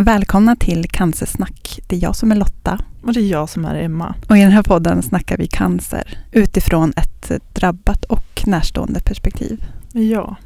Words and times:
Välkomna 0.00 0.56
till 0.56 0.88
Cancersnack. 0.90 1.80
Det 1.86 1.96
är 1.96 2.02
jag 2.02 2.16
som 2.16 2.32
är 2.32 2.36
Lotta. 2.36 2.78
Och 3.02 3.12
det 3.12 3.20
är 3.20 3.26
jag 3.26 3.48
som 3.48 3.64
är 3.64 3.74
Emma. 3.74 4.14
Och 4.28 4.36
i 4.38 4.40
den 4.40 4.52
här 4.52 4.62
podden 4.62 5.02
snackar 5.02 5.36
vi 5.36 5.46
cancer 5.46 6.18
utifrån 6.32 6.92
ett 6.96 7.30
drabbat 7.54 8.04
och 8.04 8.42
närstående 8.46 9.00
perspektiv. 9.00 9.64
Ja. 9.92 10.36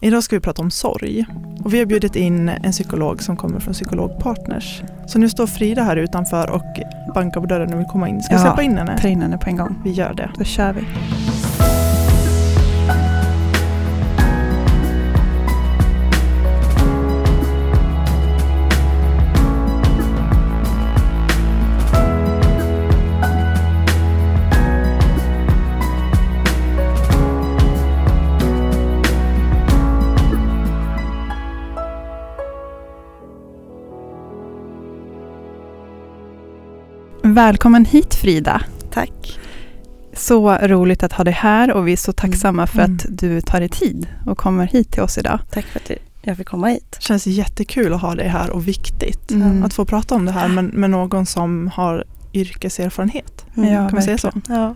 Idag 0.00 0.22
ska 0.22 0.36
vi 0.36 0.40
prata 0.40 0.62
om 0.62 0.70
sorg. 0.70 1.24
Och 1.64 1.74
vi 1.74 1.78
har 1.78 1.86
bjudit 1.86 2.16
in 2.16 2.48
en 2.48 2.72
psykolog 2.72 3.22
som 3.22 3.36
kommer 3.36 3.60
från 3.60 3.74
Psykologpartners. 3.74 4.82
Så 5.06 5.18
nu 5.18 5.28
står 5.28 5.46
Frida 5.46 5.82
här 5.82 5.96
utanför 5.96 6.50
och 6.50 6.64
bankar 7.14 7.40
på 7.40 7.46
dörren 7.46 7.72
och 7.74 7.80
vill 7.80 7.86
komma 7.86 8.08
in. 8.08 8.22
Ska 8.22 8.34
vi 8.34 8.40
Ja, 8.40 8.46
släppa 8.46 8.62
in 8.62 8.78
henne? 8.78 8.98
Ta 9.00 9.08
in 9.08 9.22
henne 9.22 9.38
på 9.38 9.48
en 9.48 9.56
gång. 9.56 9.74
Vi 9.84 9.90
gör 9.90 10.14
det. 10.14 10.30
Då 10.38 10.44
kör 10.44 10.72
vi. 10.72 10.80
Välkommen 37.38 37.84
hit 37.84 38.14
Frida. 38.14 38.62
Tack. 38.90 39.38
Så 40.12 40.56
roligt 40.56 41.02
att 41.02 41.12
ha 41.12 41.24
dig 41.24 41.34
här 41.34 41.72
och 41.72 41.88
vi 41.88 41.92
är 41.92 41.96
så 41.96 42.12
tacksamma 42.12 42.66
för 42.66 42.78
Mm. 42.78 42.94
att 42.96 43.06
du 43.08 43.40
tar 43.40 43.60
dig 43.60 43.68
tid 43.68 44.06
och 44.26 44.38
kommer 44.38 44.66
hit 44.66 44.92
till 44.92 45.02
oss 45.02 45.18
idag. 45.18 45.38
Tack 45.50 45.64
för 45.64 45.80
att 45.80 45.90
jag 46.22 46.36
fick 46.36 46.46
komma 46.48 46.66
hit. 46.68 46.86
Det 46.90 47.02
känns 47.02 47.26
jättekul 47.26 47.94
att 47.94 48.00
ha 48.00 48.14
dig 48.14 48.28
här 48.28 48.50
och 48.50 48.68
viktigt 48.68 49.30
Mm. 49.30 49.62
att 49.62 49.72
få 49.74 49.84
prata 49.84 50.14
om 50.14 50.24
det 50.24 50.32
här 50.32 50.48
men 50.48 50.66
med 50.66 50.90
någon 50.90 51.26
som 51.26 51.70
har 51.74 52.04
yrkeserfarenhet. 52.34 53.44
Mm. 53.56 53.72
Ja, 53.72 53.88
Kan 53.88 53.94
man 53.94 54.02
säga 54.02 54.18
så? 54.18 54.32
Ja. 54.48 54.74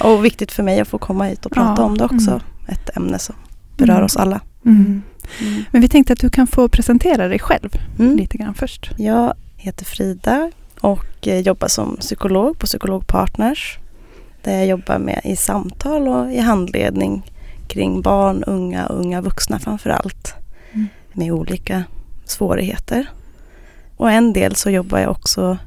Och 0.00 0.24
viktigt 0.24 0.52
för 0.52 0.62
mig 0.62 0.80
att 0.80 0.88
få 0.88 0.98
komma 0.98 1.24
hit 1.24 1.46
och 1.46 1.52
prata 1.52 1.82
Ja. 1.82 1.84
om 1.84 1.98
det 1.98 2.04
också. 2.04 2.30
Mm. 2.30 2.42
Ett 2.68 2.96
ämne 2.96 3.18
som 3.18 3.34
berör 3.76 3.92
Mm. 3.94 4.04
oss 4.04 4.16
alla. 4.16 4.40
Mm. 4.66 5.02
Men 5.70 5.80
vi 5.80 5.88
tänkte 5.88 6.12
att 6.12 6.20
du 6.20 6.30
kan 6.30 6.46
få 6.46 6.68
presentera 6.68 7.28
dig 7.28 7.38
själv 7.38 7.70
Mm. 7.98 8.16
lite 8.16 8.38
grann 8.38 8.54
först. 8.54 8.90
Jag 8.96 9.34
heter 9.56 9.84
Frida 9.84 10.50
och 10.80 11.28
eh, 11.28 11.40
jobbar 11.40 11.68
som 11.68 11.96
psykolog 11.96 12.58
på 12.58 12.66
Psykologpartners. 12.66 13.78
Där 14.42 14.56
jag 14.58 14.66
jobbar 14.66 14.98
med 14.98 15.20
i 15.24 15.36
samtal 15.36 16.08
och 16.08 16.32
i 16.32 16.38
handledning 16.38 17.32
kring 17.68 18.02
barn, 18.02 18.44
unga 18.44 18.86
och 18.86 19.00
unga 19.00 19.20
vuxna 19.20 19.58
framför 19.58 19.90
allt. 19.90 20.34
Mm. 20.72 20.86
Med 21.12 21.32
olika 21.32 21.84
svårigheter. 22.24 23.06
Och 23.96 24.10
en 24.10 24.32
del 24.32 24.54
så 24.54 24.70
jobbar 24.70 24.98
jag 24.98 25.10
också 25.10 25.58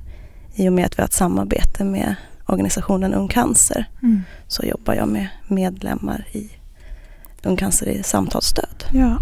i 0.56 0.70
och 0.70 0.74
med 0.74 0.86
att 0.86 0.98
vi 0.98 1.02
har 1.02 1.08
ett 1.08 1.14
samarbete 1.14 1.84
med 1.84 2.16
organisationen 2.46 3.14
Ung 3.14 3.28
Cancer. 3.28 3.86
Mm. 4.04 4.22
så 4.48 4.64
jobbar 4.66 4.94
jag 4.94 5.08
med 5.08 5.28
medlemmar 5.48 6.28
i 6.32 6.50
Ung 7.44 7.58
Cancer 7.58 7.88
i 7.88 8.04
samtalsstöd 8.04 8.84
Ja. 8.94 9.18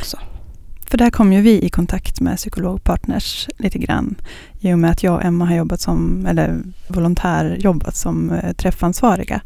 också. 0.00 0.18
För 0.90 0.98
där 0.98 1.10
kom 1.10 1.32
ju 1.32 1.40
vi 1.40 1.62
i 1.64 1.68
kontakt 1.68 2.20
med 2.20 2.36
psykologpartners 2.36 3.48
lite 3.58 3.78
grann. 3.78 4.14
I 4.60 4.72
och 4.74 4.78
med 4.78 4.90
att 4.90 5.02
jag 5.02 5.14
och 5.14 5.24
Emma 5.24 5.44
har 5.46 5.54
jobbat 5.56 5.80
som, 5.80 6.26
eller 6.26 6.56
volontärjobbat 6.88 7.96
som 7.96 8.30
eh, 8.30 8.52
träffansvariga 8.52 9.40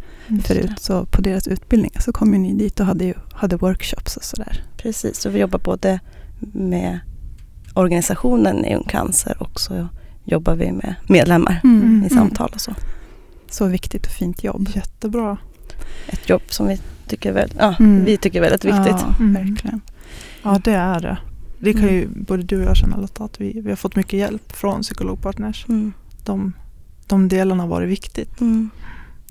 förut. 0.45 0.71
Så 0.81 1.05
på 1.05 1.21
deras 1.23 1.49
utbildningar 1.49 2.01
så 2.01 2.13
kom 2.13 2.33
ju 2.33 2.39
ni 2.39 2.55
dit 2.55 2.81
och 2.81 2.87
hade, 2.87 3.05
ju, 3.05 3.15
hade 3.33 3.57
workshops 3.57 4.17
och 4.17 4.25
sådär. 4.25 4.63
Precis, 4.77 5.21
så 5.21 5.31
vi 5.31 5.39
jobbar 5.41 5.59
både 5.59 6.01
med 6.53 7.01
organisationen 7.75 8.65
i 8.65 8.75
Ung 8.75 8.85
Cancer 8.85 9.43
och 9.43 9.61
så 9.61 9.89
jobbar 10.25 10.55
vi 10.55 10.73
med 10.73 10.95
medlemmar 11.09 11.61
Mm. 11.65 12.05
i 12.07 12.11
samtal 12.11 12.51
och 12.55 12.61
så. 12.61 12.75
Så 13.51 13.67
viktigt 13.67 14.07
och 14.07 14.13
fint 14.13 14.45
jobb. 14.45 14.69
Jättebra. 14.75 15.37
Ett 16.07 16.29
jobb 16.29 16.43
som 16.49 16.69
vi 16.69 16.81
tycker, 17.07 17.33
väl, 17.33 17.53
ja, 17.59 17.75
Mm. 17.81 18.05
vi 18.05 18.17
tycker 18.17 18.39
är 18.39 18.43
väldigt 18.43 18.65
viktigt. 18.65 18.87
Ja, 19.01 19.15
Mm. 19.21 19.33
verkligen. 19.49 19.81
Ja 20.43 20.61
det 20.65 20.73
är 20.75 21.01
det. 21.01 21.19
Det 21.65 21.73
kan 21.73 21.83
Mm. 21.83 21.95
ju 21.95 22.09
både 22.09 22.43
du 22.43 22.57
och 22.57 22.65
jag 22.65 22.77
känna 22.77 22.97
Lotta 22.97 23.25
att 23.25 23.41
vi, 23.41 23.61
vi 23.61 23.69
har 23.69 23.77
fått 23.77 23.97
mycket 23.97 24.19
hjälp 24.19 24.53
från 24.53 24.83
Psykologpartners. 24.83 25.67
Mm. 25.69 25.93
De, 26.25 26.53
de 27.07 27.29
delarna 27.29 27.63
har 27.63 27.71
varit 27.71 27.89
viktigt. 27.89 28.41
Mm. 28.41 28.71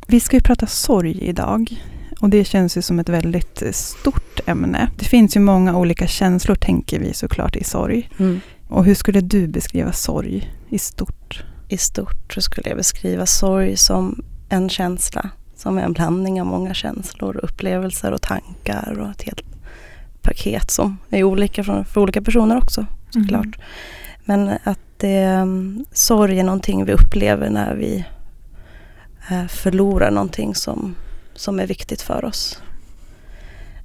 Vi 0.07 0.19
ska 0.19 0.35
ju 0.35 0.41
prata 0.41 0.67
sorg 0.67 1.19
idag. 1.21 1.81
Och 2.19 2.29
det 2.29 2.43
känns 2.43 2.77
ju 2.77 2.81
som 2.81 2.99
ett 2.99 3.09
väldigt 3.09 3.63
stort 3.75 4.39
ämne. 4.45 4.89
Det 4.99 5.05
finns 5.05 5.35
ju 5.35 5.39
många 5.39 5.77
olika 5.77 6.07
känslor 6.07 6.55
tänker 6.55 6.99
vi 6.99 7.13
såklart 7.13 7.55
i 7.55 7.63
sorg. 7.63 8.09
Mm. 8.17 8.39
Och 8.67 8.85
hur 8.85 8.95
skulle 8.95 9.21
du 9.21 9.47
beskriva 9.47 9.91
sorg 9.91 10.51
i 10.69 10.79
stort? 10.79 11.43
I 11.69 11.77
stort 11.77 12.33
så 12.33 12.41
skulle 12.41 12.69
jag 12.69 12.77
beskriva 12.77 13.25
sorg 13.25 13.77
som 13.77 14.23
en 14.49 14.69
känsla. 14.69 15.29
Som 15.55 15.77
är 15.77 15.81
en 15.81 15.93
blandning 15.93 16.41
av 16.41 16.47
många 16.47 16.73
känslor, 16.73 17.39
upplevelser 17.43 18.11
och 18.11 18.21
tankar 18.21 18.99
och 18.99 19.09
ett 19.09 19.21
helt 19.21 19.52
paket 20.23 20.71
som 20.71 20.97
är 21.09 21.23
olika 21.23 21.63
för, 21.63 21.83
för 21.83 22.01
olika 22.01 22.21
personer 22.21 22.57
också 22.57 22.85
såklart. 23.09 23.45
Mm. 23.45 23.59
Men 24.25 24.57
att 24.63 24.79
det, 24.97 25.27
um, 25.27 25.85
sorg 25.91 26.39
är 26.39 26.43
någonting 26.43 26.85
vi 26.85 26.93
upplever 26.93 27.49
när 27.49 27.75
vi 27.75 28.05
eh, 29.29 29.45
förlorar 29.47 30.11
någonting 30.11 30.55
som, 30.55 30.95
som 31.33 31.59
är 31.59 31.67
viktigt 31.67 32.01
för 32.01 32.25
oss. 32.25 32.61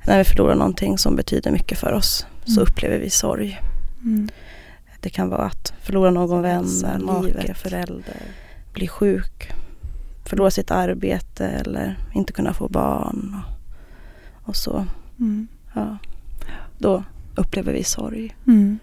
När 0.06 0.18
vi 0.18 0.24
förlorar 0.24 0.54
någonting 0.54 0.98
som 0.98 1.16
betyder 1.16 1.50
mycket 1.50 1.78
för 1.78 1.92
oss 1.92 2.26
så 2.44 2.60
Mm. 2.60 2.62
upplever 2.62 2.98
vi 2.98 3.10
sorg. 3.10 3.60
Mm. 4.02 4.28
Det 5.00 5.10
kan 5.10 5.28
vara 5.28 5.44
att 5.44 5.72
förlora 5.82 6.10
någon 6.10 6.42
vän, 6.42 6.54
Hälsa, 6.54 6.98
make, 6.98 7.54
förälder, 7.54 8.22
bli 8.72 8.88
sjuk, 8.88 9.52
förlora 10.24 10.50
sitt 10.50 10.70
arbete 10.70 11.46
eller 11.46 11.96
inte 12.14 12.32
kunna 12.32 12.52
få 12.54 12.68
barn. 12.68 13.36
Och, 14.42 14.48
och 14.48 14.56
så. 14.56 14.86
Mm. 15.18 15.48
Ja. 15.74 15.96
Då 16.78 17.04
upplever 17.34 17.72
vi 17.72 17.84
sorg. 17.84 18.36
Mm. 18.46 18.78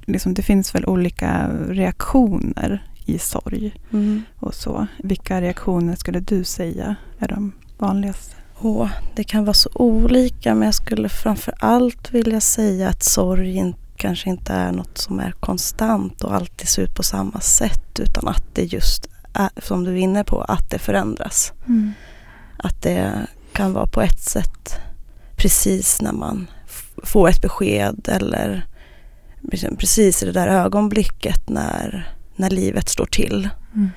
Liksom, 0.00 0.34
det 0.34 0.42
finns 0.42 0.74
väl 0.74 0.86
olika 0.86 1.50
reaktioner 1.68 2.84
i 3.06 3.18
sorg 3.18 3.74
och 4.38 4.54
så. 4.54 4.86
Vilka 4.98 5.40
reaktioner 5.40 5.96
skulle 5.96 6.20
du 6.20 6.44
säga 6.44 6.96
är 7.18 7.28
de 7.28 7.52
vanligaste? 7.78 8.34
Och 8.54 8.88
det 9.14 9.24
kan 9.24 9.44
vara 9.44 9.54
så 9.54 9.70
olika 9.74 10.54
men 10.54 10.66
jag 10.66 10.74
skulle 10.74 11.08
framför 11.08 11.54
allt 11.58 12.14
vilja 12.14 12.40
säga 12.40 12.88
att 12.88 13.02
sorg 13.02 13.74
kanske 13.96 14.30
inte 14.30 14.52
är 14.52 14.72
något 14.72 14.98
som 14.98 15.20
är 15.20 15.32
konstant 15.32 16.24
och 16.24 16.34
alltid 16.34 16.68
ser 16.68 16.82
ut 16.82 16.94
på 16.94 17.02
samma 17.02 17.40
sätt 17.40 18.00
utan 18.00 18.28
att 18.28 18.54
det 18.54 18.64
just 18.64 19.08
är, 19.32 19.50
som 19.62 19.84
du 19.84 19.90
är 19.90 19.96
inne 19.96 20.24
på, 20.24 20.40
att 20.40 20.70
det 20.70 20.78
förändras. 20.78 21.52
Att 22.56 22.82
det 22.82 23.26
kan 23.52 23.72
vara 23.72 23.86
på 23.86 24.02
ett 24.02 24.20
sätt 24.20 24.80
precis 25.36 26.00
när 26.02 26.12
man 26.12 26.46
f- 27.02 27.08
får 27.08 27.28
ett 27.28 27.42
besked 27.42 28.08
eller 28.12 28.66
liksom 29.40 29.76
precis 29.76 30.22
i 30.22 30.26
det 30.26 30.32
där 30.32 30.48
ögonblicket 30.48 31.48
när, 31.48 32.12
när 32.36 32.50
livet 32.50 32.88
står 32.88 33.06
till 33.06 33.48
Mm. 33.74 33.90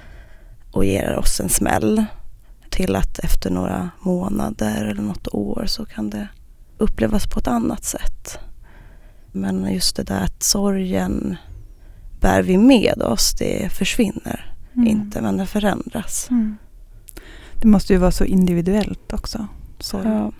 och 0.72 0.86
ger 0.86 1.16
oss 1.16 1.40
en 1.40 1.50
smäll 1.50 2.06
till 2.70 2.96
att 2.96 3.20
efter 3.20 3.50
några 3.50 3.90
månader 4.00 4.86
eller 4.86 5.02
något 5.02 5.28
år 5.28 5.64
så 5.68 5.86
kan 5.86 6.10
det 6.10 6.28
upplevas 6.78 7.28
på 7.28 7.40
ett 7.40 7.48
annat 7.48 7.84
sätt. 7.84 8.40
Men 9.32 9.74
just 9.74 9.96
det 9.96 10.04
där 10.04 10.24
att 10.24 10.44
sorgen 10.44 11.38
bär 12.20 12.42
vi 12.44 12.58
med 12.58 13.02
oss, 13.02 13.34
det 13.40 13.70
försvinner 13.74 14.48
Mm. 14.76 14.88
inte 14.88 15.22
men 15.22 15.38
det 15.38 15.46
förändras. 15.46 16.28
Mm. 16.30 16.58
Det 17.62 17.68
måste 17.68 17.94
ju 17.94 18.00
vara 18.00 18.12
så 18.12 18.24
individuellt 18.26 19.14
också. 19.14 19.48
Sorg 19.80 20.08
Ja. 20.08 20.32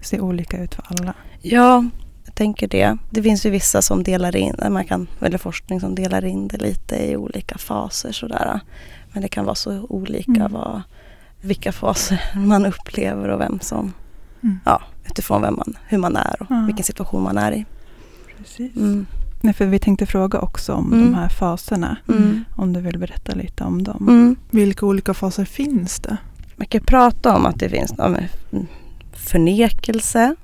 Ser 0.00 0.20
olika 0.20 0.58
ut 0.62 0.74
för 0.74 0.84
alla. 0.88 1.14
Ja, 1.42 1.84
jag 2.24 2.34
tänker 2.34 2.68
det. 2.68 2.96
Det 3.10 3.22
finns 3.22 3.46
ju 3.46 3.50
vissa 3.50 3.82
som 3.82 4.02
delar 4.02 4.36
in, 4.36 4.54
man 4.70 4.84
kan, 4.84 5.06
eller 5.20 5.38
forskning 5.38 5.80
som 5.80 5.94
delar 5.94 6.24
in 6.24 6.48
det 6.48 6.56
lite 6.58 6.96
i 7.10 7.16
olika 7.16 7.58
faser 7.58 8.12
sådär. 8.12 8.60
Men 9.12 9.22
det 9.22 9.28
kan 9.28 9.44
vara 9.44 9.54
så 9.54 9.80
olika 9.88 10.30
Mm. 10.40 10.52
vad, 10.52 10.82
vilka 11.40 11.72
faser 11.72 12.20
man 12.36 12.66
upplever 12.66 13.28
och 13.28 13.40
vem 13.40 13.60
som, 13.60 13.92
Mm. 14.42 14.58
ja, 14.64 14.82
utifrån 15.06 15.42
vem 15.42 15.54
man, 15.56 15.76
hur 15.88 15.98
man 15.98 16.16
är 16.16 16.36
och 16.42 16.46
Ja. 16.50 16.62
vilken 16.66 16.84
situation 16.84 17.22
man 17.22 17.38
är 17.38 17.52
i. 17.52 17.64
Precis. 18.38 18.76
Mm. 18.76 19.06
Nej, 19.42 19.54
för 19.54 19.66
vi 19.66 19.78
tänkte 19.78 20.06
fråga 20.06 20.38
också 20.38 20.72
om 20.72 20.92
Mm. 20.92 21.04
de 21.04 21.14
här 21.14 21.28
faserna. 21.28 21.96
Mm. 22.08 22.44
Om 22.56 22.72
du 22.72 22.80
vill 22.80 22.98
berätta 22.98 23.34
lite 23.34 23.64
om 23.64 23.82
dem. 23.82 24.08
Mm. 24.08 24.36
Vilka 24.50 24.86
olika 24.86 25.14
faser 25.14 25.44
finns 25.44 26.00
det? 26.00 26.16
Man 26.56 26.66
kan 26.66 26.80
prata 26.80 27.36
om 27.36 27.46
att 27.46 27.58
det 27.58 27.68
finns 27.68 27.94
ja, 27.98 28.06
mm, 28.06 28.66
förnekelse. 29.20 30.34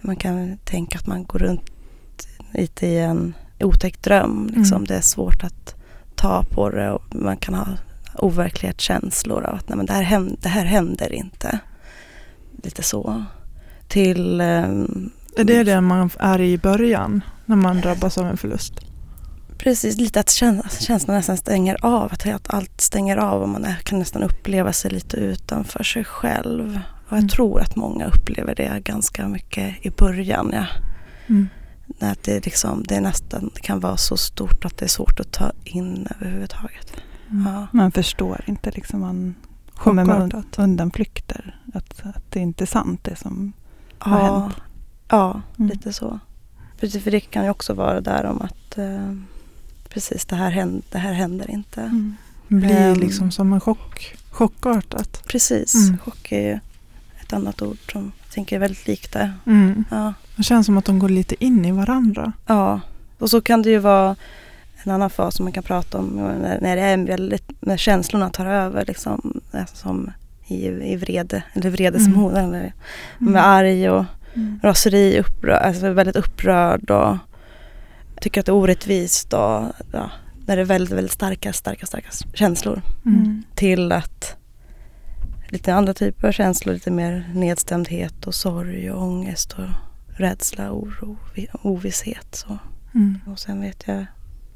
Man 0.00 0.16
kan 0.16 0.58
tänka 0.64 0.98
att 0.98 1.06
man 1.06 1.24
går 1.24 1.38
runt 1.38 1.70
lite 2.54 2.86
i 2.86 2.98
en 2.98 3.34
otäck 3.60 4.02
dröm. 4.02 4.50
Liksom. 4.56 4.76
Mm. 4.76 4.86
Det 4.86 4.96
är 4.96 5.00
svårt 5.00 5.44
att 5.44 5.74
ta 6.16 6.44
på 6.50 6.70
det 6.70 6.90
och 6.90 7.14
man 7.14 7.36
kan 7.36 7.54
ha 7.54 7.66
overklighetskänslor 8.18 9.44
av 9.44 9.54
att 9.54 9.68
nej, 9.68 9.76
men 9.76 9.86
det, 9.86 9.92
här 9.92 10.02
händer, 10.02 10.36
det 10.42 10.48
här 10.48 10.64
händer 10.64 11.12
inte. 11.12 11.58
Lite 12.62 12.82
så. 12.82 13.24
Till 13.88 14.40
ehm, 14.40 15.10
Är 15.36 15.44
det 15.44 15.62
det 15.62 15.80
man 15.80 16.10
är 16.18 16.40
i 16.40 16.58
början 16.58 17.22
när 17.46 17.56
man 17.56 17.80
drabbas 17.80 18.18
av 18.18 18.26
en 18.26 18.36
förlust? 18.36 18.74
Precis, 19.58 19.96
lite 19.96 20.20
att 20.20 20.30
käns 20.30 20.80
känslan 20.80 21.16
nästan 21.16 21.36
stänger 21.36 21.76
av. 21.84 22.12
Att 22.12 22.50
allt 22.50 22.80
stänger 22.80 23.16
av 23.16 23.42
och 23.42 23.48
man 23.48 23.64
är, 23.64 23.74
kan 23.74 23.98
nästan 23.98 24.22
uppleva 24.22 24.72
sig 24.72 24.90
lite 24.90 25.16
utanför 25.16 25.84
sig 25.84 26.04
själv. 26.04 26.80
Och 27.08 27.12
jag 27.12 27.18
Mm. 27.18 27.28
tror 27.28 27.60
att 27.60 27.76
många 27.76 28.06
upplever 28.06 28.54
det 28.54 28.80
ganska 28.84 29.28
mycket 29.28 29.86
i 29.86 29.90
början. 29.90 30.50
Ja. 30.54 30.66
Mm. 31.26 31.48
När 31.86 32.12
att 32.12 32.22
det, 32.22 32.44
liksom, 32.44 32.82
det 32.88 33.00
nästan 33.00 33.50
kan 33.62 33.80
vara 33.80 33.96
så 33.96 34.16
stort 34.16 34.64
att 34.64 34.76
det 34.78 34.84
är 34.84 34.88
svårt 34.88 35.20
att 35.20 35.32
ta 35.32 35.52
in 35.64 36.08
överhuvudtaget. 36.20 36.92
Mm. 37.30 37.52
Ja. 37.52 37.66
Man 37.72 37.92
förstår 37.92 38.44
inte, 38.46 38.70
liksom, 38.70 39.00
man 39.00 39.34
kommer 39.74 40.04
med 40.04 40.16
und- 40.16 40.44
undanflykter. 40.62 41.60
Att, 41.74 42.00
att 42.06 42.32
det 42.32 42.40
inte 42.40 42.64
är 42.64 42.66
sant 42.66 43.04
det 43.04 43.16
som 43.16 43.52
har 43.98 44.18
Ja, 44.20 44.38
hänt. 44.40 44.54
ja 45.08 45.42
Mm. 45.58 45.70
lite 45.70 45.92
så. 45.92 46.18
Precis, 46.80 47.04
för 47.04 47.10
det 47.10 47.20
kan 47.20 47.44
ju 47.44 47.50
också 47.50 47.74
vara 47.74 48.00
där 48.00 48.24
om 48.26 48.42
att 48.42 48.78
eh, 48.78 49.14
precis 49.88 50.24
det 50.24 50.36
här, 50.36 50.50
händer, 50.50 50.82
det 50.90 50.98
här 50.98 51.12
händer 51.12 51.50
inte. 51.50 51.80
Mm. 51.80 52.16
Blir 52.48 52.94
liksom 52.94 53.30
som 53.30 53.52
en 53.52 53.60
chock, 53.60 54.16
chockartat. 54.30 55.22
Precis, 55.26 55.74
Mm. 55.74 55.98
chock 55.98 56.32
är 56.32 56.40
ju 56.40 56.58
ett 57.28 57.32
annat 57.34 57.62
ord 57.62 57.92
som 57.92 58.12
jag 58.24 58.34
tänker 58.34 58.56
är 58.56 58.60
väldigt 58.60 58.86
likt 58.86 59.12
det. 59.12 59.32
Mm. 59.46 59.84
Ja. 59.90 60.14
Det 60.36 60.42
känns 60.42 60.66
som 60.66 60.78
att 60.78 60.84
de 60.84 60.98
går 60.98 61.08
lite 61.08 61.44
in 61.44 61.64
i 61.64 61.72
varandra. 61.72 62.32
ja, 62.46 62.80
och 63.18 63.30
så 63.30 63.40
kan 63.40 63.62
det 63.62 63.70
ju 63.70 63.78
vara 63.78 64.16
en 64.82 64.90
annan 64.92 65.10
fas 65.10 65.34
som 65.34 65.44
man 65.44 65.52
kan 65.52 65.62
prata 65.62 65.98
om 65.98 66.06
när, 66.06 66.60
när 66.60 66.76
det 66.76 66.82
är 66.82 67.06
väldigt, 67.06 67.48
när 67.60 67.76
känslorna 67.76 68.30
tar 68.30 68.46
över 68.46 68.84
liksom, 68.86 69.40
eh, 69.52 69.66
som 69.72 70.10
i, 70.46 70.66
i 70.66 70.96
vrede, 70.96 71.42
eller 71.52 71.70
vredesmod, 71.70 72.36
eller 72.36 72.72
med 73.18 73.46
arg 73.46 73.90
och 73.90 74.04
Mm. 74.34 74.60
raseri, 74.62 75.20
upprör, 75.20 75.54
alltså 75.56 75.92
väldigt 75.92 76.16
upprörd 76.16 76.90
och 76.90 77.16
tycker 78.20 78.40
att 78.40 78.46
det 78.46 78.50
är 78.52 78.54
orättvist 78.54 79.32
och 79.32 79.62
ja, 79.92 80.10
när 80.46 80.56
det 80.56 80.62
är 80.62 80.64
väldigt, 80.64 80.94
väldigt 80.94 81.12
starka, 81.12 81.52
starka, 81.52 81.86
starka 81.86 82.08
känslor 82.34 82.82
Mm. 83.06 83.42
till 83.54 83.92
att 83.92 84.36
lite 85.48 85.74
andra 85.74 85.94
typer 85.94 86.28
av 86.28 86.32
känslor, 86.32 86.74
lite 86.74 86.90
mer 86.90 87.30
nedstämdhet 87.34 88.26
och 88.26 88.34
sorg 88.34 88.90
och 88.90 89.02
ångest 89.02 89.52
och 89.52 89.68
rädsla, 90.18 90.72
oro, 90.72 91.16
vi- 91.34 91.48
ovisshet. 91.62 92.34
Så. 92.34 92.58
Mm. 92.94 93.18
Och 93.26 93.38
sen 93.38 93.60
vet 93.60 93.84
jag, 93.86 94.06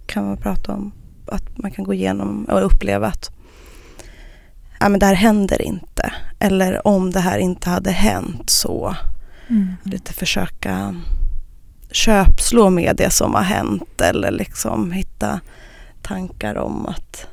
kan 0.06 0.27
man 0.27 0.37
prata 0.37 0.73
om 0.73 0.93
att 1.27 1.59
man 1.59 1.71
kan 1.71 1.85
gå 1.85 1.94
igenom 1.94 2.44
och 2.44 2.65
uppleva 2.67 3.06
att 3.06 3.31
ja, 4.81 4.89
men 4.89 5.00
det 5.00 5.06
här 5.06 5.15
händer 5.15 5.62
inte. 5.62 6.12
Eller 6.39 6.87
om 6.87 7.11
det 7.11 7.21
här 7.21 7.39
inte 7.39 7.71
hade 7.71 7.91
hänt 7.91 8.50
så 8.50 8.97
Mm. 9.49 9.75
lite 9.83 10.12
försöka 10.12 10.94
köpslå 11.91 12.71
med 12.71 12.97
det 12.97 13.11
som 13.11 13.35
har 13.35 13.43
hänt 13.43 14.00
eller 14.00 14.31
liksom 14.31 14.93
hitta 14.93 15.41
tankar 16.03 16.55
om 16.55 16.87
att 16.87 17.27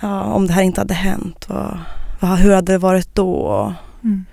ja, 0.00 0.22
om 0.22 0.46
det 0.46 0.52
här 0.52 0.62
inte 0.62 0.80
hade 0.80 0.94
hänt, 0.94 1.48
vad, 1.48 1.78
vad, 2.22 2.38
hur 2.38 2.54
hade 2.54 2.72
det 2.72 2.78
varit 2.78 3.14
då? 3.14 3.74
Mm. 4.04 4.24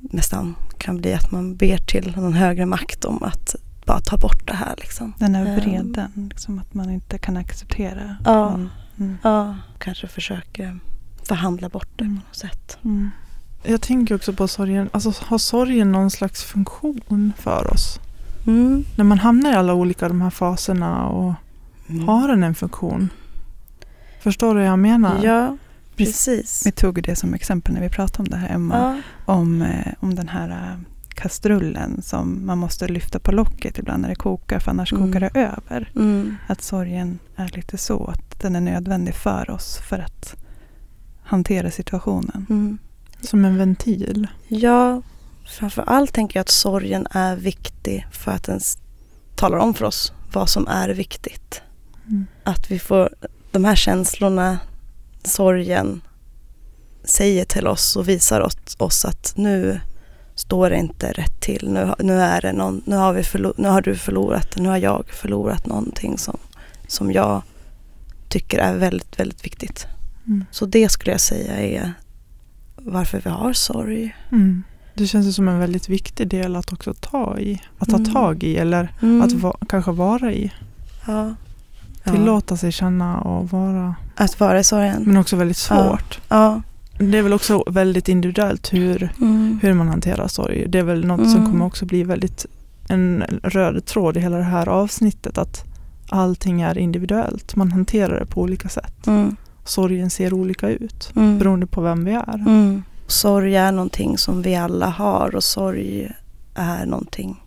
nästan 0.00 0.54
kan 0.78 0.96
bli 0.96 1.14
att 1.14 1.30
man 1.30 1.56
ber 1.56 1.76
till 1.76 2.14
någon 2.16 2.32
högre 2.32 2.66
makt 2.66 3.04
om 3.04 3.22
att 3.22 3.54
bara 3.86 4.00
ta 4.00 4.16
bort 4.16 4.46
det 4.46 4.54
här. 4.54 4.74
Liksom. 4.78 5.12
Den 5.18 5.34
här 5.34 5.46
Ehm. 5.46 5.54
vreden, 5.56 6.30
liksom 6.34 6.58
att 6.58 6.74
man 6.74 6.90
inte 6.90 7.18
kan 7.18 7.36
acceptera. 7.36 8.16
Ja. 8.24 8.48
Mm. 8.54 8.68
Mm. 9.00 9.18
Ja, 9.22 9.56
kanske 9.78 10.06
försöker 10.08 10.78
förhandla 11.28 11.68
bort 11.68 11.88
det 11.96 12.04
Mm. 12.04 12.16
på 12.16 12.22
något 12.28 12.36
sätt. 12.36 12.78
Mm. 12.84 13.10
Jag 13.62 13.80
tänker 13.80 14.14
också 14.14 14.32
på 14.32 14.48
sorgen. 14.48 14.88
Alltså, 14.92 15.12
har 15.24 15.38
sorgen 15.38 15.92
någon 15.92 16.10
slags 16.10 16.42
funktion 16.44 17.32
för 17.38 17.72
oss? 17.72 18.00
Mm. 18.46 18.84
När 18.96 19.04
man 19.04 19.18
hamnar 19.18 19.52
i 19.52 19.54
alla 19.54 19.74
olika 19.74 20.08
de 20.08 20.20
här 20.20 20.30
faserna 20.30 21.08
och 21.08 21.34
Mm. 21.88 22.08
har 22.08 22.28
den 22.28 22.42
en 22.42 22.54
funktion? 22.54 23.08
Förstår 24.20 24.54
du 24.54 24.60
vad 24.60 24.68
jag 24.68 24.78
menar? 24.78 25.24
Ja, 25.24 25.56
precis. 26.06 26.62
Vi 26.66 26.72
tog 26.72 27.02
det 27.02 27.16
som 27.16 27.34
exempel 27.34 27.74
när 27.74 27.80
vi 27.80 27.88
pratade 27.88 28.18
om 28.22 28.28
det 28.28 28.36
här 28.36 28.54
Emma. 28.54 29.02
Ja. 29.26 29.34
Om, 29.34 29.62
eh, 29.62 29.92
om 30.00 30.14
den 30.14 30.28
här 30.28 30.50
eh, 30.50 30.78
kastrullen 31.14 32.02
som 32.02 32.46
man 32.46 32.58
måste 32.58 32.88
lyfta 32.88 33.18
på 33.18 33.32
locket 33.32 33.78
ibland 33.78 34.02
när 34.02 34.08
det 34.08 34.14
kokar 34.14 34.58
för 34.58 34.70
annars 34.70 34.92
Mm. 34.92 35.06
kokar 35.06 35.20
det 35.20 35.40
över. 35.40 35.92
Mm. 35.96 36.36
Att 36.46 36.62
sorgen 36.62 37.18
är 37.36 37.50
lite 37.56 37.78
så, 37.78 38.04
att 38.04 38.40
den 38.40 38.56
är 38.56 38.60
nödvändig 38.60 39.14
för 39.14 39.50
oss 39.50 39.78
för 39.88 39.98
att 39.98 40.36
hantera 41.22 41.70
situationen. 41.70 42.46
Mm. 42.50 42.78
Som 43.20 43.44
en 43.44 43.56
ventil. 43.58 44.26
Ja, 44.48 45.02
framför 45.58 45.82
allt 45.82 46.12
tänker 46.12 46.36
jag 46.36 46.40
att 46.40 46.48
sorgen 46.48 47.06
är 47.10 47.36
viktig 47.36 48.06
för 48.12 48.30
att 48.32 48.44
den 48.44 48.60
talar 49.36 49.58
om 49.58 49.74
för 49.74 49.84
oss 49.84 50.12
vad 50.32 50.48
som 50.48 50.66
är 50.68 50.88
viktigt. 50.88 51.62
Mm. 52.06 52.26
Att 52.44 52.70
vi 52.70 52.78
får 52.78 53.14
de 53.50 53.64
här 53.64 53.74
känslorna, 53.76 54.58
sorgen, 55.26 56.00
säger 57.04 57.44
till 57.44 57.66
oss 57.66 57.96
och 57.96 58.08
visar 58.08 58.40
oss 58.78 59.04
att 59.04 59.32
nu 59.36 59.80
står 60.34 60.70
det 60.70 60.76
inte 60.76 61.12
rätt 61.12 61.40
till. 61.40 61.68
Nu, 61.70 61.94
nu, 61.98 62.12
är 62.20 62.40
det 62.40 62.52
någon, 62.52 62.82
nu, 62.86 62.96
har, 62.96 63.12
vi 63.12 63.24
nu 63.56 63.68
har 63.68 63.80
du 63.82 63.94
förlorat, 63.96 64.56
nu 64.56 64.68
har 64.68 64.76
jag 64.76 65.04
förlorat 65.08 65.66
någonting 65.66 66.18
som, 66.18 66.38
som 66.86 67.12
jag 67.12 67.42
tycker 68.28 68.58
är 68.58 68.76
väldigt, 68.76 69.18
väldigt 69.20 69.44
viktigt. 69.44 69.86
Mm. 70.26 70.44
Så 70.50 70.66
det 70.66 70.88
skulle 70.88 71.12
jag 71.12 71.20
säga 71.20 71.56
är 71.60 71.92
varför 72.76 73.20
vi 73.24 73.30
har 73.30 73.52
sorg. 73.52 74.16
Mm. 74.32 74.62
Det 74.94 75.06
känns 75.06 75.36
som 75.36 75.48
en 75.48 75.58
väldigt 75.58 75.88
viktig 75.88 76.28
del 76.28 76.56
att 76.56 76.72
också 76.72 76.94
ta 77.00 77.38
i. 77.38 77.60
Att 77.78 77.88
ta 77.88 77.96
Mm. 77.96 78.12
tag 78.12 78.42
i 78.42 78.56
eller 78.56 78.94
Mm. 79.02 79.22
att 79.22 79.32
va- 79.32 79.56
kanske 79.68 79.90
vara 79.92 80.32
i. 80.32 80.52
Ja. 81.06 81.34
Tillåta 82.04 82.56
sig 82.56 82.72
känna 82.72 83.20
och 83.20 83.50
vara. 83.50 83.94
Att 84.16 84.40
vara 84.40 84.58
i 84.60 84.64
sorgen. 84.64 85.02
Men 85.06 85.16
också 85.16 85.36
väldigt 85.36 85.56
svårt. 85.56 86.20
Ja. 86.28 86.62
Det 86.98 87.18
är 87.18 87.22
väl 87.22 87.32
också 87.32 87.64
väldigt 87.66 88.08
individuellt 88.08 88.72
hur, 88.72 89.12
Mm. 89.20 89.58
hur 89.62 89.72
man 89.74 89.88
hanterar 89.88 90.28
sorg. 90.28 90.64
Det 90.68 90.78
är 90.78 90.82
väl 90.82 91.04
något 91.06 91.30
som 91.30 91.38
Mm. 91.40 91.50
kommer 91.50 91.64
också 91.66 91.86
bli 91.86 92.02
väldigt 92.02 92.46
en 92.88 93.24
röd 93.42 93.84
tråd 93.84 94.16
i 94.16 94.20
hela 94.20 94.36
det 94.36 94.42
här 94.42 94.68
avsnittet. 94.68 95.38
Att 95.38 95.64
allting 96.08 96.60
är 96.62 96.78
individuellt. 96.78 97.56
Man 97.56 97.72
hanterar 97.72 98.20
det 98.20 98.26
på 98.26 98.40
olika 98.40 98.68
sätt. 98.68 99.06
Mm. 99.06 99.36
Sorgen 99.64 100.10
ser 100.10 100.34
olika 100.34 100.68
ut 100.68 101.12
Mm. 101.16 101.38
beroende 101.38 101.66
på 101.66 101.80
vem 101.80 102.04
vi 102.04 102.12
är. 102.12 102.34
Mm. 102.34 102.82
Sorg 103.06 103.56
är 103.56 103.72
någonting 103.72 104.18
som 104.18 104.42
vi 104.42 104.56
alla 104.56 104.86
har 104.86 105.34
och 105.36 105.44
sorg 105.44 106.12
är 106.54 106.86
någonting, 106.86 107.42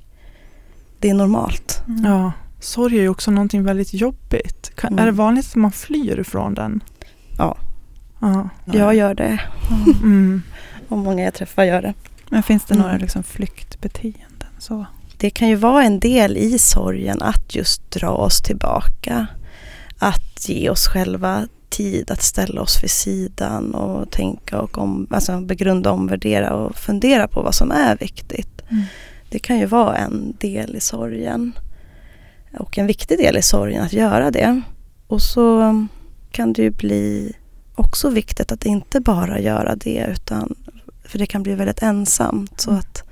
det 0.99 1.09
är 1.09 1.13
normalt. 1.13 1.81
Ja, 2.03 2.31
sorg 2.59 2.97
är 2.97 3.01
ju 3.01 3.09
också 3.09 3.31
någonting 3.31 3.63
väldigt 3.63 3.93
jobbigt. 3.93 4.71
Kan, 4.75 4.93
Mm. 4.93 5.01
Är 5.01 5.05
det 5.05 5.11
vanligt 5.11 5.47
att 5.49 5.55
man 5.55 5.71
flyr 5.71 6.19
ifrån 6.19 6.53
den? 6.53 6.83
Ja. 7.37 7.57
Ja. 8.21 8.49
Jag 8.65 8.95
gör 8.95 9.13
det 9.13 9.39
Mm. 10.03 10.41
och 10.89 10.97
många 10.97 11.23
jag 11.23 11.33
träffar 11.33 11.63
gör 11.63 11.81
det. 11.81 11.93
Men 12.29 12.43
finns 12.43 12.65
det 12.65 12.75
några 12.75 12.89
Mm. 12.89 13.01
liksom 13.01 13.23
flyktbeteenden? 13.23 14.49
Så? 14.59 14.85
Det 15.17 15.29
kan 15.29 15.47
ju 15.49 15.55
vara 15.55 15.83
en 15.83 15.99
del 15.99 16.37
i 16.37 16.59
sorgen 16.59 17.21
att 17.21 17.55
just 17.55 17.91
dra 17.91 18.09
oss 18.09 18.41
tillbaka. 18.41 19.27
Att 19.99 20.49
ge 20.49 20.69
oss 20.69 20.87
själva 20.87 21.47
tid 21.69 22.11
att 22.11 22.21
ställa 22.21 22.61
oss 22.61 22.83
vid 22.83 22.89
sidan 22.91 23.75
och 23.75 24.11
tänka 24.11 24.59
och 24.61 24.77
om, 24.77 25.07
alltså 25.09 25.41
begrunda, 25.41 25.91
omvärdera 25.91 26.53
och 26.53 26.75
fundera 26.75 27.27
på 27.27 27.41
vad 27.41 27.55
som 27.55 27.71
är 27.71 27.97
viktigt. 27.97 28.61
Mm. 28.69 28.83
Det 29.29 29.39
kan 29.39 29.59
ju 29.59 29.65
vara 29.65 29.97
en 29.97 30.33
del 30.39 30.75
i 30.75 30.79
sorgen. 30.79 31.53
Och 32.59 32.77
en 32.77 32.87
viktig 32.87 33.17
del 33.17 33.37
i 33.37 33.41
sorgen 33.41 33.83
att 33.83 33.93
göra 33.93 34.31
det. 34.31 34.61
Och 35.07 35.21
så 35.21 35.87
kan 36.31 36.53
det 36.53 36.61
ju 36.61 36.71
bli 36.71 37.33
också 37.75 38.09
viktigt 38.09 38.51
att 38.51 38.65
inte 38.65 38.99
bara 38.99 39.39
göra 39.39 39.75
det 39.75 40.05
utan 40.11 40.55
för 41.03 41.19
det 41.19 41.25
kan 41.25 41.43
bli 41.43 41.55
väldigt 41.55 41.81
ensamt. 41.81 42.61
Så 42.61 42.69
Mm. 42.69 42.79
att 42.79 43.03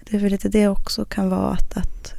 det 0.00 0.16
är 0.16 0.20
väl 0.20 0.30
lite 0.30 0.48
det 0.48 0.68
också 0.68 1.04
kan 1.04 1.28
vara 1.30 1.50
att, 1.50 1.76
att 1.76 2.14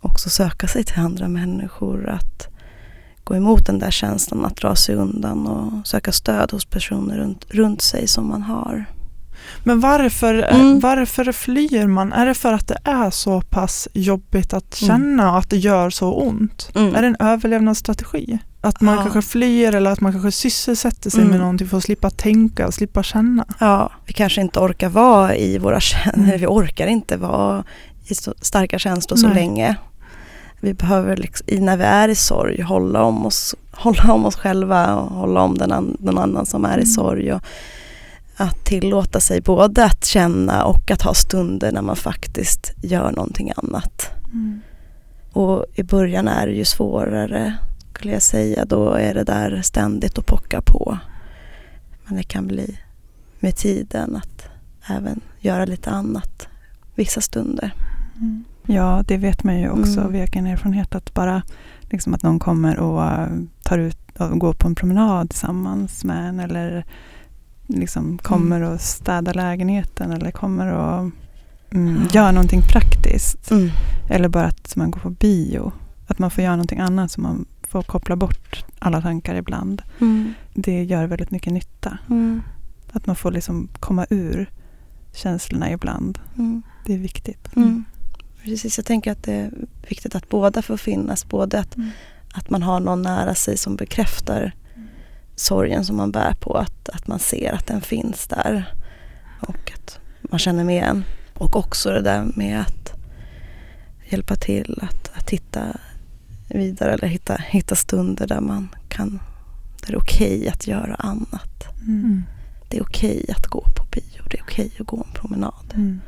också 0.00 0.30
söka 0.30 0.66
sig 0.66 0.84
till 0.84 0.98
andra 0.98 1.28
människor. 1.28 2.08
Att 2.08 2.48
gå 3.24 3.36
emot 3.36 3.66
den 3.66 3.78
där 3.78 3.90
känslan 3.90 4.44
att 4.44 4.56
dra 4.56 4.76
sig 4.76 4.94
undan 4.94 5.46
och 5.46 5.86
söka 5.86 6.12
stöd 6.12 6.52
hos 6.52 6.64
personer 6.66 7.16
runt, 7.16 7.44
runt 7.48 7.82
sig 7.82 8.08
som 8.08 8.28
man 8.28 8.42
har. 8.42 8.84
Men 9.64 9.80
varför, 9.80 10.34
Mm. 10.34 10.80
varför 10.80 11.32
flyr 11.32 11.86
man? 11.86 12.12
Är 12.12 12.26
det 12.26 12.34
för 12.34 12.52
att 12.52 12.68
det 12.68 12.78
är 12.84 13.10
så 13.10 13.40
pass 13.40 13.88
jobbigt 13.92 14.52
att 14.52 14.80
Mm. 14.82 14.88
känna 14.88 15.32
och 15.32 15.38
att 15.38 15.50
det 15.50 15.56
gör 15.56 15.90
så 15.90 16.12
ont? 16.12 16.70
Mm. 16.74 16.94
Är 16.94 17.02
det 17.02 17.08
en 17.08 17.16
överlevnadsstrategi? 17.20 18.38
Att 18.60 18.80
man 18.80 18.94
Ja. 18.96 19.02
kanske 19.02 19.22
flyr 19.22 19.74
eller 19.74 19.90
att 19.90 20.00
man 20.00 20.12
kanske 20.12 20.32
sysselsätter 20.32 21.10
sig 21.10 21.20
Mm. 21.20 21.30
med 21.30 21.40
någonting 21.40 21.68
för 21.68 21.76
att 21.76 21.84
slippa 21.84 22.10
tänka 22.10 22.72
slippa 22.72 23.02
känna? 23.02 23.44
Ja, 23.58 23.90
vi 24.06 24.12
kanske 24.12 24.40
inte 24.40 24.60
orkar 24.60 24.88
vara 24.88 25.36
i 25.36 25.58
våra 25.58 25.80
känslor, 25.80 26.24
Mm. 26.24 26.38
vi 26.40 26.46
orkar 26.46 26.86
inte 26.86 27.16
vara 27.16 27.64
i 28.06 28.14
så 28.14 28.34
starka 28.40 28.78
känslor 28.78 29.16
så 29.16 29.26
Nej. 29.26 29.34
länge. 29.34 29.76
Vi 30.60 30.74
behöver, 30.74 31.16
liksom, 31.16 31.46
i- 31.50 31.60
när 31.60 31.76
vi 31.76 31.84
är 31.84 32.08
i 32.08 32.14
sorg, 32.14 32.62
hålla 32.62 33.02
om 33.02 33.26
oss, 33.26 33.54
hålla 33.72 34.12
om 34.12 34.26
oss 34.26 34.36
själva 34.36 34.94
och 34.96 35.10
hålla 35.16 35.40
om 35.40 35.58
den 35.58 35.72
an, 35.72 35.96
någon 36.00 36.18
annan 36.18 36.46
som 36.46 36.64
är 36.64 36.70
i 36.70 36.74
Mm. 36.74 36.86
sorg. 36.86 37.32
Och 37.32 37.40
att 38.38 38.64
tillåta 38.64 39.20
sig 39.20 39.40
både 39.40 39.84
att 39.84 40.04
känna 40.04 40.64
och 40.64 40.90
att 40.90 41.02
ha 41.02 41.14
stunder 41.14 41.72
när 41.72 41.82
man 41.82 41.96
faktiskt 41.96 42.72
gör 42.82 43.12
någonting 43.12 43.52
annat. 43.56 44.10
Mm. 44.32 44.60
Och 45.32 45.66
i 45.74 45.82
början 45.82 46.28
är 46.28 46.46
det 46.46 46.52
ju 46.52 46.64
svårare 46.64 47.54
skulle 47.98 48.12
jag 48.12 48.22
säga. 48.22 48.64
Då 48.64 48.92
är 48.92 49.14
det 49.14 49.24
där 49.24 49.62
ständigt 49.62 50.18
att 50.18 50.26
pocka 50.26 50.60
på. 50.60 50.98
Men 52.04 52.16
det 52.16 52.22
kan 52.22 52.46
bli 52.46 52.78
med 53.40 53.56
tiden 53.56 54.16
att 54.16 54.48
även 54.88 55.20
göra 55.40 55.64
lite 55.64 55.90
annat 55.90 56.48
vissa 56.94 57.20
stunder. 57.20 57.74
Mm. 58.16 58.44
Ja, 58.66 59.04
det 59.06 59.16
vet 59.16 59.44
man 59.44 59.60
ju 59.60 59.70
också 59.70 60.00
Mm. 60.00 60.04
av 60.06 60.14
egen 60.14 60.46
erfarenhet 60.46 60.94
att 60.94 61.14
bara 61.14 61.42
liksom 61.80 62.14
att 62.14 62.22
någon 62.22 62.38
kommer 62.38 62.78
och 62.78 63.28
tar 63.62 63.78
ut 63.78 63.98
och 64.18 64.38
går 64.38 64.52
på 64.52 64.66
en 64.66 64.74
promenad 64.74 65.30
tillsammans 65.30 66.04
med 66.04 66.28
en 66.28 66.40
eller 66.40 66.84
liksom 67.68 68.18
kommer 68.18 68.60
och 68.60 68.80
städar 68.80 69.34
lägenheten 69.34 70.12
eller 70.12 70.30
kommer 70.30 70.66
och 70.72 71.10
mm, 71.70 72.02
Ja. 72.02 72.08
gör 72.24 72.32
någonting 72.32 72.62
praktiskt. 72.62 73.50
Mm. 73.50 73.70
Eller 74.10 74.28
bara 74.28 74.44
att 74.46 74.76
man 74.76 74.90
går 74.90 75.00
på 75.00 75.10
bio. 75.10 75.72
Att 76.06 76.18
man 76.18 76.30
får 76.30 76.44
göra 76.44 76.56
någonting 76.56 76.78
annat 76.80 77.10
så 77.10 77.20
man 77.20 77.46
får 77.62 77.82
koppla 77.82 78.16
bort 78.16 78.64
alla 78.78 79.02
tankar 79.02 79.34
ibland. 79.34 79.82
Mm. 80.00 80.34
Det 80.54 80.82
gör 80.84 81.06
väldigt 81.06 81.30
mycket 81.30 81.52
nytta. 81.52 81.98
Mm. 82.10 82.42
Att 82.92 83.06
man 83.06 83.16
får 83.16 83.30
liksom 83.30 83.68
komma 83.80 84.06
ur 84.10 84.50
känslorna 85.12 85.70
ibland. 85.72 86.18
Mm. 86.38 86.62
Det 86.86 86.94
är 86.94 86.98
viktigt. 86.98 87.56
Mm. 87.56 87.84
Precis, 88.44 88.78
jag 88.78 88.86
tänker 88.86 89.12
att 89.12 89.22
det 89.22 89.32
är 89.34 89.50
viktigt 89.88 90.14
att 90.14 90.28
båda 90.28 90.62
får 90.62 90.76
finnas. 90.76 91.28
Både 91.28 91.60
att, 91.60 91.76
Mm. 91.76 91.90
att 92.34 92.50
man 92.50 92.62
har 92.62 92.80
någon 92.80 93.02
nära 93.02 93.34
sig 93.34 93.56
som 93.56 93.76
bekräftar 93.76 94.52
sorgen 95.38 95.84
som 95.84 95.96
man 95.96 96.12
bär 96.12 96.34
på. 96.40 96.54
Att, 96.54 96.88
att 96.88 97.06
man 97.06 97.18
ser 97.18 97.52
att 97.52 97.66
den 97.66 97.80
finns 97.80 98.26
där. 98.26 98.74
Och 99.40 99.72
att 99.74 99.98
man 100.22 100.38
känner 100.38 100.64
med 100.64 100.84
en. 100.84 101.04
Och 101.34 101.56
också 101.56 101.90
det 101.90 102.00
där 102.00 102.26
med 102.36 102.60
att 102.60 102.92
hjälpa 104.08 104.36
till 104.36 104.78
att, 104.82 105.10
att 105.18 105.30
hitta 105.30 105.76
vidare 106.48 106.92
eller 106.92 107.08
hitta, 107.08 107.34
hitta 107.36 107.74
stunder 107.76 108.26
där 108.26 108.40
man 108.40 108.68
kan 108.88 109.20
där 109.80 109.86
det 109.86 109.92
är 109.92 109.98
okej 109.98 110.48
att 110.48 110.66
göra 110.66 110.94
annat. 110.94 111.66
Mm. 111.80 112.22
Det 112.68 112.76
är 112.76 112.82
okej 112.82 113.24
att 113.36 113.46
gå 113.46 113.60
på 113.76 113.84
bio. 113.92 114.22
Det 114.30 114.38
är 114.38 114.42
okej 114.42 114.72
att 114.80 114.86
gå 114.86 114.96
en 115.06 115.12
promenad. 115.14 115.72
Mm. 115.74 116.00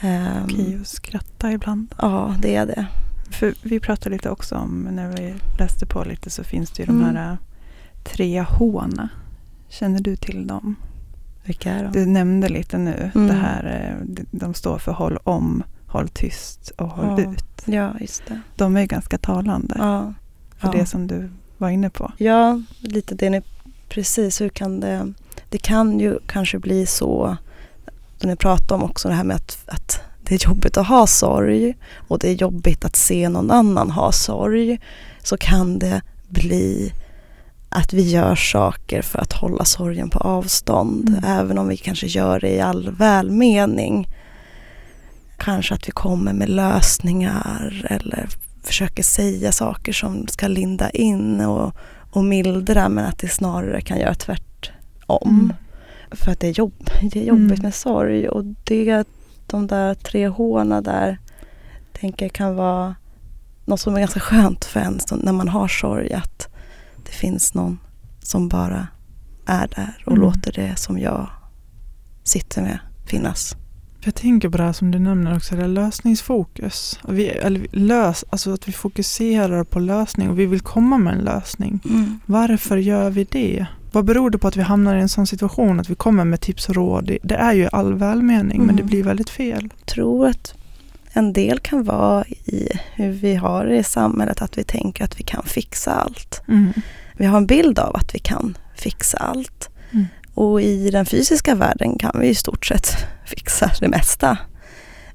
Ehm, 0.00 0.44
Okej 0.44 0.78
att 0.80 0.86
skratta 0.86 1.52
ibland. 1.52 1.94
Ja, 1.98 2.34
det 2.42 2.54
är 2.56 2.66
det. 2.66 2.86
För 3.30 3.54
vi 3.62 3.80
pratade 3.80 4.14
lite 4.14 4.30
också 4.30 4.54
om, 4.54 4.88
när 4.90 5.08
vi 5.16 5.34
läste 5.58 5.86
på 5.86 6.04
lite 6.04 6.30
så 6.30 6.44
finns 6.44 6.70
det 6.70 6.82
ju 6.82 6.86
de 6.86 7.02
Mm. 7.02 7.16
här 7.16 7.38
tre 8.04 8.40
H-na. 8.48 9.08
Känner 9.68 10.00
du 10.00 10.16
till 10.16 10.46
dem? 10.46 10.76
Vilka 11.44 11.72
är 11.72 11.82
de? 11.84 11.92
Du 11.92 12.06
nämnde 12.06 12.48
lite 12.48 12.78
nu. 12.78 13.10
Mm. 13.14 13.26
Det 13.26 13.32
här, 13.34 13.94
äh, 14.00 14.06
de- 14.30 14.54
står 14.54 14.78
för 14.78 14.92
håll 14.92 15.18
om, 15.24 15.62
håll 15.86 16.08
tyst 16.08 16.70
och 16.78 16.88
håll 16.88 17.20
Ja. 17.24 17.32
ut. 17.32 17.44
Ja, 17.64 17.94
just 18.00 18.22
det. 18.28 18.40
De 18.56 18.76
är 18.76 18.86
ganska 18.86 19.18
talande 19.18 19.74
Ja. 19.78 20.14
för 20.58 20.68
ja. 20.68 20.72
det 20.72 20.86
som 20.86 21.06
du 21.06 21.30
var 21.58 21.68
inne 21.70 21.90
på. 21.90 22.12
ja, 22.16 22.62
lite 22.80 23.14
det 23.14 23.30
ni, 23.30 23.42
precis. 23.88 24.40
Hur 24.40 24.48
kan 24.48 24.80
det, 24.80 25.12
det 25.48 25.58
kan 25.58 26.00
ju 26.00 26.18
kanske 26.26 26.58
bli 26.58 26.86
så, 26.86 27.36
som 28.16 28.30
ni 28.30 28.36
pratade 28.36 28.74
om 28.74 28.90
också 28.90 29.08
det 29.08 29.14
här 29.14 29.24
med 29.24 29.36
att, 29.36 29.64
att 29.66 30.00
det 30.22 30.34
är 30.34 30.48
jobbigt 30.48 30.76
att 30.76 30.86
ha 30.86 31.06
sorg 31.06 31.74
och 32.08 32.18
det 32.18 32.28
är 32.30 32.34
jobbigt 32.34 32.84
att 32.84 32.96
se 32.96 33.28
någon 33.28 33.50
annan 33.50 33.90
ha 33.90 34.12
sorg. 34.12 34.80
Så 35.22 35.36
kan 35.36 35.78
det 35.78 36.02
bli 36.28 36.92
att 37.72 37.92
vi 37.92 38.02
gör 38.02 38.34
saker 38.34 39.02
för 39.02 39.18
att 39.18 39.32
hålla 39.32 39.64
sorgen 39.64 40.10
på 40.10 40.18
avstånd. 40.18 41.08
Mm. 41.08 41.24
Även 41.24 41.58
om 41.58 41.68
vi 41.68 41.76
kanske 41.76 42.06
gör 42.06 42.40
det 42.40 42.50
i 42.50 42.60
all 42.60 42.90
välmening. 42.90 44.08
Kanske 45.38 45.74
att 45.74 45.88
vi 45.88 45.92
kommer 45.92 46.32
med 46.32 46.48
lösningar 46.48 47.86
eller 47.90 48.28
försöker 48.62 49.02
säga 49.02 49.52
saker 49.52 49.92
som 49.92 50.26
ska 50.28 50.48
linda 50.48 50.90
in 50.90 51.40
och, 51.40 51.74
och 52.10 52.24
mildra 52.24 52.88
men 52.88 53.04
att 53.04 53.18
det 53.18 53.28
snarare 53.28 53.80
kan 53.80 53.98
göra 53.98 54.14
tvärtom. 54.14 55.28
Mm. 55.40 55.52
För 56.10 56.32
att 56.32 56.40
det 56.40 56.48
är, 56.48 56.52
jobb, 56.52 56.90
det 57.02 57.20
är 57.20 57.24
jobbigt 57.24 57.50
Mm. 57.50 57.62
med 57.62 57.74
sorg 57.74 58.28
och 58.28 58.44
det, 58.44 59.04
de 59.46 59.66
där 59.66 59.94
tre 59.94 60.28
hårna 60.28 60.80
där 60.80 61.18
tänker 61.92 62.24
jag 62.24 62.32
kan 62.32 62.56
vara 62.56 62.94
något 63.64 63.80
som 63.80 63.94
är 63.94 64.00
ganska 64.00 64.20
skönt 64.20 64.64
för 64.64 64.80
en 64.80 64.98
när 65.10 65.32
man 65.32 65.48
har 65.48 65.68
sorg 65.68 66.12
att 66.12 66.49
det 67.04 67.12
finns 67.12 67.54
någon 67.54 67.78
som 68.22 68.48
bara 68.48 68.86
är 69.46 69.68
där 69.76 70.02
och 70.06 70.12
Mm. 70.12 70.22
låter 70.22 70.52
det 70.52 70.78
som 70.78 70.98
jag 70.98 71.30
sitter 72.24 72.62
med 72.62 72.78
finnas. 73.06 73.56
Jag 74.04 74.14
tänker 74.14 74.48
på 74.48 74.56
det 74.56 74.62
här 74.64 74.72
som 74.72 74.90
du 74.90 74.98
nämner 74.98 75.36
också, 75.36 75.56
det 75.56 75.66
lösningsfokus. 75.68 76.98
Vi, 77.08 77.28
eller 77.28 77.66
lös, 77.72 78.24
alltså 78.30 78.52
att 78.54 78.68
vi 78.68 78.72
fokuserar 78.72 79.64
på 79.64 79.78
lösning 79.78 80.30
och 80.30 80.38
vi 80.38 80.46
vill 80.46 80.60
komma 80.60 80.98
med 80.98 81.14
en 81.14 81.24
lösning. 81.24 81.80
Varför 82.26 82.76
gör 82.76 83.10
vi 83.10 83.24
det? 83.30 83.66
Vad 83.92 84.04
beror 84.04 84.30
det 84.30 84.38
på 84.38 84.48
att 84.48 84.56
vi 84.56 84.62
hamnar 84.62 84.96
i 84.96 85.00
en 85.00 85.08
sån 85.08 85.26
situation 85.26 85.80
att 85.80 85.90
vi 85.90 85.94
kommer 85.94 86.24
med 86.24 86.40
tips 86.40 86.68
och 86.68 86.74
råd? 86.74 87.16
Det- 87.22 87.34
är 87.34 87.52
ju 87.52 87.68
all 87.72 87.94
välmening 87.94 88.58
men 88.58 88.76
det 88.76 88.82
Mm. 88.82 88.86
blir 88.86 89.02
väldigt 89.04 89.30
fel. 89.30 89.70
tror 89.86 90.26
att 90.28 90.54
en 91.12 91.32
del 91.32 91.58
kan 91.58 91.84
vara 91.84 92.24
i 92.44 92.68
hur 92.94 93.10
vi 93.12 93.34
har 93.34 93.66
det 93.66 93.76
i 93.76 93.82
samhället 93.82 94.42
att 94.42 94.58
vi 94.58 94.64
tänker 94.64 95.04
att 95.04 95.20
vi 95.20 95.24
kan 95.24 95.44
fixa 95.44 95.92
allt. 95.92 96.42
Mm. 96.48 96.72
Vi 97.16 97.26
har 97.26 97.36
en 97.36 97.46
bild 97.46 97.78
av 97.78 97.96
att 97.96 98.14
vi 98.14 98.18
kan 98.18 98.58
fixa 98.76 99.18
allt. 99.18 99.68
Mm. 99.92 100.06
Och 100.34 100.60
i 100.60 100.90
den 100.90 101.06
fysiska 101.06 101.54
världen 101.54 101.98
kan 101.98 102.20
vi 102.20 102.28
i 102.28 102.34
stort 102.34 102.66
sett 102.66 103.06
fixa 103.26 103.70
det 103.80 103.88
mesta. 103.88 104.38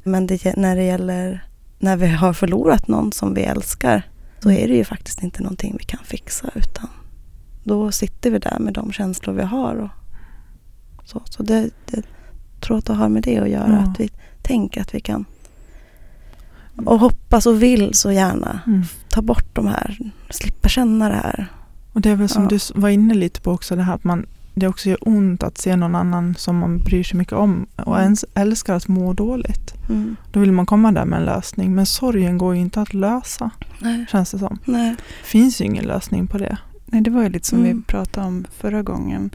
Men 0.03 0.27
det, 0.27 0.55
när 0.55 0.75
det 0.75 0.83
gäller 0.83 1.47
när 1.79 1.97
vi 1.97 2.07
har 2.07 2.33
förlorat 2.33 2.87
någon 2.87 3.11
som 3.11 3.33
vi 3.33 3.41
älskar 3.41 4.09
så 4.39 4.51
är 4.51 4.67
det 4.67 4.75
ju 4.75 4.83
faktiskt 4.83 5.23
inte 5.23 5.43
någonting 5.43 5.75
vi 5.79 5.83
kan 5.83 6.05
fixa 6.05 6.49
utan 6.55 6.89
då 7.63 7.91
sitter 7.91 8.31
vi 8.31 8.39
där 8.39 8.59
med 8.59 8.73
de 8.73 8.91
känslor 8.91 9.33
vi 9.33 9.43
har. 9.43 9.75
Och 9.75 9.89
så 11.05 11.21
så 11.25 11.43
det, 11.43 11.69
det 11.85 12.01
tror 12.61 12.77
att 12.77 12.85
det 12.85 12.93
har 12.93 13.09
med 13.09 13.23
det 13.23 13.39
att 13.39 13.49
göra. 13.49 13.71
Ja. 13.85 13.91
Att 13.91 13.99
vi 13.99 14.09
tänker 14.41 14.81
att 14.81 14.95
vi 14.95 14.99
kan 14.99 15.25
och 16.75 16.99
hoppas 16.99 17.45
och 17.45 17.63
vill 17.63 17.93
så 17.93 18.11
gärna 18.11 18.59
Mm. 18.67 18.83
ta 19.09 19.21
bort 19.21 19.45
de 19.55 19.67
här, 19.67 19.97
slippa 20.29 20.69
känna 20.69 21.09
det 21.09 21.15
här. 21.15 21.47
Och 21.93 22.01
det 22.01 22.09
är 22.09 22.15
väl 22.15 22.29
som 22.29 22.43
Ja. 22.43 22.49
du 22.49 22.59
var 22.81 22.89
inne 22.89 23.13
lite 23.13 23.41
på 23.41 23.51
också 23.51 23.75
det 23.75 23.83
här 23.83 23.95
att 23.95 24.03
man 24.03 24.25
det 24.57 24.67
också 24.67 24.89
gör 24.89 24.97
ont 25.07 25.43
att 25.43 25.57
se 25.57 25.75
någon 25.75 25.95
annan 25.95 26.35
som 26.37 26.57
man 26.57 26.77
bryr 26.79 27.03
sig 27.03 27.17
mycket 27.17 27.33
om 27.33 27.65
och 27.75 27.93
Mm. 27.95 28.03
ens 28.03 28.25
älskar 28.33 28.73
att 28.75 28.87
må 28.87 29.13
dåligt. 29.13 29.73
Mm. 29.89 30.15
Då 30.31 30.39
vill 30.39 30.51
man 30.51 30.65
komma 30.65 30.91
där 30.91 31.05
med 31.05 31.19
en 31.19 31.25
lösning. 31.25 31.75
Men 31.75 31.85
sorgen 31.85 32.37
går 32.37 32.55
ju 32.55 32.61
inte 32.61 32.81
att 32.81 32.93
lösa, 32.93 33.49
Nej. 33.79 34.05
känns 34.11 34.31
det 34.31 34.39
som. 34.39 34.59
Nej. 34.65 34.95
finns 35.23 35.61
ju 35.61 35.65
ingen 35.65 35.85
lösning 35.85 36.27
på 36.27 36.37
det. 36.37 36.57
Nej, 36.85 37.01
det 37.01 37.09
var 37.09 37.23
ju 37.23 37.29
lite 37.29 37.47
som 37.47 37.59
Mm. 37.59 37.77
vi 37.77 37.83
pratade 37.83 38.27
om 38.27 38.45
förra 38.57 38.83
gången. 38.83 39.29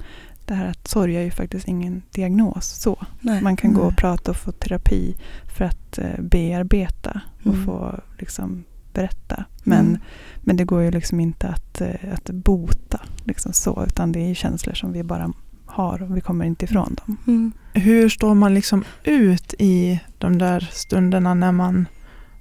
Det 0.44 0.54
här 0.54 0.66
att 0.70 0.88
sorg 0.88 1.16
är 1.16 1.22
ju 1.22 1.30
faktiskt 1.30 1.68
ingen 1.68 2.02
diagnos. 2.10 2.66
Så. 2.68 3.04
Nej. 3.20 3.42
Man 3.42 3.56
kan 3.56 3.72
gå 3.74 3.82
och 3.82 3.96
prata 3.96 4.30
och 4.30 4.36
få 4.36 4.52
terapi 4.52 5.16
för 5.56 5.64
att 5.64 5.98
eh, 5.98 6.20
bearbeta 6.20 7.20
och 7.44 7.54
Mm. 7.54 7.64
få 7.66 8.00
liksom, 8.18 8.64
berätta. 8.94 9.44
Men, 9.64 9.86
Mm. 9.86 10.00
men 10.40 10.56
det 10.56 10.64
går 10.64 10.82
ju 10.82 10.90
liksom 10.90 11.20
inte 11.20 11.48
att, 11.48 11.80
eh, 11.80 12.12
att 12.14 12.30
bota 12.30 13.00
liksom 13.24 13.52
så, 13.52 13.84
utan 13.88 14.12
det 14.12 14.20
är 14.20 14.28
ju 14.28 14.34
känslor 14.34 14.74
som 14.74 14.92
vi 14.92 15.02
bara 15.02 15.32
har 15.66 16.02
och 16.02 16.16
vi 16.16 16.20
kommer 16.20 16.44
inte 16.44 16.64
ifrån 16.64 16.94
dem. 17.06 17.16
Mm. 17.26 17.52
Hur 17.74 18.08
står 18.08 18.34
man 18.34 18.54
liksom 18.54 18.84
ut 19.04 19.54
i 19.58 20.00
de 20.18 20.38
där 20.38 20.68
stunderna 20.72 21.34
när 21.34 21.52
man 21.52 21.86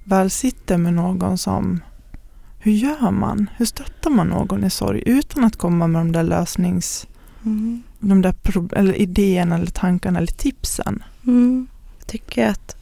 väl 0.04 0.30
sitter 0.30 0.76
med 0.78 0.94
någon 0.94 1.38
som 1.38 1.80
hur 2.58 2.72
gör 2.72 3.10
man? 3.10 3.50
Hur 3.56 3.64
stöttar 3.66 4.10
man 4.10 4.26
någon 4.28 4.64
i 4.64 4.70
sorg 4.70 5.02
utan 5.06 5.44
att 5.44 5.56
komma 5.56 5.86
med 5.86 6.00
de 6.00 6.12
där 6.12 6.22
lösnings 6.22 7.06
Mm. 7.44 7.82
de 8.00 8.22
där 8.22 8.32
pro- 8.32 8.68
eller 8.76 8.94
idéerna 9.00 9.54
eller 9.54 9.66
tankarna 9.70 10.18
eller 10.18 10.32
tipsen? 10.32 11.02
Mm. 11.26 11.66
Jag 11.98 12.06
tycker 12.06 12.48
att 12.48 12.76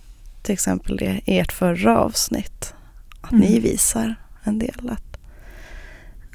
till 0.48 0.52
exempel 0.52 0.96
det 0.96 1.20
i 1.24 1.38
ert 1.38 1.52
förra 1.52 1.98
avsnitt 1.98 2.74
att 3.20 3.32
Mm. 3.32 3.44
ni 3.44 3.60
visar 3.60 4.14
en 4.44 4.58
del 4.58 4.90
att, 4.90 5.18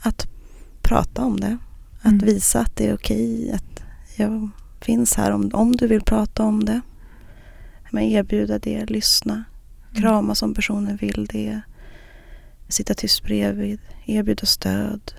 att 0.04 0.28
prata 0.82 1.22
om 1.26 1.40
det. 1.40 1.58
Att 2.02 2.12
Mm. 2.12 2.26
visa 2.26 2.60
att 2.60 2.76
det 2.76 2.88
är 2.90 2.94
okej 2.96 3.52
att 3.52 3.84
jag 4.16 4.50
finns 4.82 5.16
här 5.16 5.32
om, 5.32 5.50
om 5.54 5.76
du 5.76 5.88
vill 5.88 6.02
prata 6.02 6.44
om 6.44 6.66
det. 6.66 6.82
Men 7.92 8.04
erbjuda 8.04 8.60
det, 8.60 8.86
lyssna, 8.86 9.44
krama 9.96 10.36
som 10.36 10.54
personen 10.54 10.98
vill 10.98 11.26
det. 11.32 11.62
Sitta 12.70 12.94
tyst 12.94 13.24
bredvid, 13.24 13.80
erbjuda 14.06 14.46
stöd. 14.46 15.14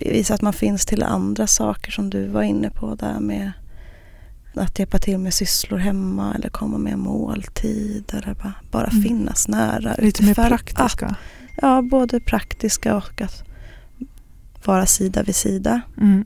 Visa 0.00 0.34
att 0.34 0.42
man 0.42 0.52
finns 0.52 0.86
till 0.86 1.02
andra 1.02 1.46
saker 1.46 1.90
som 1.92 2.10
du 2.10 2.26
var 2.28 2.42
inne 2.42 2.70
på 2.70 2.94
där 2.94 3.20
med 3.20 3.52
att 4.54 4.78
hjälpa 4.78 4.98
till 4.98 5.18
med 5.18 5.34
sysslor 5.34 5.78
hemma 5.78 6.34
eller 6.34 6.48
komma 6.48 6.78
med 6.78 6.92
en 6.92 7.00
måltid 7.00 8.04
eller 8.12 8.34
bara, 8.34 8.54
bara 8.70 8.86
Mm. 8.86 9.02
finnas 9.02 9.48
nära. 9.48 9.94
Lite 9.98 10.22
mer 10.22 10.34
praktiska. 10.34 11.06
Att, 11.06 11.16
ja, 11.62 11.82
både 11.82 12.20
praktiska 12.20 12.96
och 12.96 13.20
att 13.20 13.44
vara 14.64 14.86
sida 14.86 15.22
vid 15.22 15.34
sida. 15.36 15.80
Mm. 16.00 16.24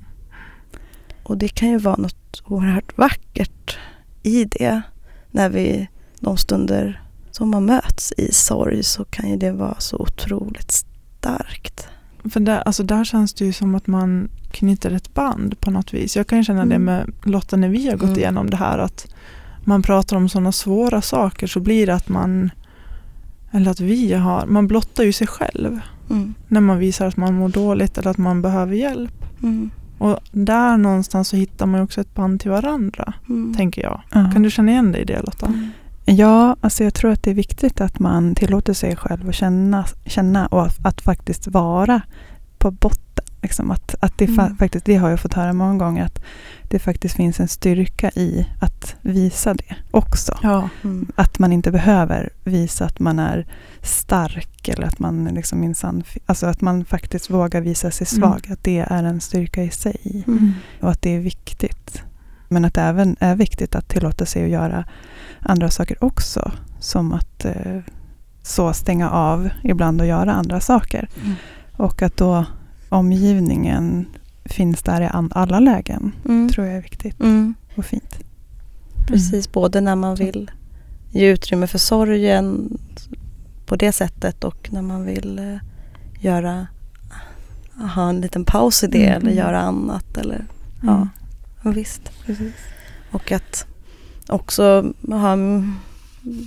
Och 1.22 1.38
det 1.38 1.48
kan 1.48 1.68
ju 1.68 1.78
vara 1.78 1.96
något 1.96 2.42
oerhört 2.44 2.98
vackert 2.98 3.78
i 4.22 4.44
det. 4.44 4.82
När 5.30 5.48
vi, 5.48 5.88
de 6.20 6.36
stunder 6.36 7.02
som 7.30 7.50
man 7.50 7.64
möts 7.64 8.12
i 8.16 8.32
sorg 8.32 8.82
så 8.82 9.04
kan 9.04 9.30
ju 9.30 9.36
det 9.36 9.52
vara 9.52 9.80
så 9.80 9.96
otroligt 9.96 10.72
starkt. 10.72 11.88
För 12.30 12.40
där, 12.40 12.60
alltså 12.60 12.82
där 12.82 13.04
känns 13.04 13.34
det 13.34 13.44
ju 13.44 13.52
som 13.52 13.74
att 13.74 13.86
man 13.86 14.28
knyter 14.50 14.90
ett 14.90 15.14
band 15.14 15.60
på 15.60 15.70
något 15.70 15.94
vis. 15.94 16.16
Jag 16.16 16.26
kan 16.26 16.38
ju 16.38 16.44
känna 16.44 16.62
mm. 16.62 16.68
det 16.68 16.78
med 16.78 17.12
Lotta 17.24 17.56
när 17.56 17.68
vi 17.68 17.88
har 17.88 17.96
gått 17.96 18.08
mm. 18.08 18.18
igenom 18.18 18.50
det 18.50 18.56
här 18.56 18.78
att 18.78 19.06
man 19.64 19.82
pratar 19.82 20.16
om 20.16 20.28
sådana 20.28 20.52
svåra 20.52 21.02
saker 21.02 21.46
så 21.46 21.60
blir 21.60 21.86
det 21.86 21.94
att 21.94 22.08
man 22.08 22.50
eller 23.50 23.70
att 23.70 23.80
vi 23.80 24.12
har, 24.12 24.46
man 24.46 24.66
blottar 24.66 25.04
ju 25.04 25.12
sig 25.12 25.26
själv 25.26 25.80
mm. 26.10 26.34
när 26.48 26.60
man 26.60 26.78
visar 26.78 27.06
att 27.06 27.16
man 27.16 27.34
mår 27.34 27.48
dåligt 27.48 27.98
eller 27.98 28.10
att 28.10 28.18
man 28.18 28.42
behöver 28.42 28.74
hjälp. 28.74 29.24
Mm. 29.42 29.70
Och 29.98 30.18
där 30.32 30.76
någonstans 30.76 31.28
så 31.28 31.36
hittar 31.36 31.66
man 31.66 31.80
också 31.80 32.00
ett 32.00 32.14
band 32.14 32.40
till 32.40 32.50
varandra, 32.50 33.12
mm. 33.28 33.54
tänker 33.54 33.82
jag. 33.82 34.02
Ja. 34.12 34.30
Kan 34.32 34.42
du 34.42 34.50
känna 34.50 34.70
igen 34.70 34.92
dig 34.92 35.02
i 35.02 35.04
det 35.04 35.22
Lotta? 35.22 35.52
Ja, 36.08 36.56
alltså 36.60 36.84
jag 36.84 36.94
tror 36.94 37.10
att 37.10 37.22
det 37.22 37.30
är 37.30 37.34
viktigt 37.34 37.80
att 37.80 37.98
man 37.98 38.34
tillåter 38.34 38.72
sig 38.72 38.96
själv 38.96 39.28
att 39.28 39.34
känna, 39.34 39.86
känna 40.04 40.46
och 40.46 40.66
att, 40.66 40.86
att 40.86 41.00
faktiskt 41.00 41.46
vara 41.46 42.00
på 42.58 42.70
botten. 42.70 43.02
Liksom 43.42 43.70
att, 43.70 43.94
att 44.00 44.18
det, 44.18 44.24
mm. 44.24 44.56
faktiskt, 44.56 44.84
det 44.84 44.96
har 44.96 45.10
jag 45.10 45.20
fått 45.20 45.34
höra 45.34 45.52
många 45.52 45.74
gånger, 45.74 46.04
att 46.04 46.22
det 46.62 46.78
faktiskt 46.78 47.16
finns 47.16 47.40
en 47.40 47.48
styrka 47.48 48.10
i 48.10 48.46
att 48.60 48.96
visa 49.02 49.54
det 49.54 49.76
också. 49.90 50.38
Ja. 50.42 50.68
Mm. 50.84 51.12
Att 51.16 51.38
man 51.38 51.52
inte 51.52 51.70
behöver 51.70 52.30
visa 52.44 52.84
att 52.84 52.98
man 52.98 53.18
är 53.18 53.46
stark 53.82 54.68
eller 54.68 54.86
att 54.86 54.98
man 54.98 55.24
liksom 55.24 55.60
minsann, 55.60 56.02
alltså 56.26 56.46
att 56.46 56.60
man 56.60 56.84
faktiskt 56.84 57.30
vågar 57.30 57.60
visa 57.60 57.90
sig 57.90 58.06
svag. 58.06 58.40
Mm. 58.44 58.52
Att 58.52 58.64
det 58.64 58.78
är 58.78 59.04
en 59.04 59.20
styrka 59.20 59.62
i 59.62 59.70
sig 59.70 60.24
mm. 60.26 60.52
och 60.80 60.90
att 60.90 61.02
det 61.02 61.16
är 61.16 61.20
viktigt. 61.20 62.02
Men 62.48 62.64
att 62.64 62.74
det 62.74 62.80
även 62.80 63.16
är 63.20 63.36
viktigt 63.36 63.74
att 63.74 63.88
tillåta 63.88 64.26
sig 64.26 64.44
att 64.44 64.50
göra 64.50 64.84
andra 65.40 65.70
saker 65.70 66.04
också. 66.04 66.52
Som 66.80 67.12
att 67.12 67.44
eh, 67.44 67.80
så 68.42 68.72
stänga 68.72 69.10
av 69.10 69.48
ibland 69.62 70.00
och 70.00 70.06
göra 70.06 70.32
andra 70.32 70.60
saker. 70.60 71.08
Mm. 71.24 71.34
Och 71.76 72.02
att 72.02 72.16
då 72.16 72.44
omgivningen 72.88 74.06
finns 74.44 74.82
där 74.82 75.00
i 75.00 75.08
alla 75.30 75.60
lägen. 75.60 76.12
Mm. 76.24 76.48
tror 76.48 76.66
jag 76.66 76.76
är 76.76 76.82
viktigt 76.82 77.20
mm. 77.20 77.54
och 77.76 77.84
fint. 77.84 78.18
Precis, 79.06 79.52
både 79.52 79.80
när 79.80 79.96
man 79.96 80.14
vill 80.14 80.50
ge 81.10 81.28
utrymme 81.28 81.66
för 81.66 81.78
sorgen 81.78 82.78
på 83.66 83.76
det 83.76 83.92
sättet 83.92 84.44
och 84.44 84.68
när 84.72 84.82
man 84.82 85.04
vill 85.04 85.38
eh, 85.38 85.56
göra 86.20 86.66
ha 87.94 88.08
en 88.08 88.20
liten 88.20 88.44
paus 88.44 88.84
i 88.84 88.86
det 88.86 89.06
mm. 89.06 89.22
eller 89.22 89.32
göra 89.32 89.60
annat. 89.60 90.16
Eller, 90.16 90.44
ja, 90.82 91.08
mm. 91.66 91.74
visst. 91.74 92.12
Precis. 92.26 92.54
Och 93.10 93.32
att 93.32 93.66
också 94.28 94.92
ha 95.08 95.36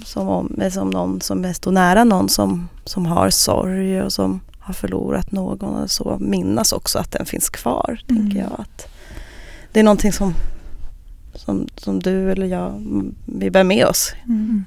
som, 0.06 0.28
om, 0.28 0.62
som 0.72 0.90
någon 0.90 1.22
som 1.22 1.46
är 1.46 1.54
står 1.54 1.72
nära 1.72 2.04
någon 2.04 2.30
som, 2.30 2.70
som 2.86 3.06
har 3.06 3.30
sorg 3.30 4.02
och 4.02 4.14
som 4.14 4.42
har 4.60 4.74
förlorat 4.74 5.32
någon 5.32 5.76
och 5.76 5.92
så 5.92 6.18
minnas 6.20 6.72
också 6.72 7.00
att 7.00 7.12
den 7.12 7.26
finns 7.26 7.50
kvar. 7.50 8.02
Mm. 8.08 8.22
tänker 8.22 8.40
jag 8.40 8.62
att 8.62 8.88
Det 9.72 9.80
är 9.80 9.84
någonting 9.84 10.14
som, 10.14 10.34
som, 11.34 11.68
som 11.76 12.00
du 12.00 12.32
eller 12.32 12.48
jag, 12.48 12.74
vi 13.26 13.52
bär 13.52 13.64
med 13.64 13.86
oss 13.86 14.14
mm. 14.26 14.66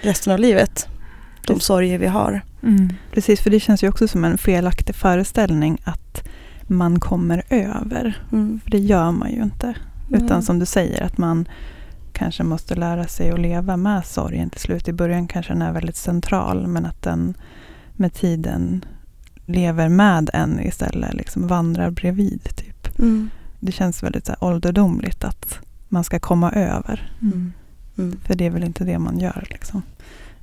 resten 0.00 0.32
av 0.32 0.38
livet. 0.38 0.86
De 1.46 1.60
sorger 1.60 1.98
vi 1.98 2.06
har. 2.06 2.42
Mm. 2.62 2.92
Precis, 3.12 3.40
för 3.40 3.50
det 3.50 3.60
känns 3.60 3.82
ju 3.82 3.88
också 3.88 4.08
som 4.08 4.24
en 4.24 4.38
felaktig 4.38 4.94
föreställning 4.94 5.82
att 5.84 6.28
man 6.66 7.00
kommer 7.00 7.42
över. 7.48 8.26
Mm. 8.32 8.60
För 8.64 8.70
det 8.70 8.78
gör 8.78 9.10
man 9.10 9.30
ju 9.30 9.42
inte. 9.42 9.74
Utan 10.10 10.42
som 10.42 10.58
du 10.58 10.66
säger, 10.66 11.02
att 11.02 11.18
man 11.18 11.48
kanske 12.12 12.42
måste 12.42 12.74
lära 12.74 13.06
sig 13.06 13.30
att 13.30 13.40
leva 13.40 13.76
med 13.76 14.06
sorgen 14.06 14.50
till 14.50 14.60
slut. 14.60 14.88
I 14.88 14.92
början 14.92 15.28
kanske 15.28 15.52
den 15.52 15.62
är 15.62 15.72
väldigt 15.72 15.96
central 15.96 16.66
men 16.66 16.86
att 16.86 17.02
den 17.02 17.34
med 17.92 18.12
tiden 18.12 18.84
lever 19.46 19.88
med 19.88 20.30
en 20.32 20.60
istället, 20.60 21.14
liksom 21.14 21.46
vandrar 21.46 21.90
bredvid. 21.90 22.56
Typ. 22.56 22.98
Mm. 22.98 23.30
Det 23.60 23.72
känns 23.72 24.02
väldigt 24.02 24.26
så 24.26 24.32
här, 24.32 24.44
ålderdomligt 24.44 25.24
att 25.24 25.58
man 25.88 26.04
ska 26.04 26.18
komma 26.18 26.52
över. 26.52 27.12
Mm. 27.22 27.52
Mm. 27.98 28.16
För 28.24 28.34
det 28.34 28.46
är 28.46 28.50
väl 28.50 28.64
inte 28.64 28.84
det 28.84 28.98
man 28.98 29.18
gör. 29.18 29.46
Liksom. 29.50 29.82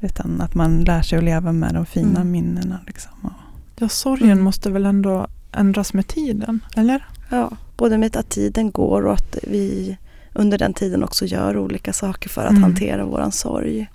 Utan 0.02 0.42
att 0.42 0.56
man 0.56 0.84
lär 0.84 1.02
sig 1.02 1.18
att 1.18 1.24
leva 1.24 1.52
med 1.52 1.74
de 1.74 1.86
fina 1.86 2.22
mm. 2.22 2.32
minnena. 2.32 2.80
Liksom. 2.88 3.34
Ja, 3.76 3.90
sorgen 3.90 4.32
mm. 4.32 4.44
måste 4.44 4.72
väl 4.72 4.86
ändå 4.86 5.28
ändras 5.52 5.94
med 5.94 6.08
tiden, 6.08 6.60
eller? 6.76 7.06
Ja, 7.32 7.52
både 7.78 7.98
med 7.98 8.18
att 8.18 8.30
tiden 8.30 8.72
går 8.72 9.06
och 9.06 9.14
att 9.14 9.38
vi 9.44 9.98
under 10.34 10.58
den 10.58 10.74
tiden 10.74 11.04
också 11.04 11.26
gör 11.26 11.58
olika 11.58 11.94
saker 11.94 12.30
för 12.30 12.42
att 12.42 12.52
mm. 12.52 12.64
hantera 12.64 13.06
våran 13.06 13.32
sorg. 13.32 13.88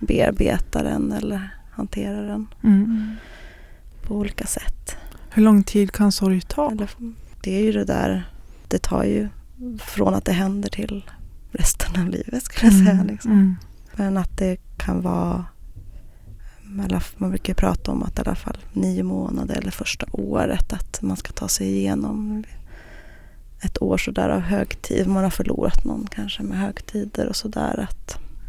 Bearbeta 0.00 0.82
den 0.82 1.12
eller 1.12 1.50
hantera 1.70 2.20
den 2.22 2.46
mm. 2.64 3.16
på 4.02 4.14
olika 4.14 4.46
sätt. 4.46 4.96
Hur 5.30 5.42
lång 5.42 5.62
tid 5.62 5.92
kan 5.92 6.12
sorg 6.12 6.40
ta? 6.40 6.70
Eller, 6.70 6.90
det 7.42 7.56
är 7.56 7.62
ju 7.62 7.72
det 7.72 7.84
där, 7.84 8.28
det 8.68 8.78
tar 8.78 9.04
ju 9.04 9.28
från 9.80 10.14
att 10.14 10.24
det 10.24 10.32
händer 10.32 10.68
till 10.68 11.10
resten 11.50 12.02
av 12.02 12.08
livet 12.08 12.42
skulle 12.42 12.72
jag 12.72 12.78
säga. 12.78 12.90
Mm. 12.90 13.06
Liksom. 13.06 13.32
Mm. 13.32 13.56
Men 13.96 14.16
att 14.16 14.38
det 14.38 14.56
kan 14.76 15.02
vara 15.02 15.44
man 17.16 17.30
brukar 17.30 17.54
prata 17.54 17.92
om 17.92 18.02
att 18.02 18.18
i 18.18 18.20
alla 18.20 18.34
fall 18.34 18.58
nio 18.72 19.02
månader 19.02 19.54
eller 19.54 19.70
första 19.70 20.06
året 20.12 20.72
att 20.72 21.02
man 21.02 21.16
ska 21.16 21.32
ta 21.32 21.48
sig 21.48 21.76
igenom 21.76 22.44
ett 23.64 23.82
år 23.82 23.98
sådär 23.98 24.28
av 24.28 24.40
högtid. 24.40 25.06
Man 25.06 25.22
har 25.24 25.30
förlorat 25.30 25.84
någon 25.84 26.06
kanske 26.10 26.42
med 26.42 26.58
högtider 26.58 27.28
och 27.28 27.36
sådär. 27.36 27.88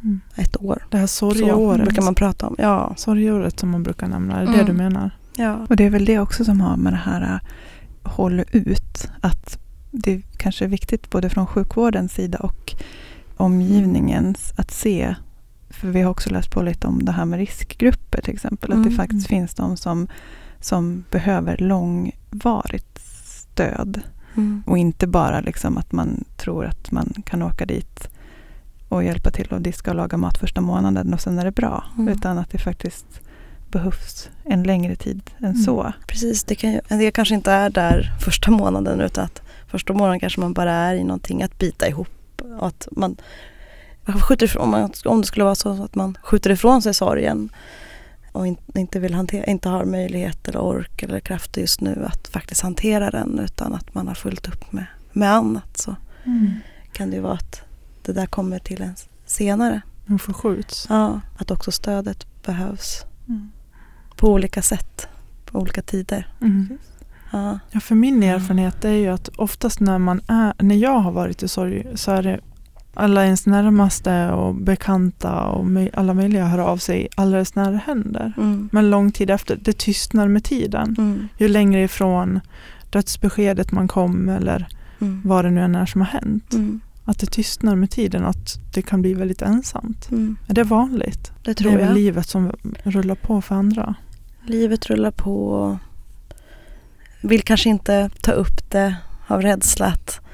mm. 0.03 0.21
Ett 0.35 0.61
år. 0.61 0.87
Det 0.89 0.97
här 0.97 1.07
sorgeåret. 1.07 1.85
brukar 1.85 2.01
man 2.01 2.15
prata 2.15 2.47
om. 2.47 2.55
Ja. 2.57 2.93
Sorgeåret 2.97 3.59
som 3.59 3.69
man 3.69 3.83
brukar 3.83 4.07
nämna. 4.07 4.35
Är 4.35 4.45
det 4.45 4.47
mm. 4.47 4.57
det 4.59 4.71
du 4.71 4.77
menar? 4.77 5.11
Ja. 5.35 5.65
Och 5.69 5.75
det 5.75 5.83
är 5.83 5.89
väl 5.89 6.05
det 6.05 6.19
också 6.19 6.45
som 6.45 6.61
har 6.61 6.77
med 6.77 6.93
det 6.93 7.01
här 7.03 7.21
äh, 7.21 7.39
håll 8.11 8.43
ut. 8.51 9.09
Att 9.21 9.59
det 9.91 10.21
kanske 10.37 10.65
är 10.65 10.69
viktigt 10.69 11.09
både 11.09 11.29
från 11.29 11.47
sjukvårdens 11.47 12.13
sida 12.13 12.37
och 12.37 12.75
omgivningens 13.37 14.53
att 14.55 14.71
se. 14.71 15.15
För 15.69 15.87
vi 15.87 16.01
har 16.01 16.11
också 16.11 16.29
läst 16.29 16.51
på 16.51 16.61
lite 16.61 16.87
om 16.87 17.05
det 17.05 17.11
här 17.11 17.25
med 17.25 17.39
riskgrupper 17.39 18.21
till 18.21 18.33
exempel. 18.33 18.71
Att 18.71 18.83
det 18.83 18.89
mm. 18.89 18.97
faktiskt 18.97 19.27
finns 19.27 19.53
de 19.53 19.77
som, 19.77 20.07
som 20.59 21.03
behöver 21.11 21.57
långvarigt 21.57 22.99
stöd. 23.25 24.01
Mm. 24.37 24.63
Och 24.65 24.77
inte 24.77 25.07
bara 25.07 25.39
liksom 25.39 25.77
att 25.77 25.91
man 25.91 26.23
tror 26.37 26.65
att 26.65 26.91
man 26.91 27.13
kan 27.25 27.41
åka 27.41 27.65
dit 27.65 28.09
och 28.89 29.03
hjälpa 29.03 29.31
till 29.31 29.47
och 29.47 29.61
diska 29.61 29.91
och 29.91 29.97
laga 29.97 30.17
mat 30.17 30.37
första 30.37 30.61
månaden 30.61 31.13
och 31.13 31.21
sen 31.21 31.39
är 31.39 31.45
det 31.45 31.51
bra. 31.51 31.83
Mm. 31.97 32.13
Utan 32.13 32.37
att 32.37 32.49
det 32.49 32.57
faktiskt 32.57 33.05
behövs 33.71 34.29
en 34.43 34.63
längre 34.63 34.95
tid 34.95 35.21
än 35.37 35.45
mm. 35.45 35.57
så. 35.57 35.93
Precis, 36.07 36.43
det, 36.43 36.55
kan, 36.55 36.79
det 36.89 37.11
kanske 37.11 37.35
inte 37.35 37.51
är 37.51 37.69
där 37.69 38.13
första 38.19 38.51
månaden 38.51 39.01
utan 39.01 39.25
att 39.25 39.41
första 39.67 39.93
månaden 39.93 40.19
kanske 40.19 40.41
man 40.41 40.53
bara 40.53 40.71
är 40.71 40.95
i 40.95 41.03
någonting 41.03 41.43
att 41.43 41.59
bita 41.59 41.87
ihop. 41.87 42.41
Och 42.59 42.67
att 42.67 42.87
man 42.91 43.17
skjuter 44.21 44.45
ifrån, 44.45 44.91
om 45.05 45.21
det 45.21 45.27
skulle 45.27 45.43
vara 45.43 45.55
så 45.55 45.83
att 45.83 45.95
man 45.95 46.17
skjuter 46.21 46.49
ifrån 46.49 46.81
sig 46.81 46.93
sorgen 46.93 47.49
och 48.35 48.47
inte, 48.75 48.99
vill 48.99 49.13
hantera, 49.13 49.45
inte 49.45 49.69
har 49.69 49.85
möjlighet 49.85 50.47
eller 50.47 50.59
ork 50.59 51.03
eller 51.03 51.19
kraft 51.19 51.57
just 51.57 51.81
nu 51.81 52.05
att 52.05 52.27
faktiskt 52.27 52.61
hantera 52.61 53.11
den 53.11 53.39
utan 53.39 53.73
att 53.73 53.93
man 53.93 54.07
har 54.07 54.15
fullt 54.15 54.47
upp 54.47 54.71
med, 54.71 54.85
med 55.11 55.33
annat 55.33 55.77
så 55.77 55.95
mm. 56.23 56.51
kan 56.93 57.09
det 57.09 57.15
ju 57.15 57.21
vara 57.21 57.33
att 57.33 57.61
det 58.01 58.13
där 58.13 58.25
kommer 58.25 58.59
till 58.59 58.81
en 58.81 58.95
senare. 59.25 59.81
Den 60.05 60.19
förskjuts. 60.19 60.85
Ja, 60.89 61.21
att 61.37 61.51
också 61.51 61.71
stödet 61.71 62.43
behövs 62.43 63.05
mm. 63.27 63.51
på 64.15 64.27
olika 64.33 64.61
sätt, 64.61 65.07
på 65.45 65.59
olika 65.59 65.81
tider. 65.81 66.27
Mm. 66.41 66.77
Ja. 67.31 67.59
ja. 67.71 67.79
för 67.79 67.95
min 67.95 68.23
erfarenhet 68.23 68.85
är 68.85 68.91
ju 68.91 69.07
att 69.07 69.27
oftast 69.27 69.79
när 69.79 69.97
man 69.97 70.21
är, 70.27 70.53
när 70.63 70.75
jag 70.75 70.99
har 70.99 71.11
varit 71.11 71.43
i 71.43 71.47
sorg 71.47 71.85
så 71.95 72.11
är 72.11 72.23
det 72.23 72.39
alla 72.95 73.25
ens 73.25 73.45
närmaste 73.45 74.31
och 74.31 74.55
bekanta 74.55 75.41
och 75.43 75.65
alla 75.93 76.13
möjliga 76.13 76.45
hör 76.45 76.59
av 76.59 76.77
sig 76.77 77.07
alldeles 77.15 77.55
när 77.55 77.71
det 77.71 77.81
händer. 77.85 78.33
Mm. 78.37 78.69
Men 78.71 78.89
lång 78.89 79.11
tid 79.11 79.29
efter, 79.29 79.59
det 79.61 79.77
tystnar 79.77 80.27
med 80.27 80.43
tiden. 80.43 80.95
Mm. 80.97 81.27
Ju 81.37 81.47
längre 81.47 81.83
ifrån 81.83 82.39
dödsbeskedet 82.89 83.71
man 83.71 83.87
kom 83.87 84.29
eller 84.29 84.67
mm. 85.01 85.21
vad 85.25 85.45
det 85.45 85.51
nu 85.51 85.61
än 85.61 85.75
är 85.75 85.85
som 85.85 86.01
har 86.01 86.07
hänt. 86.07 86.53
Mm. 86.53 86.81
Att 87.05 87.19
det 87.19 87.25
tystnar 87.25 87.75
med 87.75 87.91
tiden 87.91 88.23
och 88.23 88.29
att 88.29 88.59
det 88.73 88.81
kan 88.81 89.01
bli 89.01 89.13
väldigt 89.13 89.41
ensamt. 89.41 90.11
Mm. 90.11 90.37
Är 90.47 90.53
det 90.53 90.63
vanligt? 90.63 91.31
Det 91.43 91.53
tror 91.53 91.71
jag. 91.71 91.79
Det 91.79 91.83
är 91.83 91.87
jag. 91.87 91.95
livet 91.95 92.27
som 92.27 92.51
rullar 92.83 93.15
på 93.15 93.41
för 93.41 93.55
andra. 93.55 93.95
Livet 94.45 94.85
rullar 94.89 95.11
på. 95.11 95.77
Vill 97.21 97.41
kanske 97.41 97.69
inte 97.69 98.09
ta 98.21 98.31
upp 98.31 98.71
det 98.71 98.95
av 99.27 99.41
rädsla 99.41 99.85
att 99.85 100.24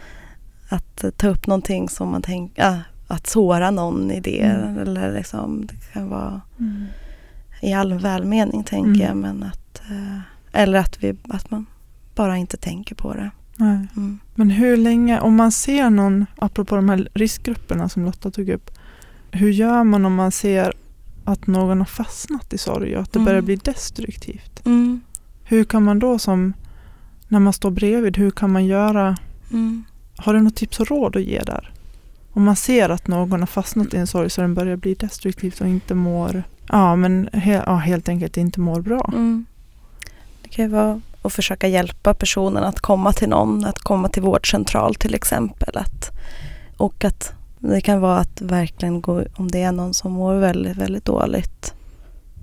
att 0.72 1.18
ta 1.18 1.28
upp 1.28 1.48
någonting 1.48 1.90
som 1.90 2.10
man 2.10 2.22
tänker, 2.22 2.64
ja, 2.64 2.78
att 3.08 3.28
såra 3.28 3.72
någon 3.72 4.12
i 4.12 4.20
det. 4.20 4.42
Mm. 4.42 4.78
Eller 4.78 5.14
liksom, 5.14 5.66
det 5.66 5.94
kan 5.94 6.10
vara 6.10 6.42
mm. 6.60 6.86
i 7.62 7.74
all 7.74 7.94
välmening 7.94 8.64
tänker 8.64 8.90
mm. 8.90 9.02
jag. 9.02 9.18
Men 9.18 9.44
att, 9.44 9.82
eh, 9.90 10.20
eller 10.62 10.80
att, 10.80 11.04
vi, 11.04 11.16
att 11.30 11.52
man 11.52 11.66
bara 12.16 12.38
inte 12.38 12.58
tänker 12.58 12.96
på 12.96 13.14
det. 13.14 13.32
Mm. 13.60 14.20
Men 14.36 14.50
hur 14.50 14.78
länge, 14.78 15.20
om 15.20 15.36
man 15.36 15.52
ser 15.52 15.90
någon, 15.90 16.26
apropå 16.38 16.76
de 16.76 16.90
här 16.90 17.10
riskgrupperna 17.14 17.90
som 17.90 18.06
Lotta 18.06 18.32
tog 18.32 18.50
upp. 18.50 18.72
Hur 19.32 19.50
gör 19.50 19.84
man 19.84 20.06
om 20.06 20.16
man 20.16 20.32
ser 20.32 20.74
att 21.26 21.48
någon 21.48 21.78
har 21.78 21.86
fastnat 21.86 22.54
i 22.54 22.58
sorg 22.58 22.96
och 22.96 23.02
att 23.02 23.14
det 23.14 23.20
Mm. 23.20 23.26
börjar 23.26 23.42
bli 23.42 23.56
destruktivt. 23.56 24.66
Mm. 24.66 25.02
Hur 25.44 25.64
kan 25.64 25.84
man 25.84 26.00
då 26.00 26.20
som, 26.20 26.54
när 27.28 27.40
man 27.40 27.54
står 27.54 27.72
bredvid, 27.72 28.18
hur 28.18 28.32
kan 28.32 28.52
man 28.52 28.66
göra, 28.66 29.18
Mm. 29.52 29.84
Har 30.24 30.34
du 30.34 30.42
något 30.42 30.56
tips 30.56 30.80
och 30.80 30.88
råd 30.88 31.16
att 31.16 31.24
ge 31.24 31.40
där? 31.40 31.72
Om 32.34 32.44
man 32.44 32.56
ser 32.56 32.90
att 32.90 33.08
någon 33.08 33.40
har 33.40 33.48
fastnat 33.48 33.94
i 33.94 33.98
en 33.98 34.08
sorg 34.08 34.30
så 34.30 34.42
den 34.42 34.54
börjar 34.54 34.76
bli 34.76 34.94
destruktivt 34.94 35.62
och 35.62 35.68
inte 35.68 35.96
mår, 35.96 36.44
ja 36.68 36.96
men 36.96 37.30
he, 37.34 37.64
ja, 37.66 37.76
helt 37.76 38.10
enkelt 38.10 38.38
inte 38.38 38.60
mår 38.60 38.82
bra. 38.82 39.12
Mm. 39.14 39.46
Det 40.44 40.50
kan 40.50 40.66
ju 40.66 40.72
vara 40.72 41.02
att 41.22 41.34
försöka 41.34 41.68
hjälpa 41.68 42.14
personen 42.14 42.64
att 42.64 42.80
komma 42.80 43.14
till 43.14 43.30
någon, 43.30 43.66
att 43.66 43.80
komma 43.80 44.10
till 44.10 44.22
vårdcentral 44.22 44.96
till 44.96 45.16
exempel. 45.16 45.78
Att, 45.78 46.12
och 46.78 47.06
att 47.06 47.34
det 47.60 47.82
kan 47.82 48.02
vara 48.02 48.18
att 48.18 48.42
verkligen 48.42 49.02
gå, 49.02 49.24
om 49.36 49.52
det 49.52 49.62
är 49.62 49.72
någon 49.72 49.94
som 49.94 50.12
mår 50.12 50.36
väldigt, 50.36 50.78
väldigt 50.78 51.06
dåligt, 51.06 51.74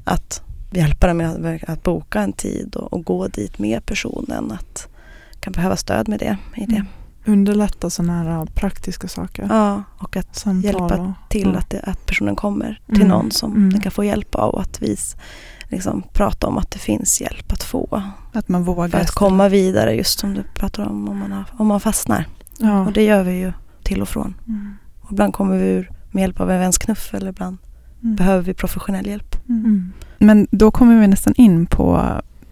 att 0.04 0.42
hjälpa 0.70 1.06
dem 1.06 1.16
med 1.16 1.30
att, 1.30 1.70
att 1.70 1.82
boka 1.82 2.20
en 2.20 2.32
tid 2.32 2.76
och, 2.76 2.92
och 2.92 3.04
gå 3.04 3.28
dit 3.28 3.58
med 3.58 3.86
personen. 3.86 4.52
Att 4.52 4.88
kan 5.40 5.52
behöva 5.52 5.76
stöd 5.76 6.08
med 6.08 6.18
det. 6.18 6.36
I 6.56 6.66
det. 6.66 6.76
Mm. 6.76 6.86
Underlätta 7.28 7.90
sådana 7.90 8.22
här 8.22 8.46
praktiska 8.46 9.08
saker. 9.08 9.46
Ja, 9.50 9.82
och 9.98 10.16
att 10.16 10.36
Samtal 10.36 10.64
hjälpa 10.64 10.96
och, 11.00 11.10
till 11.28 11.50
ja. 11.52 11.58
att, 11.58 11.70
det, 11.70 11.80
att 11.80 12.06
personen 12.06 12.36
kommer 12.36 12.80
till 12.86 12.96
Mm. 12.96 13.08
någon 13.08 13.30
som 13.30 13.52
Mm. 13.56 13.70
den 13.70 13.80
kan 13.80 13.92
få 13.92 14.04
hjälp 14.04 14.34
av 14.34 14.50
och 14.54 14.60
att 14.60 14.82
vi 14.82 14.96
liksom 15.68 16.02
prata 16.12 16.46
om 16.46 16.58
att 16.58 16.70
det 16.70 16.78
finns 16.78 17.20
hjälp 17.20 17.52
att 17.52 17.62
få. 17.62 18.02
Att 18.32 18.48
man 18.48 18.64
vågar. 18.64 18.88
För 18.88 18.98
att 18.98 19.10
komma 19.10 19.48
vidare 19.48 19.92
just 19.94 20.18
som 20.18 20.34
du 20.34 20.42
pratar 20.54 20.86
om, 20.86 21.08
om 21.08 21.18
man, 21.18 21.32
har, 21.32 21.44
om 21.58 21.66
man 21.66 21.80
fastnar. 21.80 22.26
Ja. 22.58 22.86
Och 22.86 22.92
det 22.92 23.04
gör 23.04 23.22
vi 23.22 23.32
ju 23.38 23.52
till 23.82 24.02
och 24.02 24.08
från. 24.08 24.34
Mm. 24.48 24.74
Och 25.00 25.12
ibland 25.12 25.34
kommer 25.34 25.56
vi 25.58 25.66
ur 25.68 25.90
med 26.10 26.20
hjälp 26.20 26.40
av 26.40 26.50
en 26.50 26.60
väns 26.60 26.78
knuff 26.78 27.14
eller 27.14 27.28
ibland 27.30 27.58
Mm. 28.02 28.16
behöver 28.16 28.42
vi 28.42 28.54
professionell 28.54 29.06
hjälp. 29.06 29.48
Mm. 29.48 29.92
Men 30.18 30.46
då 30.50 30.70
kommer 30.70 31.00
vi 31.00 31.06
nästan 31.08 31.34
in 31.36 31.66
på, 31.66 32.02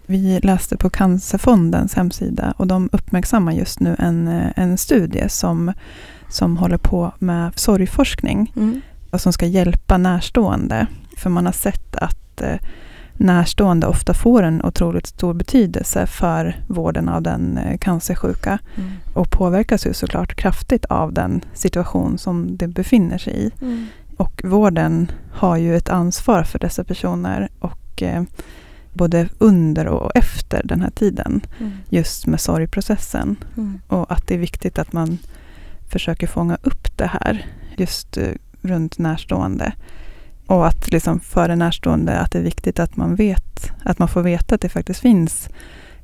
vi 0.07 0.39
läste 0.39 0.77
på 0.77 0.89
Cancerfondens 0.89 1.93
hemsida 1.95 2.53
och 2.57 2.67
de 2.67 2.89
uppmärksammar 2.91 3.51
just 3.51 3.79
nu 3.79 3.95
en, 3.99 4.27
eh, 4.27 4.49
en 4.55 4.77
studie 4.77 5.29
som, 5.29 5.73
som 6.29 6.57
håller 6.57 6.77
på 6.77 7.11
med 7.19 7.51
sorgforskning 7.59 8.53
Mm. 8.55 8.81
och 9.11 9.21
som 9.21 9.33
ska 9.33 9.45
hjälpa 9.45 9.97
närstående. 9.97 10.87
För 11.17 11.29
man 11.29 11.45
har 11.45 11.53
sett 11.53 11.95
att 11.95 12.41
eh, 12.41 12.55
närstående 13.13 13.87
ofta 13.87 14.13
får 14.13 14.43
en 14.43 14.61
otroligt 14.65 15.07
stor 15.07 15.33
betydelse 15.33 16.07
för 16.07 16.55
vården 16.67 17.09
av 17.09 17.21
den 17.21 17.57
eh, 17.57 17.77
cancersjuka 17.77 18.59
Mm. 18.75 18.91
och 19.13 19.31
påverkas 19.31 19.85
ju 19.85 19.93
såklart 19.93 20.35
kraftigt 20.35 20.85
av 20.85 21.13
den 21.13 21.41
situation 21.53 22.17
som 22.17 22.57
det 22.57 22.67
befinner 22.67 23.17
sig 23.17 23.33
i. 23.33 23.51
Mm. 23.61 23.85
Och 24.17 24.41
vården 24.43 25.11
har 25.31 25.57
ju 25.57 25.75
ett 25.77 25.89
ansvar 25.89 26.43
för 26.43 26.59
dessa 26.59 26.83
personer 26.83 27.49
och 27.59 28.03
eh, 28.03 28.23
både 28.97 29.29
under 29.37 29.87
och 29.87 30.11
efter 30.15 30.61
den 30.65 30.81
här 30.81 30.89
tiden 30.89 31.41
Mm. 31.59 31.71
just 31.89 32.27
med 32.27 32.39
sorgprocessen. 32.41 33.35
Mm. 33.57 33.81
Och 33.87 34.11
att 34.11 34.27
det 34.27 34.33
är 34.33 34.37
viktigt 34.39 34.79
att 34.79 34.93
man 34.93 35.17
försöker 35.89 36.27
fånga 36.27 36.57
upp 36.61 36.97
det 36.97 37.07
här 37.21 37.45
just 37.77 38.17
eh, 38.17 38.31
runt 38.61 38.97
närstående. 38.97 39.73
Och 40.47 40.67
att 40.67 40.91
liksom 40.91 41.19
för 41.19 41.49
en 41.49 41.59
närstående 41.59 42.17
att 42.19 42.31
det 42.31 42.39
är 42.39 42.43
viktigt 42.43 42.79
att 42.79 42.95
man 42.95 43.15
vet, 43.15 43.71
att 43.83 43.99
man 43.99 44.07
får 44.07 44.21
veta 44.21 44.55
att 44.55 44.61
det 44.61 44.69
faktiskt 44.69 44.99
finns 44.99 45.49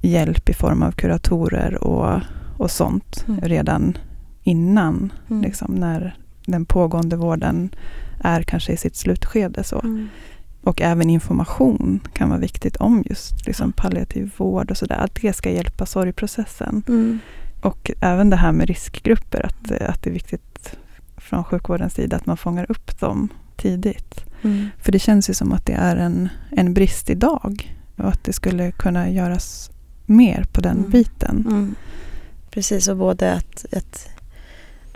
hjälp 0.01 0.49
i 0.49 0.53
form 0.53 0.84
av 0.84 0.91
kuratorer 0.91 1.84
och, 1.84 2.21
och 2.58 2.71
sånt 2.71 3.25
Mm. 3.27 3.41
redan 3.41 3.97
innan, 4.43 5.13
Mm. 5.29 5.41
liksom 5.41 5.75
när 5.75 6.17
den 6.45 6.65
pågående 6.65 7.15
vården 7.15 7.69
är 8.19 8.43
kanske 8.43 8.73
i 8.73 8.77
sitt 8.77 8.95
slutskede. 8.95 9.63
Så. 9.63 9.79
Mm. 9.79 10.08
Och 10.63 10.82
även 10.82 11.10
information 11.10 11.99
kan 12.13 12.30
vara 12.30 12.39
viktigt 12.39 12.76
om 12.76 13.04
just 13.10 13.47
liksom 13.47 13.71
palliativ 13.71 14.32
vård 14.38 14.71
och 14.71 14.78
sådär. 14.78 14.95
Att 14.95 15.15
det 15.21 15.34
ska 15.34 15.49
hjälpa 15.49 15.86
sorgprocessen. 15.86 16.84
Mm. 16.88 17.19
Och 17.62 17.91
även 17.99 18.30
det 18.30 18.36
här 18.36 18.52
med 18.52 18.67
riskgrupper, 18.67 19.45
att, 19.45 19.71
att 19.71 20.04
det 20.04 20.10
är 20.10 20.13
viktigt 20.13 20.78
från 21.17 21.43
sjukvårdens 21.43 21.93
sida 21.93 22.15
att 22.15 22.26
man 22.26 22.38
fångar 22.38 22.65
upp 22.69 22.99
dem 22.99 23.30
tidigt. 23.56 24.26
Mm. 24.41 24.67
För 24.78 24.91
det 24.91 24.99
känns 24.99 25.30
ju 25.30 25.34
som 25.34 25.52
att 25.54 25.65
det 25.65 25.73
är 25.73 25.95
en, 25.95 26.30
en 26.52 26.73
brist 26.73 27.10
idag 27.10 27.76
och 27.97 28.08
att 28.08 28.23
det 28.23 28.34
skulle 28.34 28.71
kunna 28.71 29.10
göras 29.10 29.71
mer 30.06 30.45
på 30.52 30.62
den 30.62 30.78
Mm. 30.78 30.89
biten. 30.89 31.45
Mm. 31.47 31.76
Precis, 32.52 32.88
och 32.88 32.97
både 32.97 33.34
att, 33.34 33.65
att, 33.73 34.10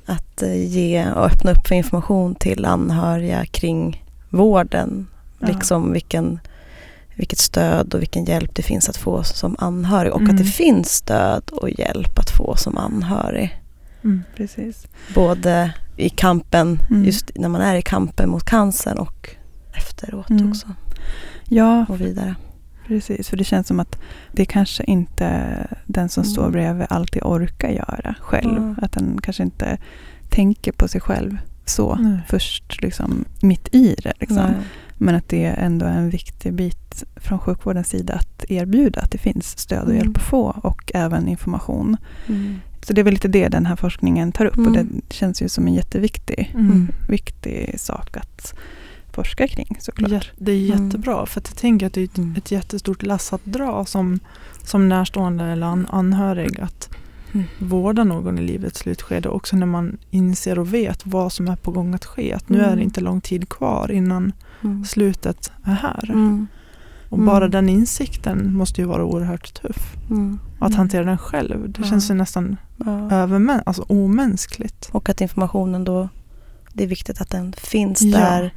att 0.05 0.41
eh, 0.43 0.65
ge 0.67 1.11
och 1.11 1.25
öppna 1.25 1.51
upp 1.51 1.67
för 1.67 1.75
information 1.75 2.35
till 2.35 2.65
anhöriga 2.65 3.45
kring 3.45 4.05
vården. 4.29 5.07
Ja. 5.39 5.47
Liksom 5.47 5.93
vilken, 5.93 6.39
vilket 7.15 7.39
stöd 7.39 7.93
och 7.93 8.01
vilken 8.01 8.25
hjälp 8.25 8.55
det 8.55 8.61
finns 8.63 8.89
att 8.89 8.97
få 8.97 9.23
som 9.23 9.55
anhörig. 9.59 10.13
Och 10.13 10.19
Mm. 10.21 10.31
att 10.31 10.37
det 10.37 10.43
finns 10.51 10.93
stöd 10.93 11.49
och 11.51 11.69
hjälp 11.69 12.19
att 12.19 12.29
få 12.29 12.55
som 12.55 12.77
anhörig. 12.77 13.61
Mm. 14.03 14.23
Precis. 14.35 14.87
Både 15.15 15.73
i 15.97 16.09
kampen, 16.09 16.79
Mm. 16.89 17.03
just 17.05 17.31
när 17.35 17.49
man 17.49 17.61
är 17.61 17.75
i 17.75 17.81
kampen 17.81 18.29
mot 18.29 18.43
cancern 18.45 18.97
och 18.97 19.29
efteråt 19.73 20.29
Mm. 20.29 20.49
också. 20.49 20.67
Ja, 21.49 21.85
Och 21.89 22.01
vidare. 22.01 22.35
precis. 22.87 23.29
För 23.29 23.37
det 23.37 23.43
känns 23.43 23.67
som 23.67 23.79
att 23.79 23.99
det 24.31 24.45
kanske 24.45 24.83
inte 24.83 25.57
den 25.85 26.09
som 26.09 26.23
Mm. 26.23 26.33
står 26.33 26.49
bredvid 26.49 26.87
alltid 26.89 27.21
orkar 27.23 27.69
göra 27.69 28.15
själv. 28.21 28.57
Mm. 28.57 28.75
Att 28.81 28.91
den 28.91 29.19
kanske 29.23 29.43
inte 29.43 29.77
tänker 30.29 30.71
på 30.71 30.87
sig 30.87 31.01
själv 31.01 31.37
så 31.65 31.95
Nej. 31.95 32.19
först 32.27 32.81
liksom 32.81 33.25
mitt 33.41 33.75
i 33.75 33.95
det. 34.03 34.13
Liksom. 34.19 34.51
Men 34.97 35.15
att 35.15 35.29
det 35.29 35.45
ändå 35.45 35.85
är 35.85 35.89
en 35.97 36.09
viktig 36.09 36.53
bit 36.53 37.03
från 37.15 37.39
sjukvårdens 37.39 37.87
sida 37.87 38.13
att 38.13 38.45
erbjuda 38.49 39.01
att 39.01 39.11
det 39.11 39.17
finns 39.17 39.57
stöd 39.59 39.83
och 39.83 39.89
Mm. 39.89 39.97
hjälp 39.97 40.17
att 40.17 40.23
få 40.23 40.59
och 40.63 40.91
även 40.93 41.27
information. 41.27 41.97
Mm. 42.27 42.55
Så 42.81 42.93
det 42.93 43.01
är 43.01 43.03
väl 43.03 43.13
lite 43.13 43.27
det 43.27 43.47
den 43.47 43.65
här 43.65 43.75
forskningen 43.75 44.31
tar 44.31 44.45
upp 44.45 44.57
och 44.57 44.67
Mm. 44.67 44.73
det 45.07 45.13
känns 45.15 45.41
ju 45.41 45.49
som 45.49 45.67
en 45.67 45.73
jätteviktig 45.73 46.51
Mm. 46.53 46.87
viktig 47.09 47.79
sak 47.79 48.17
att 48.17 48.53
forska 49.11 49.47
kring 49.47 49.77
såklart. 49.79 50.31
Det 50.37 50.51
är 50.51 50.71
Mm. 50.73 50.85
jättebra 50.85 51.25
för 51.25 51.39
att 51.39 51.47
jag 51.49 51.57
tänker 51.57 51.87
att 51.87 51.93
det 51.93 52.01
är 52.01 52.05
ett, 52.05 52.17
Mm. 52.17 52.35
ett 52.37 52.51
jättestort 52.51 53.03
lass 53.03 53.33
att 53.33 53.45
dra 53.45 53.85
som, 53.85 54.19
som 54.63 54.89
närstående 54.89 55.43
eller 55.45 55.67
an, 55.67 55.87
anhörig 55.89 56.59
att 56.59 56.89
Mm. 57.33 57.45
vårda 57.59 58.03
någon 58.03 58.39
i 58.39 58.41
livets 58.41 58.79
slutskede 58.79 59.29
också 59.29 59.55
när 59.55 59.65
man 59.65 59.97
inser 60.09 60.59
och 60.59 60.73
vet 60.73 61.05
vad 61.05 61.31
som 61.33 61.47
är 61.47 61.55
på 61.55 61.71
gång 61.71 61.93
att 61.93 62.05
ske. 62.05 62.33
Att 62.33 62.49
nu 62.49 62.59
är 62.59 62.63
Mm. 62.65 62.77
det 62.77 62.83
inte 62.83 63.01
lång 63.01 63.21
tid 63.21 63.49
kvar 63.49 63.91
innan 63.91 64.31
Mm. 64.63 64.85
slutet 64.85 65.51
är 65.63 65.71
här. 65.73 66.09
Mm. 66.09 66.47
Och 67.09 67.19
bara 67.19 67.37
Mm. 67.45 67.51
den 67.51 67.69
insikten 67.69 68.53
måste 68.53 68.81
ju 68.81 68.87
vara 68.87 69.05
oerhört 69.05 69.53
tuff. 69.61 69.95
Mm. 70.09 70.39
Att 70.59 70.67
Mm. 70.69 70.77
hantera 70.77 71.03
den 71.05 71.17
själv, 71.17 71.69
det 71.71 71.81
Ja. 71.81 71.87
känns 71.89 72.09
ju 72.09 72.13
nästan 72.13 72.57
Ja. 72.77 72.85
övermän- 73.11 73.61
alltså 73.65 73.85
omänskligt. 73.89 74.89
Och 74.91 75.09
att 75.09 75.21
informationen 75.21 75.83
då, 75.83 76.09
det 76.73 76.83
är 76.83 76.87
viktigt 76.87 77.21
att 77.21 77.29
den 77.29 77.53
finns 77.53 78.01
Ja. 78.01 78.17
där 78.19 78.53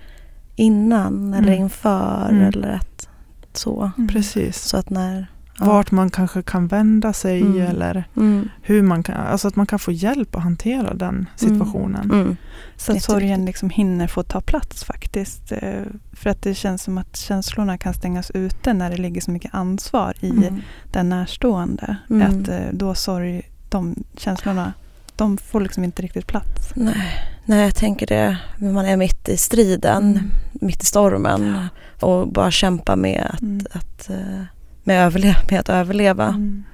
innan 0.56 1.34
eller 1.34 1.48
Mm. 1.52 1.60
inför 1.62 2.28
Mm. 2.30 2.42
eller 2.46 2.68
att 2.68 3.08
så. 3.52 3.90
Mm. 3.98 4.08
Precis. 4.08 4.60
Så 4.62 4.76
att 4.76 4.90
när... 4.90 5.26
ja. 5.60 5.66
Vart 5.66 5.90
man 5.90 6.10
kanske 6.10 6.42
kan 6.42 6.66
vända 6.66 7.12
sig 7.12 7.40
Mm. 7.40 7.60
eller 7.66 8.04
Mm. 8.16 8.48
hur 8.62 8.82
man 8.82 9.02
kan, 9.02 9.16
alltså 9.16 9.48
att 9.48 9.56
man 9.56 9.66
kan 9.66 9.78
få 9.78 9.92
hjälp 9.92 10.36
att 10.36 10.42
hantera 10.42 10.94
den 10.94 11.26
situationen. 11.36 12.10
Mm. 12.10 12.36
Så 12.76 12.92
att 12.92 13.02
sorgen 13.02 13.44
liksom 13.44 13.70
hinner 13.70 14.06
få 14.06 14.22
ta 14.22 14.40
plats 14.40 14.84
faktiskt. 14.84 15.52
Eh, 15.52 15.82
För 16.12 16.30
att 16.30 16.42
det 16.42 16.54
känns 16.54 16.82
som 16.82 16.98
att 16.98 17.16
känslorna 17.16 17.78
kan 17.78 17.94
stängas 17.94 18.30
ute 18.30 18.72
när 18.72 18.90
det 18.90 18.96
ligger 18.96 19.20
så 19.20 19.30
mycket 19.30 19.54
ansvar 19.54 20.14
i 20.20 20.30
Mm. 20.30 20.60
den 20.92 21.08
närstående. 21.08 21.96
Mm. 22.10 22.22
Att 22.42 22.48
eh, 22.48 22.60
då 22.72 22.94
sorg, 22.94 23.42
de 23.68 23.94
känslorna, 24.16 24.72
de 25.16 25.38
får 25.38 25.60
liksom 25.60 25.84
inte 25.84 26.02
riktigt 26.02 26.26
plats. 26.26 26.72
Nej. 26.74 27.26
Nej, 27.44 27.60
jag 27.64 27.74
tänker 27.74 28.06
det. 28.06 28.38
Man 28.58 28.86
är 28.86 28.96
mitt 28.96 29.28
i 29.28 29.36
striden, 29.36 30.02
Mm. 30.02 30.30
mitt 30.52 30.82
i 30.82 30.86
stormen 30.86 31.66
och 32.00 32.28
bara 32.32 32.50
kämpa 32.50 32.96
med 32.96 33.26
att, 33.32 33.40
Mm. 33.42 33.66
att, 33.72 34.10
eh, 34.10 34.42
med, 34.84 35.06
överle- 35.12 35.50
med 35.50 35.60
att 35.60 35.68
överleva. 35.68 36.26
Mm. 36.28 36.64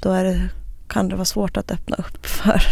Då 0.00 0.10
är 0.10 0.24
det, 0.24 0.48
kan 0.88 1.08
det 1.08 1.14
vara 1.16 1.24
svårt 1.24 1.56
att 1.56 1.70
öppna 1.70 1.96
upp 1.96 2.26
för 2.26 2.62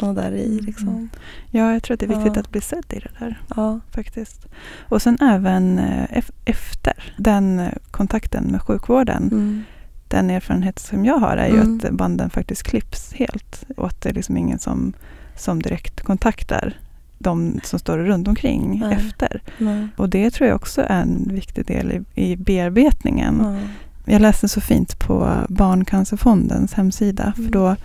Ja. 0.00 0.12
där 0.12 0.32
i. 0.32 0.60
Liksom. 0.60 1.08
ja, 1.50 1.72
jag 1.72 1.82
tror 1.82 1.94
att 1.94 2.00
det 2.00 2.06
är 2.06 2.16
viktigt 2.18 2.36
Ja. 2.36 2.40
att 2.40 2.50
bli 2.50 2.60
sedd 2.60 2.84
i 2.90 2.98
det 2.98 3.10
där. 3.18 3.40
Ja. 3.56 3.80
faktiskt. 3.90 4.46
Och 4.88 5.02
sen 5.02 5.18
även 5.20 5.78
eh, 5.78 6.04
ef- 6.18 6.32
efter 6.44 7.14
den 7.16 7.62
kontakten 7.90 8.44
med 8.44 8.62
sjukvården. 8.62 9.22
Mm. 9.32 9.62
Den 10.08 10.30
erfarenhet 10.30 10.78
som 10.78 11.04
jag 11.04 11.18
har 11.18 11.36
är 11.36 11.48
ju 11.48 11.60
Mm. 11.60 11.80
att 11.84 11.90
banden 11.90 12.30
faktiskt 12.30 12.62
klipps 12.62 13.12
helt. 13.12 13.64
Och 13.76 13.86
att 13.86 14.00
det 14.00 14.08
är 14.08 14.14
liksom 14.14 14.36
ingen 14.36 14.58
som, 14.58 14.92
som 15.36 15.62
direkt 15.62 16.00
kontaktar 16.00 16.76
de 17.22 17.60
som 17.62 17.78
står 17.78 17.98
runt 17.98 18.28
omkring 18.28 18.80
Nej. 18.80 18.94
efter. 18.94 19.42
Nej. 19.58 19.88
Och 19.96 20.08
det 20.08 20.30
tror 20.30 20.48
jag 20.48 20.56
också 20.56 20.82
är 20.88 21.02
en 21.02 21.28
viktig 21.32 21.66
del 21.66 21.92
i, 21.92 22.22
i 22.22 22.36
bearbetningen. 22.36 23.40
Ja. 23.40 23.68
Jag 24.12 24.22
läste 24.22 24.48
så 24.48 24.60
fint 24.60 24.98
på 24.98 25.32
Barncancerfondens 25.48 26.72
hemsida. 26.74 27.22
Mm. 27.22 27.34
För 27.34 27.52
då, 27.52 27.76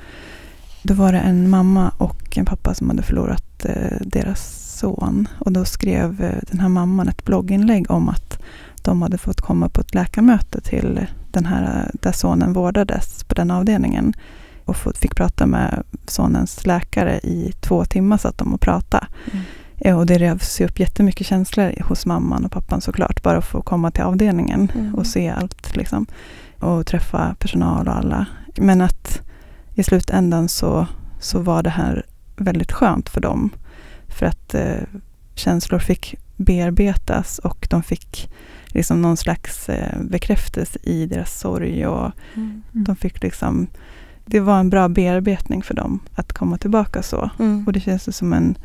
då 0.83 0.93
var 0.93 1.11
det 1.11 1.19
en 1.19 1.49
mamma 1.49 1.91
och 1.97 2.37
en 2.37 2.45
pappa 2.45 2.73
som 2.73 2.89
hade 2.89 3.01
förlorat 3.01 3.65
eh, 3.65 3.97
deras 4.01 4.67
son. 4.79 5.27
Och 5.39 5.51
då 5.51 5.65
skrev 5.65 6.23
eh, 6.23 6.41
den 6.51 6.59
här 6.59 6.69
mamman 6.69 7.07
ett 7.07 7.25
blogginlägg 7.25 7.91
om 7.91 8.09
att 8.09 8.39
de 8.81 9.01
hade 9.01 9.17
fått 9.17 9.41
komma 9.41 9.69
på 9.69 9.81
ett 9.81 9.93
läkarmöte 9.93 10.61
till 10.61 11.07
den 11.31 11.45
här, 11.45 11.91
där 11.93 12.11
sonen 12.11 12.53
vårdades 12.53 13.23
på 13.23 13.35
den 13.35 13.51
avdelningen. 13.51 14.13
Och 14.67 14.77
fick 14.77 15.15
prata 15.15 15.45
med 15.45 15.83
sonens 16.07 16.65
läkare 16.65 17.19
i 17.23 17.53
två 17.61 17.85
timmar 17.85 18.17
satt 18.17 18.37
de 18.37 18.53
och 18.53 18.61
pratade. 18.61 19.07
Mm. 19.31 19.97
Och 19.97 20.05
det 20.05 20.17
revs 20.17 20.61
upp 20.61 20.79
jättemycket 20.79 21.27
känslor 21.27 21.83
hos 21.83 22.05
mamman 22.05 22.45
och 22.45 22.51
pappan 22.51 22.81
såklart. 22.81 23.23
Bara 23.23 23.37
att 23.37 23.45
få 23.45 23.61
komma 23.61 23.91
till 23.91 24.03
avdelningen 24.03 24.71
mm. 24.75 24.95
och 24.95 25.07
se 25.07 25.29
allt. 25.29 25.75
Liksom. 25.75 26.05
Och 26.59 26.85
träffa 26.85 27.35
personal 27.39 27.87
och 27.87 27.95
alla. 27.95 28.25
Men 28.57 28.81
att 28.81 29.21
i 29.75 29.83
slutändan 29.83 30.49
så, 30.49 30.87
så 31.19 31.39
var 31.39 31.63
det 31.63 31.69
här 31.69 32.05
väldigt 32.35 32.71
skönt 32.71 33.09
för 33.09 33.21
dem. 33.21 33.49
För 34.07 34.25
att 34.25 34.53
eh, 34.53 34.83
känslor 35.35 35.79
fick 35.79 36.15
bearbetas 36.35 37.39
och 37.39 37.67
de 37.69 37.83
fick 37.83 38.29
liksom 38.67 39.01
någon 39.01 39.17
slags 39.17 39.69
eh, 39.69 40.01
bekräftelse 40.01 40.79
i 40.83 41.05
deras 41.05 41.39
sorg. 41.39 41.87
Och 41.87 42.11
mm. 42.35 42.63
de 42.71 42.95
fick 42.95 43.23
liksom, 43.23 43.67
det 44.27 44.39
var 44.39 44.59
en 44.59 44.69
bra 44.69 44.87
bearbetning 44.87 45.63
för 45.63 45.73
dem 45.73 45.99
att 46.15 46.33
komma 46.33 46.57
tillbaka 46.57 47.03
så. 47.03 47.29
Mm. 47.39 47.63
Och 47.67 47.73
det 47.73 47.79
känns 47.79 48.17
som 48.17 48.33
en 48.33 48.57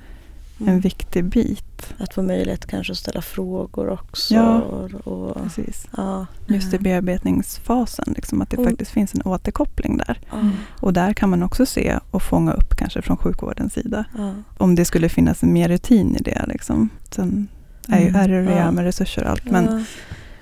en 0.62 0.68
mm. 0.68 0.81
viktig 0.81 1.25
bit. 1.25 1.94
Att 1.98 2.14
få 2.14 2.22
möjlighet 2.22 2.66
kanske 2.66 2.92
att 2.92 2.98
ställa 2.98 3.22
frågor 3.22 3.90
också. 3.90 4.35
Ja, 4.35 4.61
och, 5.05 5.42
precis. 5.42 5.88
Ja. 5.96 6.27
Just 6.46 6.75
i 6.75 6.79
bearbetningsfasen, 6.79 8.12
liksom, 8.16 8.42
att 8.42 8.51
det 8.51 8.57
och, 8.57 8.64
faktiskt 8.64 8.90
finns 8.90 9.14
en 9.14 9.22
återkoppling 9.22 9.96
där. 9.96 10.20
Mm. 10.33 10.51
Och 10.81 10.92
där 10.92 11.12
kan 11.12 11.31
man 11.31 11.42
också 11.42 11.66
se 11.66 11.98
och 12.11 12.22
fånga 12.22 12.53
upp 12.53 12.77
kanske 12.77 13.03
från 13.03 13.16
sjukvårdens 13.16 13.72
sida. 13.72 14.05
Ja. 14.18 14.33
Om 14.59 14.75
det 14.75 14.85
skulle 14.85 15.09
finnas 15.09 15.42
mer 15.42 15.68
rutin 15.68 16.16
i 16.16 16.22
det. 16.22 16.44
Liksom. 16.48 16.88
Sen 17.11 17.48
är 17.88 18.01
ju 18.01 18.09
mm. 18.09 18.29
RRE 18.29 18.57
ja. 18.57 18.70
med 18.70 18.85
resurser 18.85 19.25
och 19.25 19.31
allt. 19.31 19.44
Men, 19.44 19.85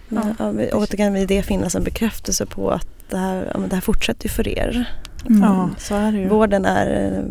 ja. 0.09 0.22
Ja, 0.38 0.52
återigen 0.72 1.26
det 1.26 1.42
finnas 1.42 1.74
en 1.74 1.85
bekräftelse 1.85 2.46
på 2.46 2.70
att 2.70 2.88
det 3.11 3.16
här, 3.16 3.66
det 3.68 3.74
här 3.74 3.80
fortsätter 3.80 4.28
för 4.28 4.48
er. 4.48 4.88
Mm. 5.26 5.42
Ja, 5.42 5.70
så 5.78 5.94
är 5.94 6.12
det 6.12 6.18
ju. 6.18 6.28
Vården, 6.28 6.64
är, 6.64 7.24